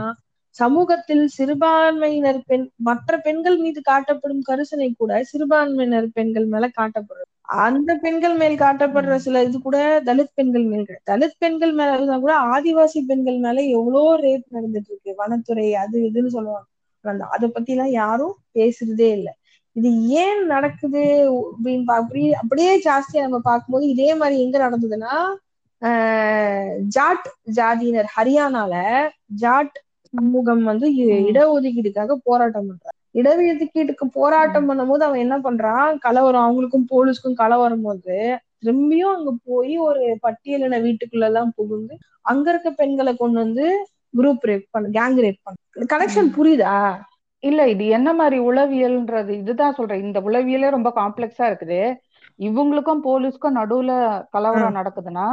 [0.55, 7.29] சமூகத்தில் சிறுபான்மையினர் பெண் மற்ற பெண்கள் மீது காட்டப்படும் கரிசனை கூட சிறுபான்மையினர் பெண்கள் மேல காட்டப்படுறது
[7.63, 12.99] அந்த பெண்கள் மேல் காட்டப்படுற சில இது கூட தலித் பெண்கள் மேல் தலித் பெண்கள் மேல கூட ஆதிவாசி
[13.07, 15.11] பெண்கள் மேல எவ்வளோ ரேப் நடந்துட்டு இருக்கு.
[15.17, 16.67] வனத்துறை அது இதுன்னு சொல்லுவாங்க.
[17.05, 19.33] அந்த அதை பத்தி எல்லாம் யாரும் பேசுறதே இல்லை.
[19.75, 19.89] இது
[20.23, 21.01] ஏன் நடக்குது
[21.47, 25.13] அப்படின்னு அப்படி அப்படியே ஜாஸ்தியா நம்ம பார்க்கும்போது இதே மாதிரி எங்க நடந்ததுன்னா
[25.81, 28.73] ஆஹ் ஜாட் ஜாதியினர் ஹரியானால
[29.41, 29.75] ஜாட்
[30.13, 30.87] சமூகம் வந்து.
[31.27, 32.91] இடஒதுக்கீடுக்காக போராட்டம் பண்றாங்க.
[33.15, 35.91] இடஒதுக்கீட்டுக்கு போராட்டம் பண்ணும்போது அவன் என்ன பண்றான்?
[36.05, 38.17] கலவரம் அவங்களுக்கும் போலீஸ்க்கும் கலவரம் போது
[38.59, 41.95] திரும்பியும் அங்க போய் ஒரு பட்டியலின வீட்டுக்குள்ள எல்லாம் புகுந்து
[42.25, 43.65] அங்க இருக்க பெண்களை கொண்டு வந்து
[44.13, 45.57] குரூப் ரேப் பண்ண கேங் ரேப் பண்ண
[45.93, 46.75] கனெக்ஷன் புரியுதா?
[47.43, 50.03] இல்ல இது என்ன மாதிரி உளவியல்ன்றது இதுதான் சொல்றேன்.
[50.07, 51.81] இந்த உளவியலே ரொம்ப காம்ப்ளெக்ஸா இருக்குது.
[52.39, 53.91] இவங்களுக்கும் போலீஸ்க்கும் நடுவுல
[54.35, 55.27] கலவரம் நடக்குதுன்னா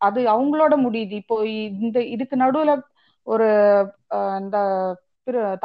[0.00, 1.14] அது அவங்களோட முடியுது.
[1.22, 1.36] இப்போ
[1.84, 2.72] இந்த இதுக்கு நடுவுல
[3.26, 3.48] ஒரு
[4.42, 4.58] இந்த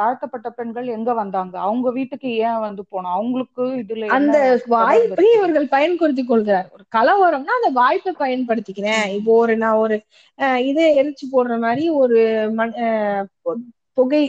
[0.00, 1.54] தாழ்த்தப்பட்ட பெண்கள் எங்க வந்தாங்க?
[1.66, 3.14] அவங்க வீட்டுக்கு ஏன் வந்து போனோம்?
[3.18, 4.38] அவங்களுக்கு இதுல அந்த
[4.74, 6.66] வாய்ப்பை இவர்கள் பயன்படுத்திக் கொள்கிறார்.
[6.76, 9.06] ஒரு கலவரம்னா அந்த வாய்ப்பை பயன்படுத்திக்கிறேன்.
[9.18, 9.96] இப்போ ஒரு நான் ஒரு
[10.70, 12.18] இதை எரிச்சு போடுற மாதிரி ஒரு
[13.98, 14.22] புகை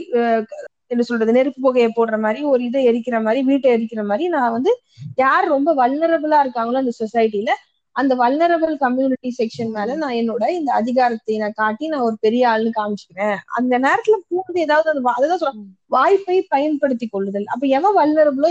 [0.91, 4.71] என்ன சொல்றது நெருப்பு புகையை போடுற மாதிரி ஒரு இதை எரிக்கிற மாதிரி வீட்டை எரிக்கிற மாதிரி நான் வந்து
[5.15, 7.53] யார் ரொம்ப வல்னரபிளா இருக்காங்களோ அந்த சொசைட்டில
[7.95, 12.71] அந்த வல்னரபிள் கம்யூனிட்டி செக்ஷன் மேல நான் என்னோட இந்த அதிகாரத்தை நான் காட்டி நான் ஒரு பெரிய ஆள்னு
[12.79, 13.37] காமிச்சுக்கிறேன்.
[13.57, 15.53] அந்த நேரத்துல பூந்து ஏதாவது அந்த அதுதான் சொல்ல
[15.95, 17.47] வாய்ப்பை பயன்படுத்தி கொள்ளுதல்.
[17.53, 18.49] அப்ப எவன் வல்னரபிளோ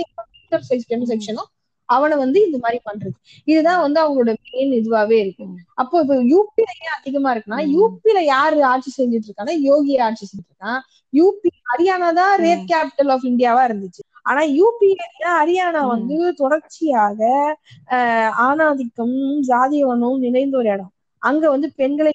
[1.12, 1.44] செக்ஷனோ
[1.88, 3.14] அவனை வந்து இந்த மாதிரி பண்றது.
[3.44, 5.44] இதுதான் வந்து அவங்களோட மெயின் இதுவாவே இருக்கு.
[5.74, 10.80] அப்போ இப்ப யூபில ஏன் அதிகமா இருக்குன்னா யூபில யாரு ஆட்சி செஞ்சுட்டு இருக்காங்கன்னா யோகி ஆட்சி செஞ்சுட்டு இருக்கான்.
[11.12, 14.02] யூபி ஹரியானா தான் ரேப் கேபிட்டல் ஆஃப் இந்தியாவா இருந்துச்சு.
[14.22, 14.88] ஆனா யூபி
[15.30, 17.20] ஹரியானா வந்து தொடர்ச்சியாக
[18.46, 19.16] ஆணாதிக்கம்
[19.48, 20.92] ஜாதியவனும் நிறைந்த ஒரு இடம்.
[21.22, 22.12] அங்க வந்து பெண்களை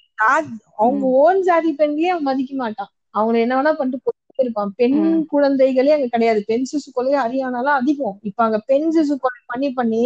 [0.78, 2.90] அவங்க ஓன் ஜாதி பெண்களே அவன் மதிக்க மாட்டான்.
[3.14, 4.72] அவங்க என்ன வேணா பண்ணிட்டு இருப்பான்.
[4.76, 4.98] பெண்
[5.32, 6.40] குழந்தைகளே அங்க கிடையாது.
[6.46, 8.16] பெண் சிசு கொலை ஹரியானால அதிகம்.
[8.28, 10.02] இப்ப அங்க பெண் சிசு கொலை பண்ணி பண்ணி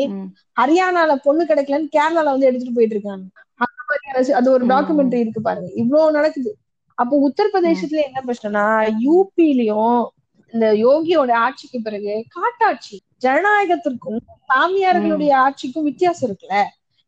[0.57, 3.25] ஹரியானால பொண்ணு கிடைக்கலன்னு கேரளால வந்து எடுத்துட்டு போயிட்டு இருக்காங்க.
[4.41, 5.71] அது ஒரு டாக்குமெண்ட்ரி இருக்கு பாருங்க.
[5.83, 6.51] இவ்வளவு நடக்குது.
[6.99, 8.65] அப்போ உத்தரப்பிரதேசத்துல என்ன பிரச்சனைனா
[9.05, 10.03] யூபிலயும்
[10.55, 14.21] இந்த யோகியோட ஆட்சிக்கு பிறகு காட்டாட்சி ஜனநாயகத்திற்கும்
[14.51, 16.57] சாமியார்களுடைய ஆட்சிக்கும் வித்தியாசம் இருக்குல்ல?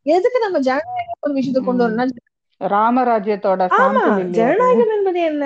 [0.06, 2.14] எதுக்கு நம்ம ஜனநாயகம் ஒரு விஷயத்த கொண்டு வரணும்
[2.60, 4.04] ராமராஜ்யத்தோட ஆமா
[4.36, 5.44] ஜனநாயகம் என்பது என்ன?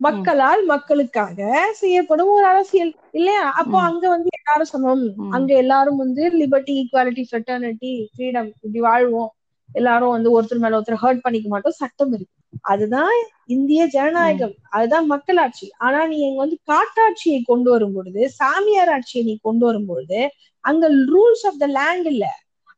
[0.00, 1.38] மக்களால் மக்களுக்காக
[1.80, 3.44] செய்யப்படும் ஒரு அரசியல் இல்லையா?
[3.60, 5.04] அப்போ அங்க வந்து எல்லாரும் சமம்.
[5.36, 9.30] அங்க எல்லாரும் வந்து லிபர்ட்டி ஈக்குவாலிட்டி ஃப்ரெட்டர்னிட்டி ஃப்ரீடம் இப்படி வாழ்வோம்.
[9.72, 11.72] எல்லாரும் வந்து ஒருத்தர் மேல ஒருத்தர் ஹர்ட் பண்ணிக்க மாட்டோம்.
[11.72, 12.34] சட்டம் இருக்கு.
[12.64, 13.14] அதுதான்
[13.46, 14.54] இந்திய ஜனநாயகம்.
[14.68, 15.66] அதுதான் மக்களாட்சி.
[15.78, 20.20] ஆனா நீ இங்க வந்து காட்டாட்சியை கொண்டு வரும் பொழுது சாமியார் ஆட்சியை நீ கொண்டு வரும் பொழுது
[20.64, 22.24] அங்க ரூல்ஸ் ஆஃப் த லேண்ட் இல்ல.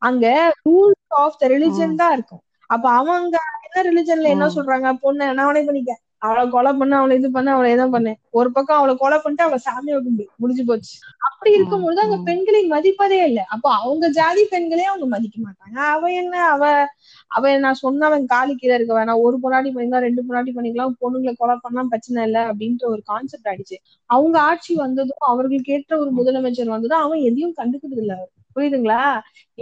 [0.02, 0.26] அங்க
[0.68, 2.42] ரூல்ஸ் ஆஃப் த ரிலிஜன் தான் இருக்கும்.
[2.70, 3.34] அப்ப அவங்க
[3.66, 4.88] என்ன ரிலிஜன்ல என்ன சொல்றாங்க?
[5.00, 8.10] பொண்ணு நான் அவனே பண்ணிக்க அவளை கொலை பண்ண அவளை இது பண்ண அவளை எதாவது பண்ணு.
[8.38, 10.92] ஒரு பக்கம் அவளை கொலை பண்ணிட்டு அவளை சாமியை கும்பி முடிஞ்சு போச்சு.
[11.28, 13.44] அப்படி இருக்கும்பொழுது அங்க பெண்களை மதிப்பதே இல்லை.
[13.54, 15.76] அப்போ அவங்க ஜாதி பெண்களே அவங்க மதிக்க மாட்டாங்க.
[15.94, 16.62] அவ என்ன அவ
[17.30, 19.22] அவ நான் சொன்ன அவன் காலி கீழே இருக்க வேணாம்.
[19.26, 20.94] ஒரு பொண்டாட்டி பண்ணிக்கலாம் ரெண்டு பொண்டாட்டி பண்ணிக்கலாம்.
[21.02, 23.78] பொண்ணுங்களை கொலை பண்ணா பிரச்சனை இல்லை அப்படின்ற ஒரு கான்செப்ட் ஆயிடுச்சு.
[24.10, 28.14] அவங்க ஆட்சி வந்ததும் அவர்களுக்கு ஏற்ற ஒரு முதலமைச்சர் வந்ததும் அவன் எதையும் கண்டுக்கிறது இல்ல.
[28.56, 29.02] புரியுதுங்களா?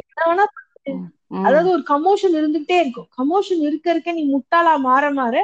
[0.01, 0.47] என்ன வேணா
[1.41, 3.09] அதாவது ஒரு கமோஷன் இருந்துகிட்டே இருக்கும்.
[3.19, 5.35] கமோஷன் இருக்க இருக்க நீ முட்டாளா மாற மாற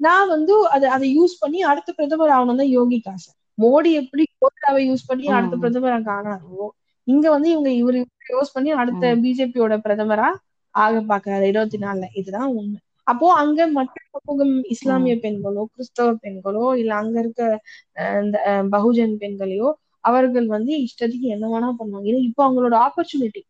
[0.00, 4.82] நான் வந்து அதை அதை யூஸ் பண்ணி அடுத்த பிரதமர் ஆகணும் தான் யோகி காசு மோடி எப்படி கோட்டாவை
[4.88, 6.66] யூஸ் பண்ணி அடுத்த பிரதமர் ஆனாரோ
[7.06, 7.98] இங்க வந்து இவங்க இவரு
[8.32, 10.28] யூஸ் பண்ணி அடுத்த பிஜேபியோட பிரதமரா
[10.74, 12.06] ஆக பாக்குறாரு இருபத்தி நாலுல.
[12.20, 12.78] இதுதான் உண்மை.
[13.06, 17.42] அப்போ அங்க மற்ற சமூகம் இஸ்லாமிய பெண்களோ கிறிஸ்தவ பெண்களோ இல்ல அங்க இருக்க
[18.22, 18.36] இந்த
[18.74, 19.68] பகுஜன் பெண்களையோ
[20.04, 22.06] அவர்கள் வந்து இஷ்டத்துக்கு என்ன வேணா பண்ணுவாங்க.
[22.10, 23.42] ஏன்னா இப்போ அவங்களோட ஆப்பர்ச்சுனிட்டி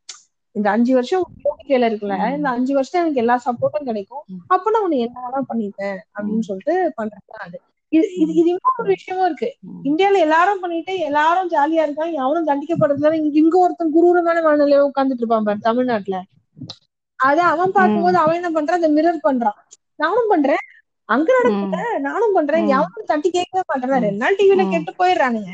[0.58, 1.24] இந்த அஞ்சு வருஷம்
[1.68, 4.22] கையில இருக்குல்ல இந்த அஞ்சு வருஷம் எனக்கு எல்லா சப்போர்ட்டும் கிடைக்கும்.
[4.54, 7.58] அப்ப நான் உன்னை என்ன வேணா பண்ணிட்டேன் அப்படின்னு சொல்லிட்டு பண்றது அது.
[7.92, 9.48] இது இது இது இன்னொரு விஷயமும் இருக்கு.
[9.88, 12.14] இந்தியால எல்லாரும் பண்ணிட்டு எல்லாரும் ஜாலியா இருக்காங்க.
[12.24, 16.18] எவனும் தண்டிக்கப்படுறதுல இங்க இங்க ஒருத்தன் குரூரமான மனநிலையில உட்காந்துட்டு இருப்பான் பாரு தமிழ்நாட்டுல.
[17.20, 18.80] அத அவன் பார்க்கும்போது அவன் என்ன பண்றான்?
[18.80, 19.58] அந்த மிரர் பண்றான்.
[20.02, 20.64] நானும் பண்றேன்.
[21.08, 21.76] அங்க நடக்குத
[22.08, 22.66] நானும் பண்றேன்.
[22.76, 24.04] எவனும் தட்டி கேட்கவே மாட்டேன்.
[24.06, 25.52] ரெண்டு நாள் டிவில கெட்டு போயிடுறானுங்க.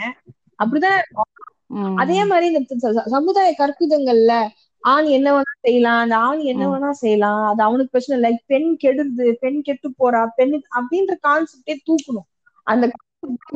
[0.62, 1.00] அப்படிதான்
[2.02, 4.32] அதே மாதிரி இந்த சமுதாய கற்பிதங்கள்ல
[4.85, 6.01] ஆண் என்ன வேணா செய்யலாம்.
[6.03, 7.43] அந்த ஆண் என்ன வேணா செய்யலாம்.
[7.51, 8.30] அது அவனுக்கு பிரச்சனை இல்லை.
[8.47, 12.28] பெண் கெடுது பெண் கெட்டு போறா பெண் அப்படின்ற கான்செப்டே தூக்கணும்.
[12.66, 12.85] அந்த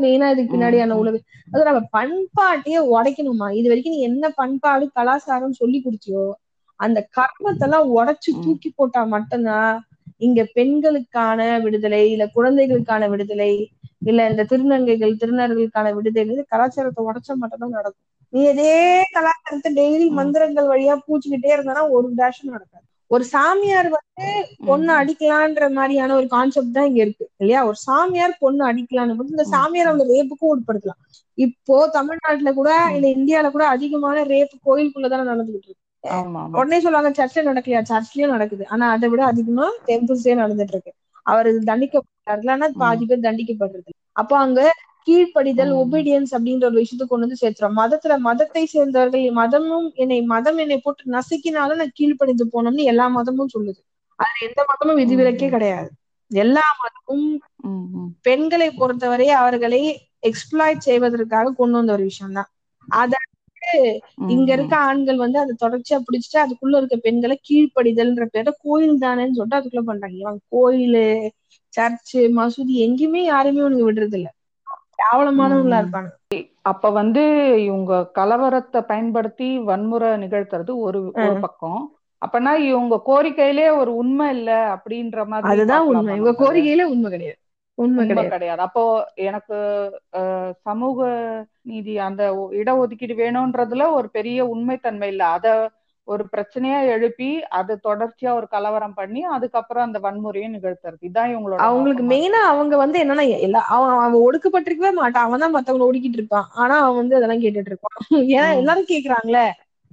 [0.03, 1.18] மெயினா இதுக்கு பின்னாடியான உலகு.
[1.53, 6.24] அது நம்ம பண்பாட்டையே உடைக்கணுமா இது வரைக்கும் நீ என்ன பண்பாடு கலாச்சாரம் சொல்லி கொடுத்தியோ
[6.81, 9.72] அந்த கர்மத்தெல்லாம் உடைச்சு தூக்கி போட்டா மட்டும்தான்
[10.20, 13.53] இங்க பெண்களுக்கான விடுதலை இல்ல குழந்தைகளுக்கான விடுதலை
[14.05, 18.07] இல்ல இந்த திருநங்கைகள் திருநர்களுக்கான விடுதலை கலாச்சாரத்தை உடைச்சா மட்டும்தான் நடக்கும்.
[18.33, 18.72] நீ இதே
[19.14, 22.85] கலாச்சாரத்தை டெய்லி மந்திரங்கள் வழியா பூச்சிக்கிட்டே இருந்தானா ஒரு டேஷன் நடக்காது.
[23.11, 24.26] ஒரு சாமியார் வந்து
[24.66, 27.61] பொண்ணு அடிக்கலான்ற மாதிரியான ஒரு கான்செப்ட் தான் இங்க இருக்கு இல்லையா?
[27.68, 31.01] ஒரு சாமியார் பொண்ணு அடிக்கலான்னு போது இந்த சாமியார் அவங்க ரேப்புக்கும் உட்படுத்தலாம்.
[31.39, 35.85] இப்போ தமிழ்நாட்டுல கூட இல்ல இந்தியால கூட அதிகமான ரேப் கோயிலுக்குள்ளதானே நடந்துகிட்டு இருக்கு.
[36.59, 37.81] உடனே சொல்லுவாங்க சர்ச்ல நடக்கலையா?
[37.91, 38.64] சர்ச்லயும் நடக்குது.
[38.66, 40.93] ஆனா அதை விட அதிகமா டெம்பிள்ஸே நடந்துட்டு இருக்கு.
[41.26, 44.61] அவர் தண்டிக்கப்பட்டாருலன்னா பாதி பேர் தண்டிக்கப்படுறது அப்போ அங்க
[45.09, 47.76] கீழ்ப்படிதல் ஒபீடியன்ஸ் அப்படின்ற ஒரு விஷயத்த கொண்டு வந்து சேர்த்துறோம்.
[47.80, 49.06] மதத்துல மதத்தை சேர்ந்தவர்கள்
[49.40, 53.80] மதமும் என்னை மதம் என்னை போட்டு நசுக்கினாலும் நான் கீழ்ப்படிந்து போனோம்னு எல்லா மதமும் சொல்லுது.
[54.18, 55.90] அதுல எந்த மதமும் விதிவிலக்கே கிடையாது.
[56.30, 57.28] எல்லா மதமும்
[58.24, 59.80] பெண்களை பொறுத்தவரை அவர்களை
[60.28, 62.50] எக்ஸ்பிளாய்ட் செய்வதற்காக கொண்டு வந்த ஒரு விஷயம் தான்
[62.88, 63.12] அத
[64.32, 69.61] இங்க இருக்க ஆண்கள் வந்து அதை தொடர்ச்சியா பிடிச்சிட்டு அதுக்குள்ள இருக்க பெண்களை கீழ்ப்படிதல்ன்ற பேர கோயில் தானேன்னு சொல்லிட்டு
[69.61, 70.16] அதுக்குள்ள பண்றாங்க.
[70.22, 71.04] இவங்க கோயிலு
[71.74, 74.28] சர்ச்சு மசூதி எங்கேயுமே யாருமே உனக்கு விடுறது இல்ல
[74.99, 76.09] கேவலமானவங்களா இருப்பாங்க.
[76.62, 77.22] அப்ப வந்து
[77.64, 81.92] இவங்க கலவரத்தை பயன்படுத்தி வன்முறை நிகழ்த்துறது ஒரு ஒரு பக்கம்.
[82.26, 86.16] அப்பனா இவங்க கோரிக்கையிலே ஒரு உண்மை இல்ல அப்படின்ற மாதிரி அதுதான் உண்மை.
[86.16, 87.38] இவங்க கோரிக்கையில உண்மை கிடையாது.
[87.74, 88.61] உண்மை உண்மை கிடையாது.
[88.61, 89.57] அப்போ எனக்கு
[90.61, 90.99] சமூக
[91.62, 95.26] நீதி அந்த ஒ- இடஒதுக்கீடு வேணும்ன்றதுல ஒரு பெரிய உண்மைத்தன்மை இல்ல.
[95.26, 95.70] அத
[96.09, 97.28] ஒரு பிரச்சனையா எழுப்பி
[97.59, 101.00] அது தொடர்ச்சியா ஒரு கலவரம் பண்ணி அதுக்கப்புறம் அந்த வன்முறையை நிகழ்த்துறது.
[101.02, 105.26] இதான் இவங்களோட அவங்களுக்கு மெயினா அவங்க வந்து என்னன்னா எல்லா அவன் அவன் ஒடுக்கப்பட்டிருக்கவே மாட்டான்.
[105.26, 106.46] அவன் தான் மத்தவங்க ஒடுக்கிட்டு இருப்பான்.
[106.54, 107.96] ஆனா அவன் வந்து அதெல்லாம் கேட்டுட்டு இருப்பான்.
[108.32, 108.48] ஏன்னா.
[108.61, 109.46] எல்லாரும் கேக்குறாங்களே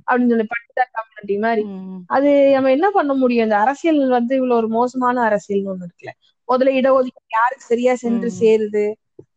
[0.07, 1.63] அப்படின்னு சொல்லி பட்டிதார் கம்யூனிட்டி மாதிரி.
[2.09, 3.45] அது நம்ம என்ன பண்ண முடியும்?
[3.47, 6.13] இந்த அரசியல் வந்து இவ்வளவு ஒரு மோசமான அரசியல் ஒண்ணு இருக்குல்ல.
[6.49, 8.29] முதல்ல இடஒதுக்கீடு யாருக்கு சரியா சென்று.
[8.39, 8.83] சேருது?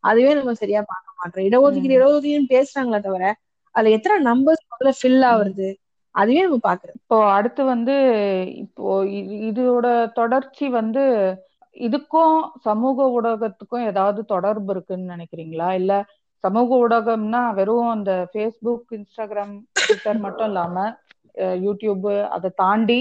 [0.05, 1.45] அதுவே நம்ம சரியா பார்க்க மாட்டோம்.
[1.49, 1.97] இடஒதுக்கீடு.
[1.99, 3.25] இடஒதுக்கீடுன்னு பேசுறாங்களே தவிர
[3.75, 5.69] அதுல எத்தனை நம்பர்ஸ் முதல்ல ஃபில் ஆகுறது?
[6.19, 7.95] அதுவே நம்ம பாக்குறோம் இப்போ அடுத்து வந்து
[8.63, 8.93] இப்போ
[9.49, 9.87] இதோட
[10.19, 11.05] தொடர்ச்சி வந்து
[11.77, 15.69] இதுக்கும் சமூக ஊடகத்துக்கும் ஏதாவது தொடர்பு இருக்குன்னு நினைக்கிறீங்களா?
[15.81, 15.93] இல்ல
[16.45, 19.55] சமூக ஊடகம்னா வெறும் அந்த ஃபேஸ்புக் இன்ஸ்டாகிராம்
[19.85, 20.77] ட்விட்டர் மட்டும் இல்லாம
[21.65, 22.07] யூடியூப்
[22.37, 23.01] அதை தாண்டி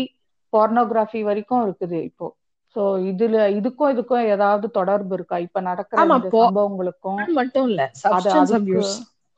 [0.53, 2.27] போர்னோகிராஃபி வரைக்கும் இருக்குது இப்போ.
[2.75, 5.37] சோ இதுல இதுக்கும் இதுக்கும் ஏதாவது தொடர்பு இருக்கா?
[5.47, 6.01] இப்ப நடக்கிற
[6.35, 7.81] சம்பவங்களுக்கும் மட்டும் இல்ல.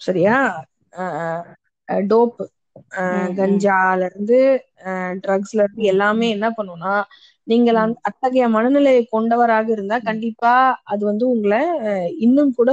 [0.02, 0.38] சரியா?
[2.10, 2.40] டோப்
[3.38, 4.40] கஞ்சால இருந்து
[5.24, 6.94] ட்ரக்ஸ்ல இருந்து எல்லாமே என்ன பண்ணும்னா
[7.48, 10.54] நீங்கள் அந்த அத்தகைய மனநிலையை கொண்டவராக இருந்தா கண்டிப்பா
[10.92, 11.62] அது வந்து உங்களை
[12.26, 12.72] இன்னும் கூட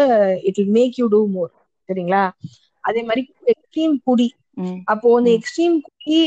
[0.48, 1.52] it will make you do more
[1.88, 2.22] சரிங்களா?
[2.84, 4.28] அதே மாதிரி எக்ஸ்ட்ரீம் குடி.
[4.92, 6.18] அப்போ இந்த எக்ஸ்ட்ரீம் குடி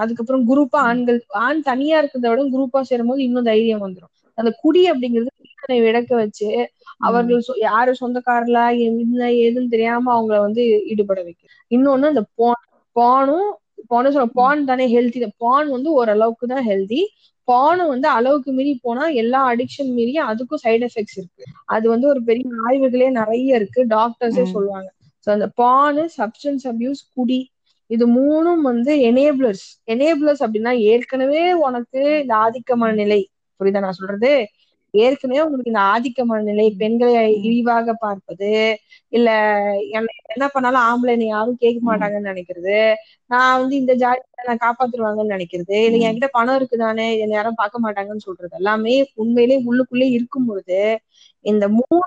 [0.00, 5.30] அதுக்கப்புறம் குரூப்பா ஆண்கள் ஆண் தனியா இருக்கிறத விட குரூப்பா சேரும்போது இன்னும் தைரியம் வந்துடும் அந்த குடி அப்படிங்கிறது
[5.44, 6.48] தீவனை விளக்க வச்சு
[7.00, 10.62] அவர்கள் யாரு சொந்தக்காரலா என்ன ஏதுன்னு தெரியாம அவங்கள வந்து
[10.92, 11.36] ஈடுபட வைக்கும்.
[11.70, 12.64] இன்னொன்னு இந்த பான்
[12.96, 13.48] பானும்
[13.90, 17.00] பானும் சொல்ல பான் தானே ஹெல்த்தி பான் வந்து ஓரளவுக்கு தான் ஹெல்தி
[17.48, 21.44] பானும் வந்து அளவுக்கு மீறி போனா எல்லா அடிக்ஷன் மீறி அதுக்கும் சைடு எஃபெக்ட்ஸ் இருக்கு.
[21.68, 23.80] அது வந்து ஒரு பெரிய ஆய்வுகளே நிறைய இருக்கு.
[23.94, 24.88] டாக்டர்ஸே சொல்லுவாங்க.
[25.26, 27.40] ஸோ அந்த பானு சப்ஸ்டன்ஸ் அபியூஸ் குடி
[27.90, 33.20] இது மூணும் வந்து எனேபிளர்ஸ் எனேபிளர்ஸ் அப்படின்னா ஏற்கனவே உனக்கு இந்த ஆதிக்க மனநிலை
[33.60, 34.32] புரியுதா நான் சொல்றது?
[34.98, 37.12] ஏற்கனவே உங்களுக்கு இந்த ஆதிக்க மனநிலை பெண்களை
[37.42, 38.50] இழிவாக பார்ப்பது
[39.12, 39.28] இல்ல
[39.92, 42.76] என்ன என்ன பண்ணாலும் ஆம்பளை என்னை யாரும் கேட்க மாட்டாங்கன்னு நினைக்கிறது
[43.30, 48.26] நான் வந்து இந்த ஜாதி நான் காப்பாத்துருவாங்கன்னு நினைக்கிறது இல்ல என்கிட்ட பணம் இருக்குதானே என்னை யாரும் பார்க்க மாட்டாங்கன்னு
[48.26, 50.80] சொல்றது எல்லாமே உண்மையிலே உள்ளுக்குள்ளே இருக்கும் பொழுது
[51.44, 52.00] இந்த மூணு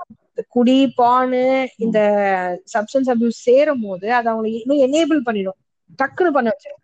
[0.53, 1.41] குடி பானு
[1.86, 1.97] இந்த
[2.73, 5.59] சப்ஸ்டன்ஸ் அபியூஸ் சேரும் போது அது அவங்களை இன்னும் எனேபிள் பண்ணிடும்
[5.99, 6.82] டக்குன்னு பண்ண வச்சிடும்.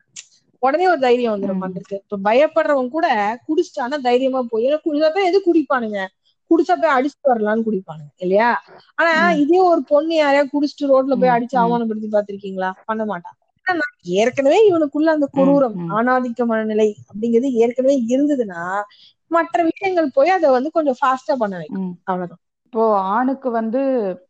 [0.64, 3.07] உடனே ஒரு தைரியம் வந்துடும் பண்றதுக்கு இப்ப பயப்படுறவங்க கூட
[3.47, 5.99] குடிச்சிட்டானா தைரியமா போய் குடிச்சா போய் எது குடிப்பானுங்க?
[6.51, 8.49] குடிச்சா போய் அடிச்சுட்டு வரலாம்னு குடிப்பானுங்க இல்லையா?
[8.97, 13.38] ஆனா இதே ஒரு பொண்ணு யாரையா குடிச்சிட்டு ரோட்ல போய் அடிச்சு அவமானப்படுத்தி பாத்திருக்கீங்களா பண்ண மாட்டான்
[14.16, 15.76] ஏற்கனவே இவனுக்குள்ள அந்த குரூரம்.
[15.95, 18.64] ஆணாதிக்க மனநிலை அப்படிங்கிறது ஏற்கனவே இருந்ததுன்னா
[19.32, 21.86] மற்ற விஷயங்கள் போய் அதை வந்து கொஞ்சம் ஃபாஸ்டா பண்ண வைக்கும்.
[22.07, 22.41] அவ்வளவுதான்.
[22.66, 23.80] இப்போ ஆணுக்கு வந்து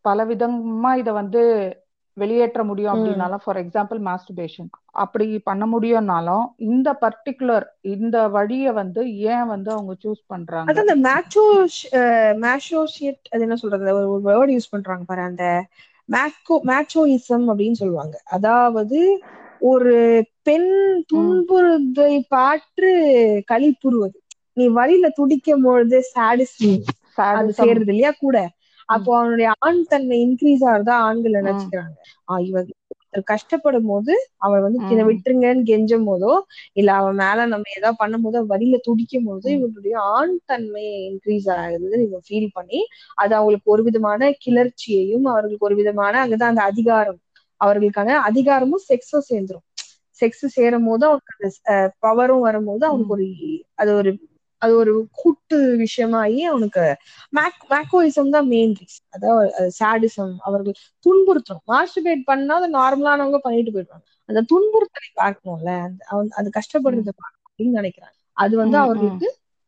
[0.02, 1.42] பல விதமா இத வந்து
[2.22, 4.70] வெளியேற்ற முடியும் அப்படின்னாலும் ஃபார் எக்ஸாம்பிள் மாஸ்டர்பேஷன்
[5.04, 7.66] அப்படி பண்ண முடியும்னாலும் இந்த பர்டிகுலர்
[7.96, 9.02] இந்த வழியை வந்து
[9.34, 10.68] ஏன் வந்து அவங்க சூஸ் பண்றாங்க?
[10.70, 11.46] அதான் இந்த மேட்சோ
[12.46, 13.94] மேஷோஷியட் அது என்ன சொல்றது?
[14.14, 15.46] ஒரு வேர்ட் யூஸ் பண்றாங்க பாரு அந்த
[16.10, 18.16] மேக்கோ மேட்சோயிசம் அப்படின்னு சொல்லுவாங்க.
[18.38, 19.00] அதாவது
[19.72, 19.96] ஒரு
[20.48, 20.72] பெண்
[21.12, 22.92] துன்புறுதை பாற்று
[23.52, 24.18] களிப்புறுவது.
[24.58, 26.80] நீ வழியில துடிக்கும் பொழுது சாடிஸ்ம்
[27.34, 28.38] அது சேர்றது இல்லையா கூட?
[28.90, 31.96] அப்போ அவனுடைய ஆண் தன்மை இன்க்ரீஸ் ஆகுறதா ஆண்கள் நினைச்சுக்கிறாங்க
[32.28, 32.58] ஆஹ் இவ
[32.94, 34.14] ஒருத்தர் கஷ்டப்படும் போது
[34.46, 36.34] அவள் வந்து இதை விட்டுருங்கன்னு கெஞ்சும் போதோ
[36.76, 42.06] இல்ல அவன் மேல நம்ம ஏதாவது பண்ணும் போதோ வழியில துடிக்கும் போது இவனுடைய ஆண் தன்மை இன்க்ரீஸ் ஆகுதுன்னு
[42.06, 42.82] இவன் ஃபீல் பண்ணி
[43.18, 47.20] அது அவங்களுக்கு ஒரு விதமான கிளர்ச்சியையும் அவர்களுக்கு ஒரு விதமான அங்கதான் அந்த அதிகாரம்
[47.62, 49.66] அவர்களுக்கான அதிகாரமும் செக்ஸும் சேர்ந்துரும்.
[50.20, 51.74] செக்ஸ் சேரும் போது அவனுக்கு அந்த
[52.04, 53.26] பவரும் வரும்போது அவனுக்கு ஒரு
[53.78, 54.12] அது ஒரு
[54.62, 56.84] அது ஒரு கூட்டு விஷயமாயி அவனுக்கு
[57.34, 59.50] மேக் மேக்கோயிசம் தான் மெயின் ரீசன் அதாவது
[59.80, 61.66] சாடிசம் அவர்கள் துன்புறுத்தணும்.
[61.74, 64.06] மாஸ்டர்பேட் பண்ணா அது நார்மலானவங்க பண்ணிட்டு போயிடுவாங்க.
[64.30, 68.16] அந்த துன்புறுத்தலை பார்க்கணும்ல அந்த அவன் அது கஷ்டப்படுறதை பார்க்கணும் அப்படின்னு நினைக்கிறாங்க.
[68.38, 69.28] அது வந்து அவர்களுக்கு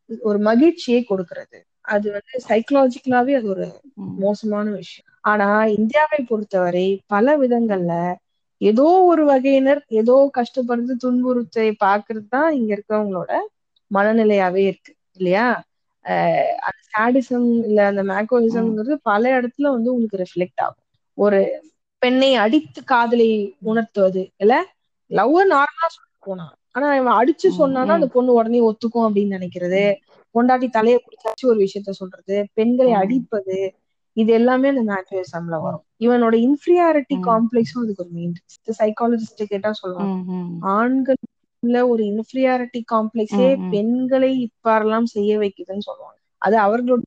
[0.09, 1.59] ஒரு மகிழ்ச்சியை கொடுக்கிறது.
[1.85, 3.65] அது வந்து சைக்கலாஜிக்கலாவே அது ஒரு
[4.23, 5.07] மோசமான விஷயம்.
[5.23, 7.93] ஆனா இந்தியாவை பொறுத்தவரை பல விதங்கள்ல
[8.61, 13.31] ஏதோ ஒரு வகையினர் ஏதோ கஷ்டப்படுறது துன்புறுத்தை பாக்குறது தான் இங்க இருக்கவங்களோட
[13.91, 15.45] மனநிலையாவே இருக்கு இல்லையா?
[16.67, 20.85] அந்த சாடிசம் இல்ல அந்த மேக்கோயிசம்ங்கிறது பல இடத்துல வந்து உங்களுக்கு ரிஃப்ளெக்ட் ஆகும்.
[21.17, 21.39] ஒரு
[22.01, 23.29] பெண்ணை அடித்து காதலை
[23.65, 24.53] உணர்த்துவது இல்ல?
[25.11, 29.83] லவ் நார்மலா சொல்ல போனான் ஆனா இவன் அடிச்சு சொன்னானா அந்த பொண்ணு உடனே ஒத்துக்கும் அப்படின்னு நினைக்கிறது.
[29.85, 29.97] ம்,
[30.35, 33.57] பொண்டாட்டி தலையை பிடிச்சாச்சு ஒரு விஷயத்த சொல்றது பெண்களை அடிப்பது
[34.17, 35.83] இது எல்லாமே அந்த மேக்கோயிசம்ல வரும்.
[35.99, 38.33] இவனோட இன்ஃபீரியாரிட்டி காம்ப்ளெக்ஸும் அதுக்கு ஒரு மெயின்
[38.79, 40.61] சைக்காலஜிஸ்ட் கேட்டா சொல்லுவாங்க ம்,
[41.63, 46.17] ஆண்களுக்குள்ள ஒரு இன்ஃபீரியாரிட்டி காம்ப்ளெக்ஸே பெண்களை இப்பாரெல்லாம் செய்ய வைக்குதுன்னு சொல்லுவாங்க.
[46.41, 47.01] அது அவர்களோட.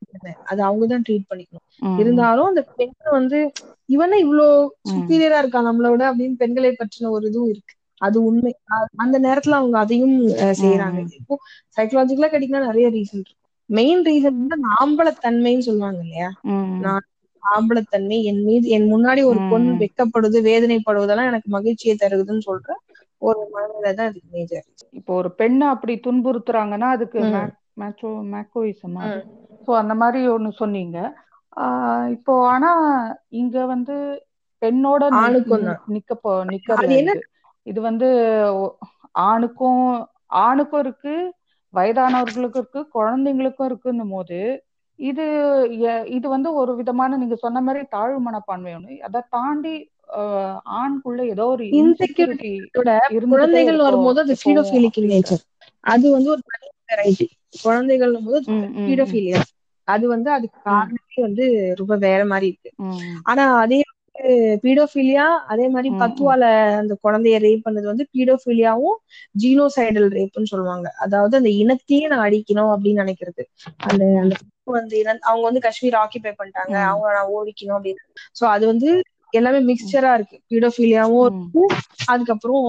[0.45, 1.65] அது அவங்கதான் ட்ரீட் பண்ணிக்கணும்.
[1.97, 3.39] இருந்தாலும் அந்த பெண் வந்து
[3.89, 7.73] இவனே இவ்வளோ ம், சுப்பீரியரா இருக்கான் நம்மளோட அப்படின்னு பெண்களை பற்றின ஒரு இதுவும் இருக்கு.
[8.01, 8.53] அது உண்மை.
[9.03, 10.15] அந்த நேரத்துல அவங்க அதையும்
[10.59, 11.35] செய்யறாங்க இப்போ
[11.77, 13.35] சைக்கலாஜிக்கலா கிடைக்கலாம் நிறைய ரீசன் இருக்கு.
[13.69, 16.29] மெயின் ரீசன் வந்து ஆம்பளத்தன்மைன்னு சொல்லுவாங்க இல்லையா?
[16.79, 17.05] நான்
[17.43, 19.71] ஆம்பளத்தன்மை என் மீது என் முன்னாடி ஒரு பொண்ணு.
[19.81, 22.69] வெக்கப்படுது வேதனைப்படுவதெல்லாம் எனக்கு மகிழ்ச்சியை தருகுதுன்னு சொல்ற
[23.21, 27.31] ஒரு மனநிலை தான் இதுக்கு மேஜர் இப்போ ஒரு பெண்ணை அப்படி துன்புறுத்துறாங்கன்னா அதுக்கு ம்.
[27.33, 29.15] மே- மேச்சோ மேக்கோயிசம் அது
[29.65, 30.97] ஸோ அந்த மாதிரி ஒண்ணு சொன்னீங்க.
[31.57, 32.71] ஆஹ் இப்போ ஆனா
[33.33, 33.95] இங்க வந்து
[34.61, 35.03] பெண்ணோட.
[36.49, 37.13] நிக்க என்ன?
[37.67, 37.79] இது.
[37.81, 38.07] வந்து
[39.25, 39.83] ஆணுக்கும்
[40.41, 41.15] ஆணுக்கும் இருக்கு
[41.73, 44.39] வயதானவர்களுக்கும் இருக்கு குழந்தைங்களுக்கும் இருக்குன்னும் போது
[44.99, 45.25] இது
[46.09, 48.93] இது வந்து ஒரு விதமான நீங்க சொன்ன மாதிரி தாழ்வு மனப்பான்மை ஒண்ணு.
[49.01, 49.73] அதை தாண்டி
[50.75, 52.51] ஆண்குள்ள ஏதோ ஒரு இன்செக்யூரிட்டி
[53.33, 55.43] குழந்தைகள் வரும்போது அது ஃபீடோஃபீலிக் நேச்சர்
[55.83, 57.27] அது வந்து ஒரு தனி வெரைட்டி
[57.63, 59.41] குழந்தைகள் போது ம், ம், ம், ஃபீடோஃபீலியா
[59.87, 61.45] அது வந்து அதுக்கு காரணமே வந்து
[61.79, 62.71] ரொம்ப வேற மாதிரி இருக்கு.
[63.25, 63.79] ஆனா அதே
[64.63, 66.43] பீடோஃபிலியா அதே மாதிரி பத்துவால
[66.79, 68.97] அந்த குழந்தைய ரேப் பண்ணது வந்து பீடோஃபிலியாவும்
[69.35, 70.87] ஜீனோசைடல் ரேப்னு சொல்லுவாங்க.
[71.03, 73.43] அதாவது அந்த இனத்தையே நான் அழிக்கணும் அப்படின்னு நினைக்கிறது.
[73.85, 74.35] அந்த அந்த
[74.75, 76.75] வந்து அவங்க வந்து காஷ்மீர் ஆக்கிபை பண்ணிட்டாங்க.
[76.85, 78.03] அவங்க நான் ஓடிக்கணும் அப்படின்னு.
[78.39, 78.89] சோ அது வந்து
[79.33, 80.37] எல்லாமே மிக்சரா இருக்கு.
[80.51, 81.25] பீடோஃபிலியாவும்.
[81.29, 81.63] இருக்கு.
[82.13, 82.63] அதுக்கப்புறம்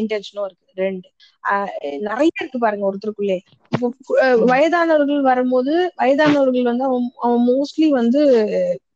[0.00, 0.66] இன்டென்ஷனும் இருக்கு.
[0.82, 1.08] ரெண்டு.
[2.08, 3.38] நிறைய இருக்கு பாருங்க ஒருத்தருக்குள்ளே.
[3.72, 3.86] இப்போ
[4.52, 5.72] வயதானவர்கள் வரும்போது
[6.02, 6.84] வயதானவர்கள் வந்து
[7.24, 8.20] அவன் மோஸ்ட்லி வந்து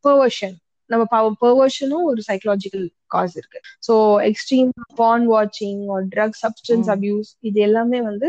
[0.06, 0.56] பெர்வர்ஷன்
[0.90, 1.04] நம்ம
[1.42, 3.58] பெர்வர்ஷனும் ஒரு சைக்கலாஜிக்கல் காஸ் இருக்கு.
[3.86, 3.94] ஸோ
[4.30, 5.80] எக்ஸ்ட்ரீம் பான் வாட்சிங்
[6.14, 8.28] ட்ரக் சப்ஸ்டன்ஸ் அபியூஸ் இது எல்லாமே வந்து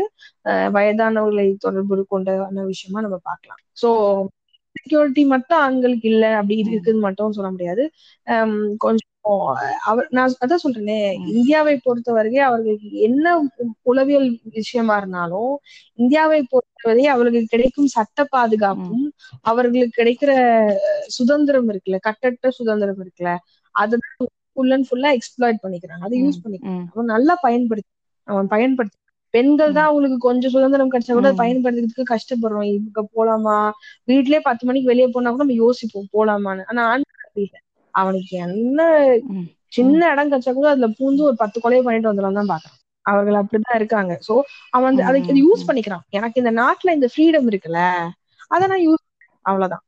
[0.76, 3.60] வயதானவர்களை தொடர்பு கொண்டான விஷயமா நம்ம பார்க்கலாம்.
[3.82, 3.88] ஸோ
[4.86, 7.84] செக்யூரிட்டி மட்டும் ஆண்களுக்கு இல்ல அப்படி இருக்குன்னு மட்டும் சொல்ல முடியாது.
[8.78, 9.12] கொஞ்சம்
[9.86, 10.96] அவர் நான் அதான் சொல்றேனே
[11.32, 13.26] இந்தியாவை பொறுத்தவரை அவர்களுக்கு என்ன
[13.84, 15.52] உளவியல் விஷயமா இருந்தாலும்
[15.98, 19.04] இந்தியாவை பொறுத்தவரை அவர்களுக்கு கிடைக்கும் சட்ட பாதுகாப்பும்
[19.44, 20.30] அவர்களுக்கு கிடைக்கிற
[21.16, 23.32] சுதந்திரம் இருக்குல்ல கட்டற்ற சுதந்திரம் இருக்குல்ல
[23.74, 23.98] அதை
[24.56, 26.04] ஃபுல் அண்ட் ஃபுல்லா எக்ஸ்ப்ளாய்ட் பண்ணிக்கிறாங்க.
[26.06, 26.62] அதை யூஸ் பண்ணிக்கிறாங்க.
[26.92, 27.92] அவன் நல்லா பயன்படுத்தி
[28.28, 28.98] அவன் பயன்படுத்தி
[29.36, 32.68] பெண்கள் தான் அவங்களுக்கு கொஞ்சம் சுதந்திரம் கிடைச்சா கூட பயன்படுத்துறதுக்கு கஷ்டப்படுறோம்.
[32.72, 33.56] இவங்க போலாமா?
[34.08, 36.64] வீட்லயே பத்து மணிக்கு வெளியே போனா கூட நம்ம யோசிப்போம் போலாமான்னு.
[36.68, 37.48] ஆனா ஆண்கள்
[37.94, 38.80] அவனுக்கு என்ன
[39.72, 42.76] சின்ன இடம் கிடைச்சா கூட அதுல பூந்து ஒரு பத்து கொலையை பண்ணிட்டு வந்துடலாம் தான் பாக்குறான்.
[43.06, 44.12] அவர்கள் அப்படிதான் இருக்காங்க.
[44.28, 44.34] சோ
[44.72, 46.04] அவன் வந்து அதை ம், யூஸ் பண்ணிக்கிறான்.
[46.10, 47.82] எனக்கு இந்த நாட்டுல இந்த ஃப்ரீடம் இருக்குல்ல
[48.50, 49.02] அதை நான் யூஸ்
[49.44, 49.82] அவ்வளவுதான்.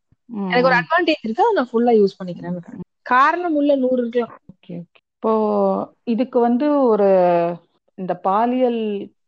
[0.51, 2.59] எனக்கு ஒரு அட்வான்டேஜ் இருக்கு அதை நான் ஃபுல்லா யூஸ் பண்ணிக்கிறேன்.
[3.07, 4.35] காரணம் உள்ள நூறு இருக்கலாம்.
[4.53, 5.01] Okay okay.
[5.15, 5.33] இப்போ
[6.05, 7.09] இதுக்கு வந்து ஒரு
[7.99, 8.81] இந்த பாலியல்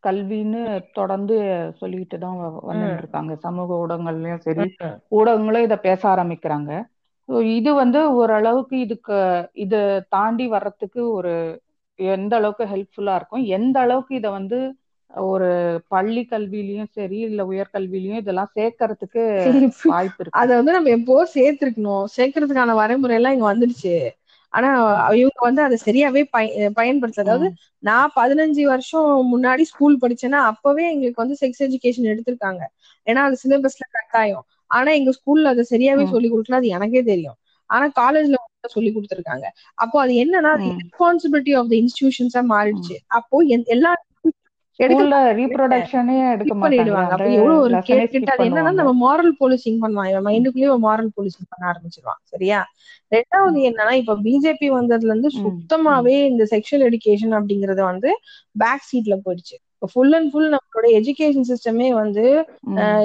[0.03, 0.61] கல்வின்னு
[0.93, 1.37] தொடர்ந்து
[1.81, 2.39] சொல்லிட்டு தான்
[2.71, 4.67] வந்துட்டு இருக்காங்க சமூக ஊடகங்கள்லயும் சரி.
[5.13, 6.71] ஊடகங்களும் இதை பேச ஆரம்பிக்கிறாங்க.
[7.57, 9.17] இது வந்து ஓரளவுக்கு இதுக்கு
[9.65, 9.81] இதை
[10.11, 11.33] தாண்டி வர்றதுக்கு ஒரு
[11.99, 14.59] எந்த அளவுக்கு ஹெல்ப்ஃபுல்லா இருக்கும் எந்த அளவுக்கு இதை வந்து
[15.29, 15.49] ஒரு
[15.93, 19.23] பள்ளி கல்வியிலயும் சரி இல்ல உயர்கல்வியிலயும் இதெல்லாம் சேர்க்கறதுக்கு
[19.87, 20.39] வாய்ப்பு இருக்கு.
[20.41, 22.05] அத வந்து நம்ம எப்போ சேர்த்திருக்கணும்?
[22.17, 23.95] சேர்க்கறதுக்கான வரைமுறை எல்லாம் இங்க வந்துடுச்சு.
[24.53, 24.69] ஆனா
[25.21, 26.47] இவங்க வந்து அதை சரியாவே பய
[26.79, 27.25] பயன்படுத்தல.
[27.27, 27.49] அதாவது
[27.83, 32.63] நான் பதினஞ்சு வருஷம் முன்னாடி ஸ்கூல் படிச்சேன்னா அப்பவே எங்களுக்கு வந்து செக்ஸ் எஜுகேஷன் எடுத்திருக்காங்க.
[33.07, 34.45] ஏன்னா அது சிலபஸ்ல கட்டாயம்.
[34.71, 36.61] ஆனா எங்க ஸ்கூல்ல அதை சரியாவே சொல்லி கொடுக்கல.
[36.61, 37.37] அது எனக்கே தெரியும்.
[37.71, 38.37] ஆனா காலேஜ்ல
[38.69, 39.47] சொல்லி கொடுத்திருக்காங்க.
[39.79, 42.97] அப்போ அது என்னன்னா ரெஸ்பான்சிபிலிட்டி ஆஃப் த இன்ஸ்டிடியூஷன்ஸா மாறிடுச்சு.
[43.19, 43.37] அப்போ
[43.75, 43.93] எல்லா
[44.79, 46.53] ஸ்கூல்ல ரீப்ரொடக்ஷனே எடுக்க
[47.33, 47.75] எவ்வளவு ஒரு
[48.35, 52.61] அது என்னன்னா நம்ம மாரல் போலீசிங் பண்ணுவான் இவன் மைண்டுக்குள்ளேயே மாரல் போலீசிங் பண்ண ஆரம்பிச்சிருவான் சரியா?
[53.13, 58.11] ரெண்டாவது என்னன்னா இப்ப பிஜேபி வந்ததுல இருந்து சுத்தமாவே இந்த செக்ஷுவல் எடுகேஷன் அப்படிங்கறது வந்து
[58.57, 59.57] பேக் சீட்ல போயிடுச்சு.
[59.93, 62.25] ஃபுல் அண்ட் ஃபுல் நம்மளோட எஜுகேஷன் சிஸ்டமே வந்து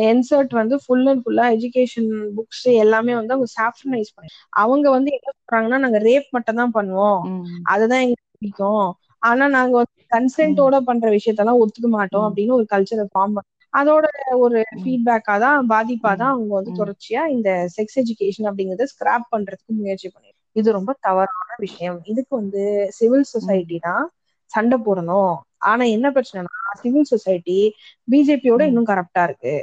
[0.09, 4.31] என்சர்ட் வந்து ஃபுல் அண்ட் ஃபுல்லா எஜுகேஷன் புக்ஸ் எல்லாமே வந்து அவங்க சாஃப்டனைஸ் பண்ணி
[4.63, 7.21] அவங்க வந்து என்ன சொல்றாங்கன்னா நாங்க ரேப் மட்டும் தான் பண்ணுவோம்
[7.65, 8.85] அதுதான் எங்களுக்கு பிடிக்கும்.
[9.25, 13.37] ஆனா நாங்க வந்து கன்சென்ட்டோட பண்ற விஷயத்தெல்லாம் ஒத்துக்க மாட்டோம் அப்படின்னு ஒரு கல்ச்சரை ஃபார்ம்
[13.73, 14.05] அதோட
[14.43, 20.09] ஒரு ஃபீட்பேக்கா தான் பாதிப்பா தான் அவங்க வந்து தொடர்ச்சியா இந்த செக்ஸ் எஜுகேஷன் அப்படிங்கறத ஸ்கிராப் பண்றதுக்கு முயற்சி
[20.09, 21.97] பண்ணி இது ரொம்ப தவறான விஷயம்.
[22.11, 22.61] இதுக்கு வந்து
[22.97, 24.05] சிவில் சொசைட்டி தான்
[24.51, 25.33] சண்டை போடணும்.
[25.69, 26.51] ஆனா என்ன பிரச்சனைனா
[26.81, 27.57] சிவில் சொசைட்டி
[28.07, 29.53] பிஜேபியோட இன்னும் கரப்டா இருக்கு.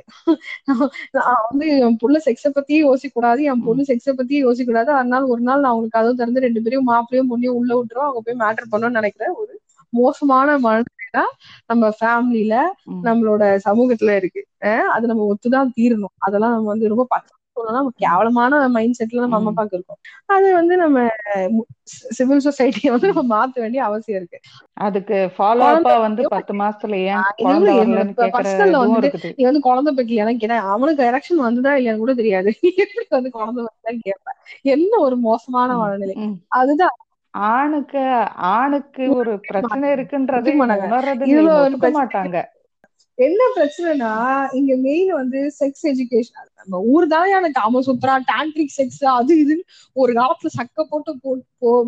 [1.16, 5.22] நான் வந்து என் புள்ள செக்ஸ பத்தியே யோசிக்க கூடாது என் பொண்ணு செக்ஸ பத்தியே யோசிக்க கூடாது அதனால
[5.34, 8.70] ஒரு நாள் நான் அவங்களுக்கு கதவு திறந்து ரெண்டு பேரையும் மாப்பிளையும் பொண்ணையும் உள்ள விட்டுரும் அவங்க போய் மேட்டர்
[8.72, 9.51] பண்ணணும்னு நினைக்கிற ஒரு
[9.92, 11.24] மோசமான மனநிலை
[11.66, 12.54] நம்ம ஃபேமிலில
[12.86, 14.42] ம், நம்மளோட சமூகத்துல இருக்கு.
[14.94, 16.14] அது நம்ம ஒத்துதான் தீரணும்.
[16.18, 19.50] அதெல்லாம் நம்ம வந்து ரொம்ப பச்சை சொல்லலாம் கேவலமான மைண்ட் செட்ல நம்ம அம்மா.
[19.50, 19.98] அப்பாக்கு இருக்கோம்.
[20.26, 20.98] அது வந்து நம்ம
[22.12, 24.38] சிவில் சொசைட்டியை வந்து நம்ம மாத்த வேண்டிய அவசியம் இருக்கு.
[24.76, 27.26] அதுக்கு ஃபாலோ அப்பா வந்து பத்து மாசத்துல ஏன்
[29.02, 29.34] இருக்குது.
[29.38, 32.50] நீ வந்து குழந்தை பெக்கல எனக்கு என்ன அவனுக்கு எலெக்ஷன் வந்துதா இல்லையான்னு கூட தெரியாது.
[32.84, 33.62] எப்படி வந்து குழந்தை
[34.00, 34.38] கேட்பேன்
[34.72, 36.16] என்ன ஒரு மோசமான மனநிலை.
[36.54, 36.96] அதுதான்
[37.34, 38.02] ஆணுக்கு
[38.54, 41.26] ஆணுக்கு ஒரு பிரச்சனை இருக்குன்றதை உணர்றது
[41.98, 42.36] மாட்டாங்க.
[43.18, 44.10] என்ன பிரச்சனைனா
[44.58, 49.64] இங்க மெயின் வந்து செக்ஸ் எஜுகேஷன் நம்ம ஊர் தான் எனக்கு காமசூத்ரா டான்ட்ரிக் செக்ஸ் அது இதுன்னு
[49.96, 51.12] ஒரு காலத்துல சக்க போட்டு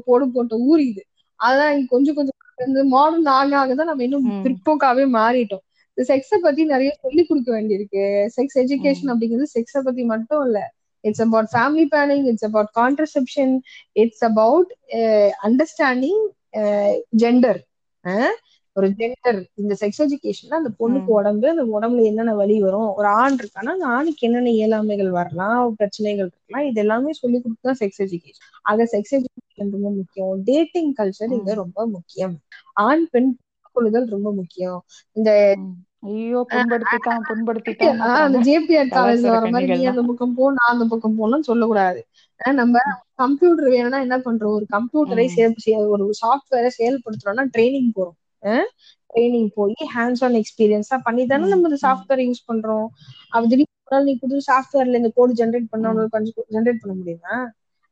[0.07, 1.03] போடு போட்ட ஊர் இது.
[1.40, 5.64] அதான் இங்க கொஞ்சம் கொஞ்சம் மாடர்ன் ஆக ஆக தான் நம்ம இன்னும் பிற்போக்காவே மாறிட்டோம்.
[5.99, 8.05] செக்ஸ பத்தி நிறைய சொல்லி கொடுக்க வேண்டியிருக்கு.
[8.36, 9.11] Sex education.
[9.12, 10.59] அப்படிங்கிறது செக்ஸ பத்தி மட்டும் இல்ல.
[11.09, 13.55] It's about family planning it's about contraception
[14.05, 14.70] it's about
[15.48, 16.22] understanding
[17.24, 17.61] gender
[18.76, 21.11] ஒரு ஜெண்டர் இந்த செக்ஸ் எஜுகேஷன்ல அந்த பொண்ணுக்கு.
[21.18, 22.88] உடம்பு அந்த உடம்புல என்னென்ன வலி வரும்?
[22.98, 27.78] ஒரு ஆண் இருக்கானா அந்த ஆணுக்கு என்னென்ன இயலாமைகள் வரலாம் பிரச்சனைகள் இருக்கலாம் இது எல்லாமே சொல்லி கொடுத்து தான்
[27.82, 30.34] செக்ஸ் எஜுகேஷன் ஆக செக்ஸ் எஜுகேஷன் ரொம்ப முக்கியம்.
[30.50, 31.55] டேட்டிங் கல்ச்சர் இங்க.
[31.62, 32.34] ரொம்ப முக்கியம்.
[32.86, 33.30] ஆண் பெண்
[33.76, 34.80] கொள்ளுதல் ரொம்ப முக்கியம்.
[35.18, 35.30] இந்த.
[36.05, 41.16] ஐயோ புண்படுத்திட்டான் புண்படுத்திட்டான் அந்த ஜேபிஆர் காலேஜ்ல வர மாதிரி நீ அந்த பக்கம் போ நான் அந்த பக்கம்
[41.18, 42.00] போகணும்னு சொல்லக்கூடாது
[42.40, 42.82] ஆஹ் நம்ம
[43.14, 45.26] கம்ப்யூட்டர் வேணும்னா என்ன பண்றோம் ஒரு கம்ப்யூட்டரை
[45.59, 48.18] செய- ஒரு சாஃப்ட்வேரை செயல்படுத்துறோம்னா ட்ரைனிங் போறோம்
[49.11, 51.46] ட்ரைனிங் போய் ஹேண்ட்ஸ் ஆன் எக்ஸ்பீரியன்ஸா பண்ணி தானே.
[51.48, 51.78] நம்ம இந்த.
[51.84, 52.86] சாஃப்ட்வேர் யூஸ் பண்றோம்
[53.32, 55.70] அப்ப திடீர்னு ஒரு நாள் நீ புது சாஃப்ட்வேர்ல இந்த கோடு ஜென்ரேட்.
[55.70, 57.34] பண்ண கொஞ்சம் ஜென்ரேட் பண்ண முடியுமா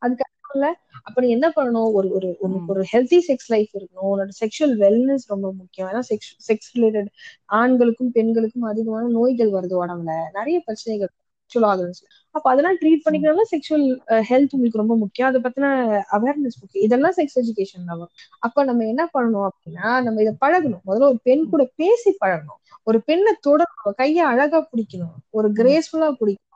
[0.01, 1.91] அதுக்கு இல்ல அப்ப நீ என்ன பண்ணணும்?
[1.91, 2.63] ஒரு ஒரு உனக்கு.
[2.67, 4.07] ஒரு ஹெல்த்தி செக்ஸ் லைஃப் இருக்கணும்.
[4.09, 5.89] உன்னோட செக்ஷுவல் வெல்னஸ் ரொம்ப முக்கியம்.
[5.89, 7.07] ஏன்னா செக்ஸ் செக்ஸ் ரிலேட்டட்
[7.45, 10.11] ஆண்களுக்கும் பெண்களுக்கும் அதிகமான நோய்கள் வருது உடம்புல.
[10.33, 11.09] நிறைய பிரச்சனைகள்
[11.49, 12.05] sexual organs ல.
[12.31, 13.09] அப்ப அதெல்லாம் ட்ரீட் ம்.
[13.09, 15.29] பண்ணிக்கணும்னா செக்ஷுவல் ஹெல்த் உங்களுக்கு ரொம்ப முக்கியம்.
[15.29, 15.67] அதை பத்தின
[16.11, 18.09] அவேர்னஸ் முக்கியம் இதெல்லாம் செக்ஸ் எஜுகேஷன் வரும்.
[18.39, 20.81] அப்ப நம்ம என்ன பண்ணணும் அப்படின்னா நம்ம இதை பழகணும்.
[20.87, 22.59] முதல்ல ஒரு பெண் கூட பேசி பழகணும்.
[22.83, 25.15] ஒரு பெண்ணை தொடரணும் கையை அழகா பிடிக்கணும்.
[25.29, 25.51] ஒரு.
[25.51, 26.52] கிரேஸ்ஃபுல்லா பிடிக்கணும்.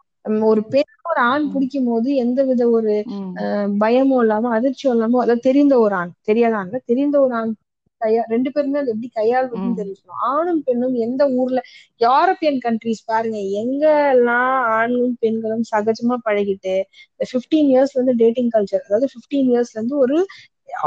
[0.48, 1.46] ஒரு பெண் ஒரு ஆண்.
[1.52, 2.94] பிடிக்கும் போது எந்த வித ஒரு
[3.80, 7.54] பயமும் இல்லாம அதிர்ச்சியும் இல்லாம அதாவது தெரிந்த ஒரு ஆண் தெரியாத ஆண்ல தெரிந்த ஒரு ஆண்
[8.02, 9.78] கையா ரெண்டு பேருமே அது எப்படி கையாளுறதுன்னு ம்.
[9.80, 11.60] தெரிஞ்சுக்கணும் ஆணும் பெண்ணும் எந்த ஊர்ல
[12.02, 16.76] யூரோப்பியன் கண்ட்ரிஸ் பாருங்க எங்க எல்லாம் ஆணும் பெண்களும் சகஜமா பழகிட்டு
[17.32, 20.18] பிப்டீன் இயர்ஸ்ல இருந்து டேட்டிங் கல்ச்சர் அதாவது பிப்டீன் இயர்ஸ்ல இருந்து ஒரு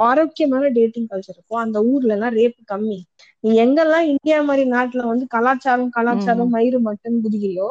[0.05, 2.99] ஆரோக்கியமான டேட்டிங் கல்ச்சர் இருக்கும் அந்த ஊர்ல எல்லாம் ரேப் கம்மி
[3.45, 6.53] நீ எங்கெல்லாம் இந்தியா மாதிரி நாட்டுல வந்து கலாச்சாரம் கலாச்சாரம்.
[6.55, 7.69] மயிறு மட்டும் குதிக்கிறியோ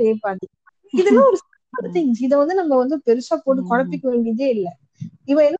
[0.00, 0.58] ரேப் அதிகம்
[0.92, 1.38] இதெல்லாம் ஒரு.
[1.92, 3.62] திங்ஸ் இத வந்து நம்ம வந்து பெருசா போட்டு.
[3.70, 4.68] குழப்பிக்க வேண்டியதே இல்ல.
[5.24, 5.58] இவன் என்ன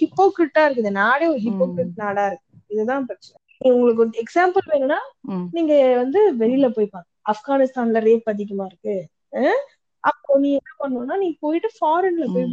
[0.00, 0.90] ஹிப்போக்ரிட்டா இருக்குது.
[1.00, 1.40] நாடே ஒரு.
[1.40, 2.44] ஹிப்போக்ரிட் நாடா இருக்கு.
[2.68, 3.36] இதுதான் பிரச்சனை.
[3.60, 4.98] நீ உங்களுக்கு ஒரு எக்ஸாம்பிள் வேணும்னா.
[5.50, 8.94] நீங்க வந்து வெளியில போய் பாருங்க ஆப்கானிஸ்தான்ல ரேப் அதிகமா இருக்கு.
[10.04, 12.46] அப்போ நீ என்ன பண்ணணும்னா நீ போயிட்டு ஃபாரின்ல போய்.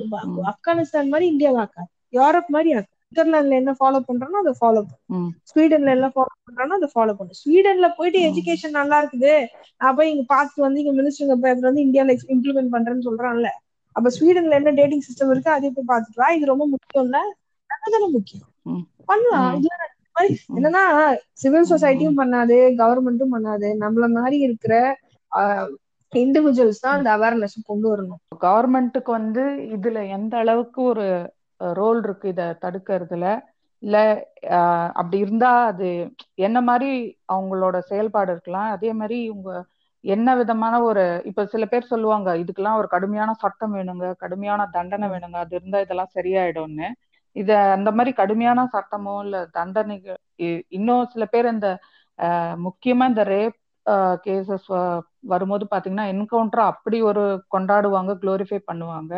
[0.51, 1.89] ஆப்கானிஸ்தான் மாதிரி இந்தியாவை ஆக்காது.
[2.13, 5.29] யூரோப் மாதிரி ஆக்கு சுவிட்சர்லாந்துல என்ன ஃபாலோ பண்றானோ அதை ஃபாலோ பண்ணு ம்.
[5.49, 8.19] ஸ்வீடன்ல எல்லாம் ஃபாலோ பண்றானோ அதை ஃபாலோ பண்ணு ஸ்வீடன்ல போயிட்டு.
[8.29, 9.33] எஜுகேஷன் நல்லா இருக்குது
[9.81, 13.51] நான் போய் இங்க பார்த்து வந்து இங்க மினிஸ்டருங்க பேப்பர் வந்து இந்தியால இம்ப்ளிமெண்ட் பண்றேன்னு சொல்றான்ல
[13.95, 17.19] அப்ப ஸ்வீடன்ல என்ன டேட்டிங் சிஸ்டம் இருக்கு அதே போய் பார்த்துட்டு வா இது ரொம்ப முக்கியம் இல்ல
[17.87, 18.47] தானே முக்கியம்.
[19.09, 20.35] பண்ணலாம் ம்.
[20.57, 20.83] என்னன்னா
[21.41, 21.69] சிவில்.
[21.71, 24.73] சொசைட்டியும் பண்ணாது கவர்மெண்ட்டும் பண்ணாது நம்மள மாதிரி இருக்கிற
[26.13, 29.43] இண்டிவிஜுவல்ஸ் தான் அந்த அவேர்னஸ் கொண்டு வரணும் கவர்மெண்ட்டுக்கு வந்து
[29.75, 31.07] இதுல எந்த அளவுக்கு ஒரு
[31.61, 33.25] ரோல் இருக்கு இத தடுக்கிறதுல.
[33.83, 33.97] இல்ல
[34.93, 35.87] அப்படி இருந்தா அது
[36.45, 36.91] என்ன மாதிரி
[37.33, 38.69] அவங்களோட செயல்பாடு இருக்கலாம்.
[38.75, 39.51] அதே மாதிரி இவங்க
[40.03, 45.07] என்ன விதமான ஒரு இப்ப சில பேர் சொல்லுவாங்க இதுக்கெல்லாம் ஒரு கடுமையான சட்டம் வேணுங்க கடுமையான தண்டனை.
[45.09, 46.89] வேணுங்க அது இருந்தா இதெல்லாம் சரியாயிடும்னு.
[47.35, 51.69] இத அந்த மாதிரி கடுமையான சட்டமோ இல்ல தண்டனைகள் இ- இன்னும் சில பேர் இந்த
[52.65, 53.57] முக்கியமா இந்த ரேப்
[54.25, 54.67] கேசஸ்
[55.25, 57.23] வரும்போது பாத்தீங்கன்னா என்கவுண்டர் அப்படி ஒரு
[57.55, 59.13] கொண்டாடுவாங்க குளோரிஃபை பண்ணுவாங்க.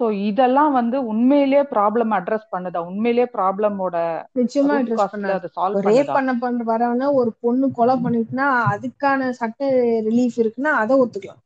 [0.00, 3.96] ஸோ இதெல்லாம் வந்து உண்மையிலேயே ப்ராப்ளம் அட்ரஸ் பண்ணுதா உண்மையிலேயே ப்ராப்ளமோட
[4.38, 5.40] நிச்சயமா அட்ரஸ் பண்ணாது
[5.86, 7.94] ரேப் பண்ண பண்ற வரவன ஒரு பொண்ணு கொலை.
[8.02, 9.60] பண்ணிட்டுனா அதுக்கான சட்ட
[10.06, 11.42] ரிலீஃப் இருக்குன்னா அதை ஒத்துக்கலாம்?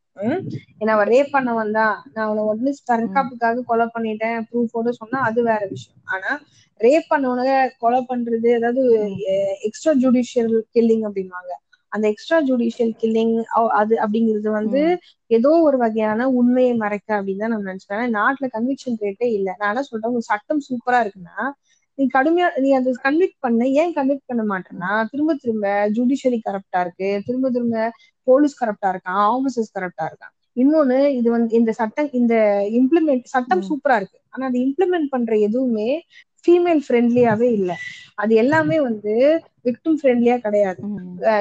[0.81, 2.73] ஏன்னா அவன் ரேப் பண்ண வந்தா நான் அவனை உடனே.
[2.91, 6.31] தற்காப்புக்காக கொலை பண்ணிட்டேன் ப்ரூஃபோட சொன்னா அது வேற விஷயம் ஆனா
[6.81, 7.49] ரேப் பண்ணவன
[7.81, 9.19] கொலை பண்றது அதாவது ம்.
[9.69, 11.53] எக்ஸ்ட்ரா ஜுடிஷியல் கில்லிங் அப்படின்வாங்க
[11.93, 13.34] அந்த எக்ஸ்ட்ரா ஜுடிஷியல் கில்லிங்
[13.80, 14.82] அது அப்படிங்கிறது வந்து.
[15.30, 19.49] ஏதோ ஒரு வகையான உண்மையை மறைக்க அப்படின்னு தான் நம்ம ஆனா நாட்டுல கன்விக்ஷன் ரேட்டே இல்ல.
[19.59, 20.11] நான் என்ன சொல்றேன்?
[20.12, 21.38] உங்க சட்டம் சூப்பரா இருக்குன்னா
[21.99, 25.64] நீ கடுமையா நீ அதை கன்விக்ட் பண்ண ஏன் கன்விக்ட் பண்ண மாட்டேன்னா திரும்ப திரும்ப
[25.97, 27.11] ஜுடிஷியரி கரப்டா இருக்கு.
[27.26, 27.76] திரும்ப திரும்ப
[28.26, 29.20] போலீஸ் கரப்டா இருக்கான்.
[29.30, 30.32] ஆபீசர்ஸ் கரப்டா இருக்கான்.
[30.57, 32.34] இன்னொன்னு இது வந்து இந்த சட்டம் இந்த
[32.78, 33.62] இம்ப்ளிமெண்ட் சட்டம்.
[33.68, 34.18] சூப்பரா இருக்கு.
[34.30, 35.88] ஆனா அது இம்ப்ளிமெண்ட் பண்ற எதுவுமே
[36.45, 37.72] ஃபீமேல் ஃப்ரெண்ட்லியாவே இல்ல.
[38.18, 39.12] அது எல்லாமே வந்து
[39.66, 40.80] விக்டிம் ஃப்ரெண்ட்லியா கிடையாது.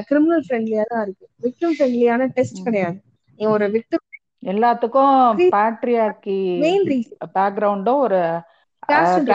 [0.07, 1.25] கிரிமினல் ஃப்ரெண்ட்லியா தான் இருக்கு.
[1.45, 2.59] விக்டிம் ஃப்ரெண்ட்லியான டெஸ்ட்.
[2.65, 2.99] கிடையாது.
[3.39, 4.05] நீ ஒரு விக்டிம்
[4.43, 5.57] எல்லாத்துக்கும் ரீசன்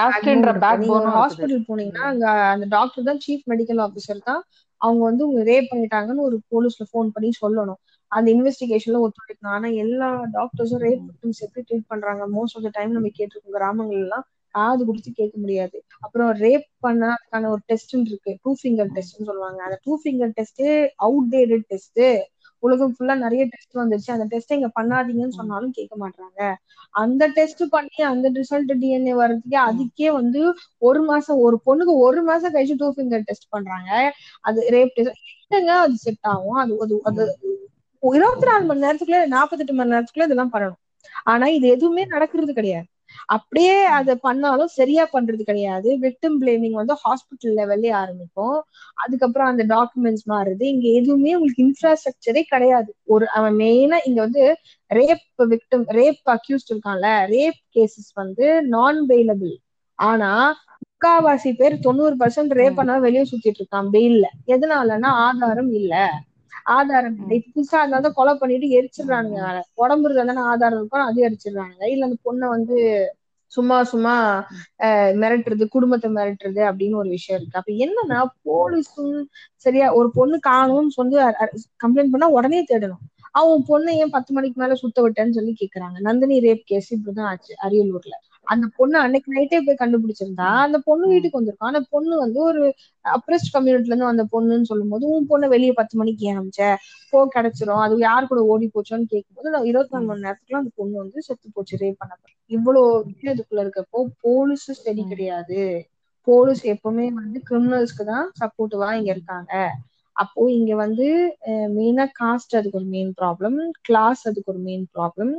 [0.02, 4.42] பேக்ரவுண்டும் ஒரு போன் ஹாஸ்பிட்டல் போனீங்கன்னா அங்க அந்த டாக்டர் தான் சீஃப் மெடிக்கல் ஆஃபீஸர் தான்
[4.80, 7.80] அவங்க வந்து உங்க ரேப் பண்ணிட்டாங்கன்னு ஒரு போலீஸ்ல ஃபோன் பண்ணி சொல்லணும்.
[8.12, 9.54] அந்த இன்வெஸ்டிகேஷன்ல ஒத்துழைக்கணும்.
[9.56, 11.02] ஆனா எல்லா டாக்டர்ஸும் ரேப்.
[11.10, 12.24] விக்டிம்ஸ் எப்படி ட்ரீட் பண்றாங்க?
[12.36, 15.76] மோஸ்ட் ஆஃப் த டைம் நம்ம கேட்டிருக்கோம் கிராமங்கள் எல்லாம் காது குடிச்சு கேட்க முடியாது.
[16.00, 18.32] அப்புறம் ரேப் பண்ணா அதுக்கான ஒரு டெஸ்ட்னு இருக்கு.
[18.42, 19.60] டூ ஃபிங்கர் டெஸ்ட்னு சொல்லுவாங்க.
[19.66, 20.64] அந்த two finger test
[21.06, 21.34] out
[21.68, 22.02] test
[22.62, 24.10] உலகம் ஃபுல்லா நிறைய டெஸ்ட் வந்துருச்சு.
[24.14, 26.40] அந்த டெஸ்ட் இங்க பண்ணாதீங்கன்னு சொன்னாலும் கேட்க மாட்டாங்க
[26.94, 30.40] அந்த டெஸ்ட் பண்ணி அந்த ரிசல்ட் டிஎன்ஏ வர்றதுக்கே அதுக்கே வந்து
[30.80, 33.90] ஒரு மாசம் ஒரு பொண்ணுக்கு ஒரு மாசம் கழிச்சு டூ ஃபிங்கர் டெஸ்ட் பண்றாங்க.
[34.40, 36.58] அது ரேப் டெஸ்ட் என்னங்க அது செட் ஆகும்?
[36.62, 37.24] அது அது அது
[38.02, 40.80] இருபத்தி நாலு மணி நேரத்துக்குள்ள நாற்பத்தெட்டு மணி நேரத்துக்குள்ள இதெல்லாம் பண்ணணும்.
[41.24, 42.88] ஆனா இது எதுவுமே நடக்கிறது கிடையாது.
[43.34, 45.88] அப்படியே அதை பண்ணாலும் சரியா பண்றது கிடையாது.
[46.04, 48.56] விக்டிம் பிளேமிங் வந்து ஹாஸ்பிட்டல் லெவல்லே ஆரம்பிக்கும்.
[48.96, 50.64] அதுக்கப்புறம் அந்த டாக்குமெண்ட்ஸ் மாறுது.
[50.72, 52.90] இங்க எதுவுமே உங்களுக்கு இன்ஃப்ராஸ்ட்ரக்சரே கிடையாது.
[53.08, 54.44] ஒரு அவன் மெயினா இங்க வந்து
[54.90, 59.54] ரேப் விக்டிம் ரேப் அக்யூஸ்ட் இருக்கான்ல ரேப் கேசஸ் வந்து நான் பெயிலபிள்
[59.98, 60.30] ஆனா
[60.84, 65.92] முக்காவாசி பேர் தொண்ணூறு பர்சன்ட் ரேப் பண்ணா வெளியே சுத்திட்டு இருக்கான் பெயில்ல எதனாலன்னா ஆதாரம் இல்ல.
[66.66, 69.40] ஆதாரம் புதுசா இருந்தாலும் கொலை பண்ணிட்டு எரிச்சிடுறானுங்க
[69.76, 72.76] உடம்பு இருந்தா ஆதாரம் இருக்கும் அது எரிச்சிடுறாங்க இல்ல அந்த பொண்ணை வந்து
[73.52, 74.12] சும்மா சும்மா
[74.86, 77.58] அஹ், மிரட்டுறது குடும்பத்தை மிரட்டுறது அப்படின்னு ஒரு விஷயம் இருக்கு.
[77.60, 79.18] அப்ப என்னன்னா போலீஸும்
[79.66, 81.16] சரியா ஒரு பொண்ணு காணும்னு சொல்லி
[81.82, 83.02] கம்ப்ளைண்ட் பண்ணா உடனே தேடணும்.
[83.34, 85.96] அவன் பொண்ணை ஏன் பத்து மணிக்கு மேல சுத்த விட்டேன்னு சொல்லி கேக்குறாங்க.
[86.00, 88.14] நந்தினி ரேப் கேஸ் இப்படிதான் ஆச்சு அரியலூர்ல.
[88.46, 92.62] அந்த பொண்ணு அன்னைக்கு நைட்டே போய் கண்டுபிடிச்சிருந்தா அந்த பொண்ணு வீட்டுக்கு வந்திருக்கும் அந்த பொண்ணு வந்து ஒரு
[93.04, 96.60] அப்ரெஸ்ட் கம்யூனிட்டில இருந்து வந்த பொண்ணுன்னு சொல்லும் போது உன் பொண்ணை வெளியே பத்து மணிக்கு ஏன் அமிச்ச
[97.12, 97.82] போ கிடைச்சிரும்.
[97.84, 99.32] அது யார் கூட ஓடி போச்சோன்னு கேட்கும்போது
[99.70, 103.98] இருபத்தி நாலு மணி நேரத்துக்குள்ள அந்த பொண்ணு வந்து செத்து போச்சு ரேப் பண்ணப்படும் இவ்வளவு விஷயம் இதுக்குள்ள இருக்கப்போ
[104.24, 104.66] போலீஸ்
[104.96, 105.10] ம்.
[105.12, 105.60] கிடையாது.
[106.26, 109.52] போலீஸ் எப்பவுமே வந்து கிரிமினல்ஸ்க்கு தான் சப்போர்ட்டிவா இங்க இருக்காங்க.
[110.16, 111.06] அப்போ இங்க வந்து
[111.74, 115.32] மெயினா காஸ்ட் அதுக்கு ஒரு மெயின் ப்ராப்ளம் கிளாஸ் அதுக்கு ஒரு மெயின் ப்ராப்ளம்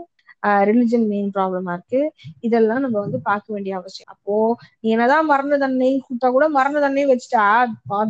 [0.69, 2.01] ரிலிஜன் மெயின் ப்ராப்ளமா இருக்கு.
[2.47, 4.09] இதெல்லாம் நம்ம வந்து பார்க்க வேண்டிய அவசியம்.
[4.13, 4.35] அப்போ
[4.81, 7.45] நீ என்னதான் மரண தண்டனை கொடுத்தா கூட மரண தண்டனை வச்சுட்டா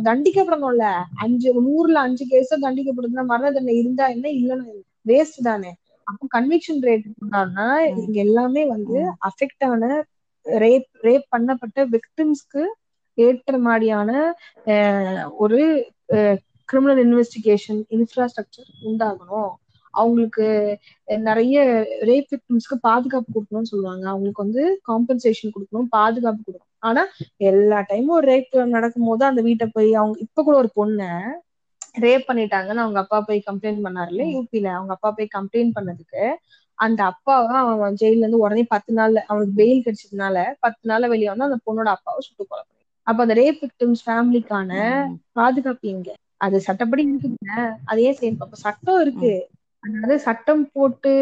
[0.08, 0.86] தண்டிக்கப்படணும்ல.
[1.24, 4.26] அஞ்சு நூறுல அஞ்சு கேஸ் தண்டிக்கப்படுதுன்னா மரண தண்டனை இருந்தா என்ன?
[4.40, 4.76] இல்லைன்னு
[5.06, 5.72] வேஸ்ட் தானே.
[6.06, 7.68] அப்போ கன்விக்ஷன் ரேட் பண்ணான்னா
[8.02, 9.84] இங்க எல்லாமே வந்து அஃபெக்ட் ஆன
[10.46, 12.64] ரேப் ரேப் பண்ணப்பட்ட விக்டிம்ஸ்க்கு
[13.18, 14.10] ஏற்ற மாதிரியான
[15.44, 15.60] ஒரு
[16.68, 19.52] கிரிமினல் இன்வெஸ்டிகேஷன் இன்ஃப்ராஸ்ட்ரக்சர் உண்டாகணும்.
[19.96, 20.46] அவங்களுக்கு
[21.26, 21.56] நிறைய
[22.08, 24.04] ரேப் விக்டிம்ஸ்க்கு பாதுகாப்பு கொடுக்கணும்னு சொல்லுவாங்க.
[24.12, 26.62] அவங்களுக்கு வந்து காம்பன்சேஷன் கொடுக்கணும் பாதுகாப்பு கொடுக்கணும்.
[26.82, 27.02] ஆனா
[27.48, 31.10] எல்லா டைமும் ஒரு ரேப் நடக்கும் போது அந்த வீட்டை போய் அவங்க இப்ப கூட ஒரு பொண்ணை
[32.02, 34.24] ரேப் பண்ணிட்டாங்கன்னு அவங்க அப்பா போய் கம்ப்ளைண்ட் பண்ணாருல்ல.
[34.32, 36.22] யூபில அவங்க அப்பா போய் கம்ப்ளைண்ட் பண்ணதுக்கு
[36.78, 41.48] அந்த அப்பாவை அவன் ஜெயில இருந்து உடனே பத்து நாள்ல அவனுக்கு பெயில் கிடைச்சதுனால பத்து நாள்ல வெளியே வந்து
[41.48, 42.64] அந்த பொண்ணோட அப்பாவை சுட்டு கொலை
[43.06, 44.70] அப்ப அந்த ரேப் விக்டிம்ஸ் ஃபேமிலிக்கான.
[45.36, 46.08] பாதுகாப்பு எங்க?
[46.40, 47.50] அது சட்டப்படி இருக்குங்க
[47.92, 49.32] அதே சேம் அப்ப சட்டம் இருக்கு.
[49.86, 51.12] அதாவது சட்டம் போட்டு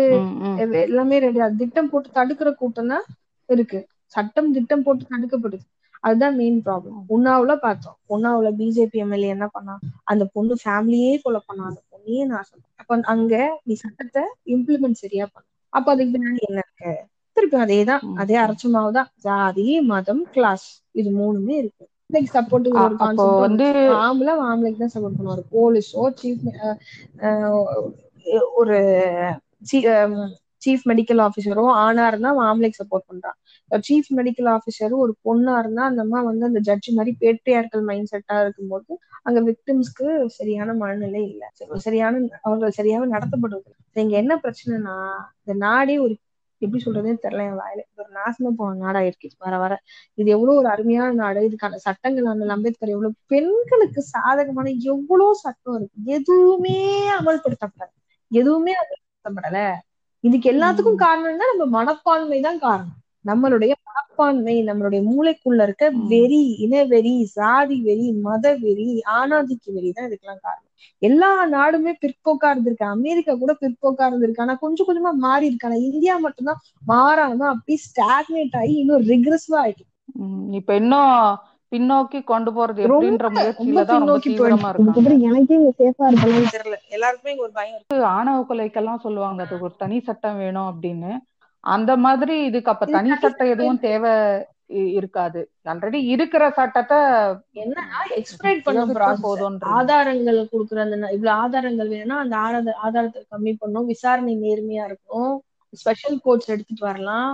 [0.84, 3.06] எல்லாமே ரெடி அது திட்டம் போட்டு தடுக்கிற கூட்டம் தான்
[3.48, 3.80] இருக்கு.
[4.14, 5.64] சட்டம் திட்டம் போட்டு தடுக்கப்படுது.
[6.04, 7.96] அதுதான் மெயின் ப்ராப்ளம் உன்னாவுல பார்த்தோம்.
[8.14, 9.74] உன்னாவுல பிஜேபி எம்எல்ஏ என்ன பண்ணா?
[10.04, 11.64] அந்த பொண்ணு ஃபேமிலியே கொலை பண்ணா.
[11.70, 12.62] அந்த பொண்ணையே நாசம்.
[12.80, 13.34] அப்ப அங்க
[13.66, 14.22] நீ சட்டத்தை
[14.54, 15.46] இம்ப்ளிமெண்ட் சரியா பண்ண.
[15.72, 16.92] அப்ப அதுக்கு பின்னாடி என்ன இருக்கு?
[17.36, 18.18] திருப்பி அதேதான் ம்.
[18.22, 21.84] அதே அரைச்ச மாவுதான் ஜாதி மதம் கிளாஸ் இது மூணுமே இருக்கு.
[22.10, 23.66] லைக் சப்போர்ட் ஒரு கான்செப்ட் வந்து
[24.00, 25.42] ஆம்பளை ஆம்பளைக்கு தான் சப்போர்ட் பண்ணுவாரு.
[25.54, 26.44] போலீஸோ சீஃப்
[28.54, 28.76] ஒரு
[30.62, 33.36] சீஃப் மெடிக்கல் ஆஃபீஸரும் ஆணா இருந்தா அவன் ஆம்பளைக்கு சப்போர்ட் பண்றான்
[33.88, 38.36] சீஃப் மெடிக்கல் ஆஃபீஸரும் ஒரு பொண்ணா இருந்தா அந்த அம்மா வந்து அந்த ஜட்ஜ் மாதிரி பேட்டையாட்கள் மைண்ட் செட்டா
[38.44, 40.06] இருக்கும்போது அங்க விக்டிம்ஸ்க்கு
[40.38, 41.48] சரியான மனநிலை இல்லை.
[41.86, 44.94] சரியான அவர்கள் சரியாக நடத்தப்படுவது இங்க என்ன பிரச்சனைனா
[45.42, 46.14] இந்த நாடே ஒரு
[46.62, 47.80] எப்படி சொல்றதுன்னு தெரியல என் வாயில.
[48.00, 49.72] ஒரு நாசமா போன நாடா இருக்கு வர வர.
[50.18, 51.40] இது எவ்வளவு ஒரு அருமையான நாடு.
[51.48, 55.98] இதுக்கான சட்டங்கள் அண்ணல் அம்பேத்கர் எவ்வளவு பெண்களுக்கு சாதகமான எவ்வளவு சட்டம் இருக்கு.
[56.16, 56.76] எதுவுமே
[57.18, 57.94] அமல்படுத்தப்படாது.
[58.34, 59.58] எதுவுமே அமல்படுத்தப்படல
[60.24, 61.04] இதுக்கு எல்லாத்துக்கும் ம்.
[61.04, 62.94] காரணம் தான் நம்ம மனப்பான்மை தான் காரணம்.
[63.24, 65.84] நம்மளுடைய மனப்பான்மை நம்மளுடைய மூளைக்குள்ள இருக்க.
[66.10, 70.70] வெறி இனவெறி சாதி வெறி மத வெறி ஆணாதிக்க வெறி தான் இதுக்கெல்லாம் காரணம்.
[71.02, 72.86] எல்லா நாடுமே பிற்போக்கா இருந்திருக்கு.
[72.94, 74.44] அமெரிக்கா கூட பிற்போக்கா இருந்திருக்கு.
[74.44, 75.68] ஆனா கொஞ்சம் கொஞ்சமா மாறி இருக்கு.
[75.68, 79.84] ஆனா இந்தியா மட்டும்தான் மாறாம அப்படியே ஸ்டாக்னேட் ஆகி இன்னும் ரிக்ரெசிவா ஆயிட்டு.
[80.58, 81.14] இப்ப இன்னும்
[81.74, 84.96] பின்னோக்கி கொண்டு போறது எப்படின்ற ரொம்ப முயற்சியில தான் ரொம்ப தீவிரமா இருக்காங்க.
[88.16, 89.40] ஆணவ கொலைக்கெல்லாம் சொல்லுவாங்க.
[89.46, 91.12] அது ஒரு தனி சட்டம் வேணும் அப்படின்னு.
[91.64, 94.12] அந்த மாதிரி இதுக்கு அப்ப தனி சட்டம் எதுவும் தேவை
[94.98, 95.40] இருக்காது.
[95.70, 96.98] ஆல்ரெடி இருக்கிற சட்டத்தை
[98.96, 103.88] ப்ராசஸ் போதும்ன்றீங்க ஆதாரங்கள் கொடுக்குற அந்த இவ்வளவு ஆதாரங்கள் வேணும்னா அந்த ஆதார ஆதாரத்தை கம்மி பண்ணும்.
[103.92, 105.32] விசாரணை நேர்மையா இருக்கும்.
[105.82, 107.30] ஸ்பெஷல் கோர்ட்ஸ் எடுத்துட்டு வரலாம்.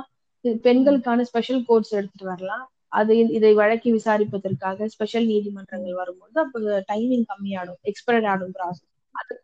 [0.67, 2.67] பெண்களுக்கான ஸ்பெஷல் கோர்ட்ஸ் எடுத்துட்டு வரலாம்.
[2.93, 9.35] அது இதை வழக்கி விசாரிப்பதற்காக ஸ்பெஷல் நீதிமன்றங்கள் வரும்போது அப்ப டைமிங் கம்மியாடும் எக்ஸ்பயர்ட் ஆகும் ப்ராசஸ் அது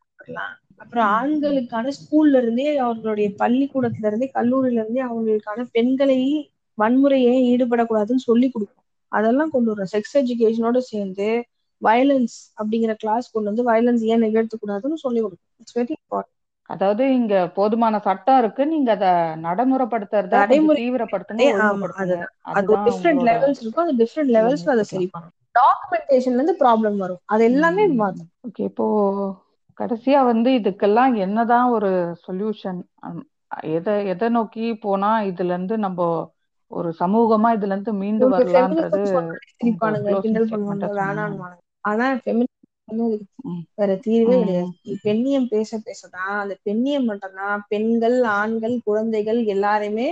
[0.83, 6.19] அப்புறம் ஆண்களுக்கான ஸ்கூல்ல இருந்தே அவர்களுடைய பள்ளிக்கூடத்துல இருந்தே கல்லூரியில இருந்தே அவங்களுக்கான பெண்களை
[6.79, 8.83] வன்முறையே ஈடுபடக்கூடாதுன்னு சொல்லி கொடுக்கும்.
[9.13, 11.29] அதெல்லாம் கொண்டு வரும் செக்ஸ் எஜுகேஷனோட சேர்ந்து
[11.83, 15.53] வயலன்ஸ் அப்படிங்கிற கிளாஸ் கொண்டு வந்து வயலன்ஸ் ஏன் நிகழ்த்தக்கூடாதுன்னு சொல்லி கொடுக்கும்.
[15.63, 16.36] இட்ஸ் வெரி இம்பார்ட்டன்ட்
[16.71, 18.63] அதாவது இங்க போதுமான சட்டம் இருக்கு.
[18.67, 19.07] நீங்க அத
[19.43, 20.39] நடைமுறைப்படுத்துறத
[20.77, 21.57] தீவிரப்படுத்தணும்
[22.53, 23.91] அது டிஃப்ரெண்ட் லெவல்ஸ் இருக்கும்.
[24.03, 25.07] டிஃப்ரெண்ட் லெவல்ஸ்ல அதை சரி
[25.55, 27.23] டாக்குமெண்டேஷன்ல இருந்து ப்ராப்ளம் வரும்.
[27.27, 27.85] அது எல்லாமே
[28.47, 28.87] ஓகே இப்போ
[29.79, 31.91] கடைசியா வந்து இதுக்கெல்லாம் என்னதான் ஒரு
[32.27, 32.79] சொல்யூஷன்
[33.75, 36.01] எதை எதை நோக்கி போனா இதுல இருந்து நம்ம
[36.71, 38.27] ஒரு சமூகமா இதுல இருந்து மீண்டு
[40.99, 41.47] வேணான்னு
[41.85, 42.07] ஆனா
[43.79, 44.71] வேற தீர்வே கிடையாது.
[45.05, 50.09] பெண்ணியம் பேச பேசதான் அந்த பெண்ணியம் மட்டும்தான் பெண்கள் ஆண்கள் குழந்தைகள் எல்லாரையுமே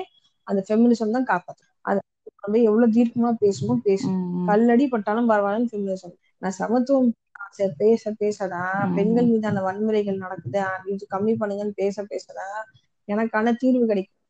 [0.47, 2.01] அந்த ஃபெமினிசம் தான் காப்பாற்றும் அது
[2.37, 7.11] நம்ம எவ்வளவு தீர்க்கமா பேசணும் பேசணும் கல்லடி பட்டாலும் பரவாயில்லன்னு ஃபெமினிசம் நான் சமத்துவம்
[7.79, 8.81] பேச பேசதான்.
[8.97, 10.61] பெண்கள் மீதான வன்முறைகள் நடக்குது
[10.93, 12.59] இது கம்மி பண்ணுங்கன்னு பேச பேசதான்
[13.09, 14.21] எனக்கான தீர்வு கிடைக்கும்.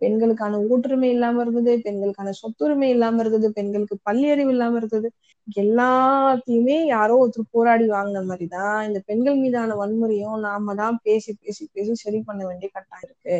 [0.00, 5.08] பெண்களுக்கான ஊற்றுமை இல்லாம இருக்குது பெண்களுக்கான சொத்துரிமை இல்லாம இருக்குது பெண்களுக்கு பள்ளி அறிவு இல்லாம இருக்குது
[5.48, 11.94] எல்லாத்தையுமே யாரோ ஒருத்தர் போராடி வாங்கின மாதிரிதான் இந்த பெண்கள் மீதான வன்முறையும் நாம தான் பேசி பேசி பேசி
[12.04, 13.36] சரி பண்ண வேண்டிய கட்டாயம் இருக்கு.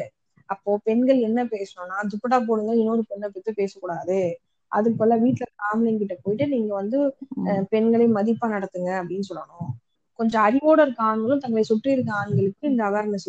[0.51, 4.19] அப்போ பெண்கள் என்ன பேசணும்னா துப்பட்டா போடுங்க இன்னொரு பெண்ணை பத்தி பேசக்கூடாது.
[4.73, 6.99] அது போல வீட்டுல இருக்க ஆம்பளைங்க கிட்ட போயிட்டு நீங்க வந்து
[7.73, 9.71] பெண்களை மதிப்பா நடத்துங்க அப்படின்னு சொல்லணும்.
[10.19, 13.29] கொஞ்சம் அறிவோட இருக்க ஆண்களும் தங்களை சுற்றி இருக்க ஆண்களுக்கு இந்த அவேர்னஸ்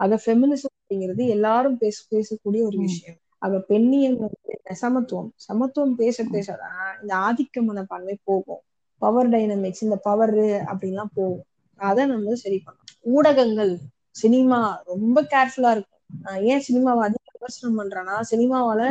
[0.00, 2.78] அதை ஃபெமினிசம் அப்படிங்கிறது எல்லாரும் பேச பேசக்கூடிய ஒரு.
[2.78, 3.18] விஷயம்.
[3.38, 5.30] அத பெண்ணியம் வந்து சமத்துவம்.
[5.36, 8.62] சமத்துவம் பேச பேசதான் இந்த ஆதிக்க மனப்பான்மை போகும்.
[9.02, 10.34] பவர் டைனமிக்ஸ் இந்த பவர்
[10.70, 11.44] அப்படின்லாம் போகும்.
[11.78, 12.74] அதை நம்ம சரி பண்ணணும்.
[13.08, 13.72] ஊடகங்கள்
[14.14, 15.94] சினிமா ரொம்ப கேர்ஃபுல்லா இருக்கும்.
[16.42, 18.82] ஏன் சினிமாவை அதிக விமர்சனம் பண்றேன்னா சினிமாவால.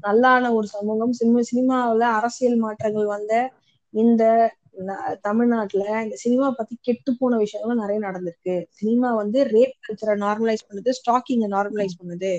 [0.00, 3.32] நல்லான ஒரு சமூகம் சினிமா சினிமாவுல அரசியல் மாற்றங்கள் வந்த
[3.94, 4.22] இந்த
[5.22, 8.56] தமிழ்நாட்டுல இந்த சினிமா பத்தி கெட்டு போன விஷயங்களும் நிறைய நடந்திருக்கு.
[8.72, 12.32] சினிமா வந்து ரேப் கல்ச்சரை நார்மலைஸ் பண்ணுது ஸ்டாக்கிங்க நார்மலைஸ் பண்ணுது.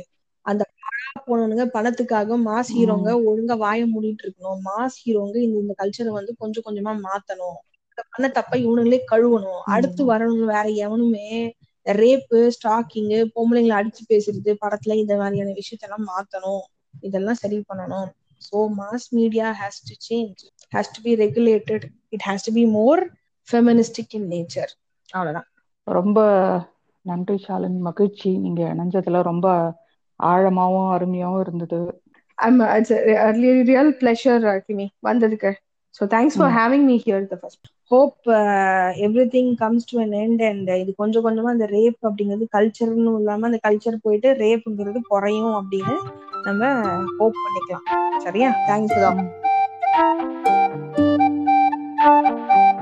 [0.45, 0.63] அந்த
[1.27, 4.59] போனவனுங்க பணத்துக்காக மாஸ் ஹீரோங்க ஒழுங்கா வாய மூடிட்டு இருக்கணும்.
[4.67, 7.57] மாஸ் ஹீரோங்க இந்த இந்த கல்ச்சரை வந்து கொஞ்சம் கொஞ்சமா மாத்தணும்.
[7.91, 9.61] இந்த பண்ண தப்ப இவனுங்களே கழுவணும்.
[9.75, 11.29] அடுத்து வரவங்க வேற எவனுமே
[11.85, 16.63] ரேப்பு ஸ்டாக்கிங்கு பொம்பளைங்களை அடிச்சு பேசுறது படத்துல இந்த மாதிரியான விஷயத்தெல்லாம் மாத்தணும்.
[17.03, 18.09] இதெல்லாம் சரி பண்ணணும்.
[18.41, 20.41] So mass media has to change
[20.75, 23.09] has to be regulated it has to be more
[23.51, 24.71] feministic in nature
[25.09, 25.47] அவ்வளவுதான்.
[25.83, 26.19] ரொம்ப
[27.01, 27.79] நன்றி ஷாலினி.
[27.79, 28.37] மகிழ்ச்சி.
[28.37, 29.73] நீங்க இணைஞ்சதுல ரொம்ப
[30.23, 32.01] ஆழமாவும் அருமையாவும் இருந்தது.
[32.41, 35.53] Really real pleasure, uh, Kimi, வந்ததுக்கு.
[35.89, 36.55] So thanks for Mm.
[36.55, 37.61] having me here the first.
[37.89, 42.45] Hope uh, everything comes to an end and uh, இது கொஞ்சம் கொஞ்சமா அந்த ரேப் அப்படிங்கிறது
[42.57, 45.97] கல்ச்சர்னு இல்லாம அந்த கல்ச்சர் போயிட்டு ரேப்புங்கிறது குறையும் அப்படின்னு
[46.43, 46.85] நம்ம
[47.17, 48.17] ஹோப் பண்ணிக்கலாம்.
[48.17, 48.49] சரியா?
[48.67, 49.31] Thanks for
[49.97, 50.47] Thank
[52.51, 52.56] you.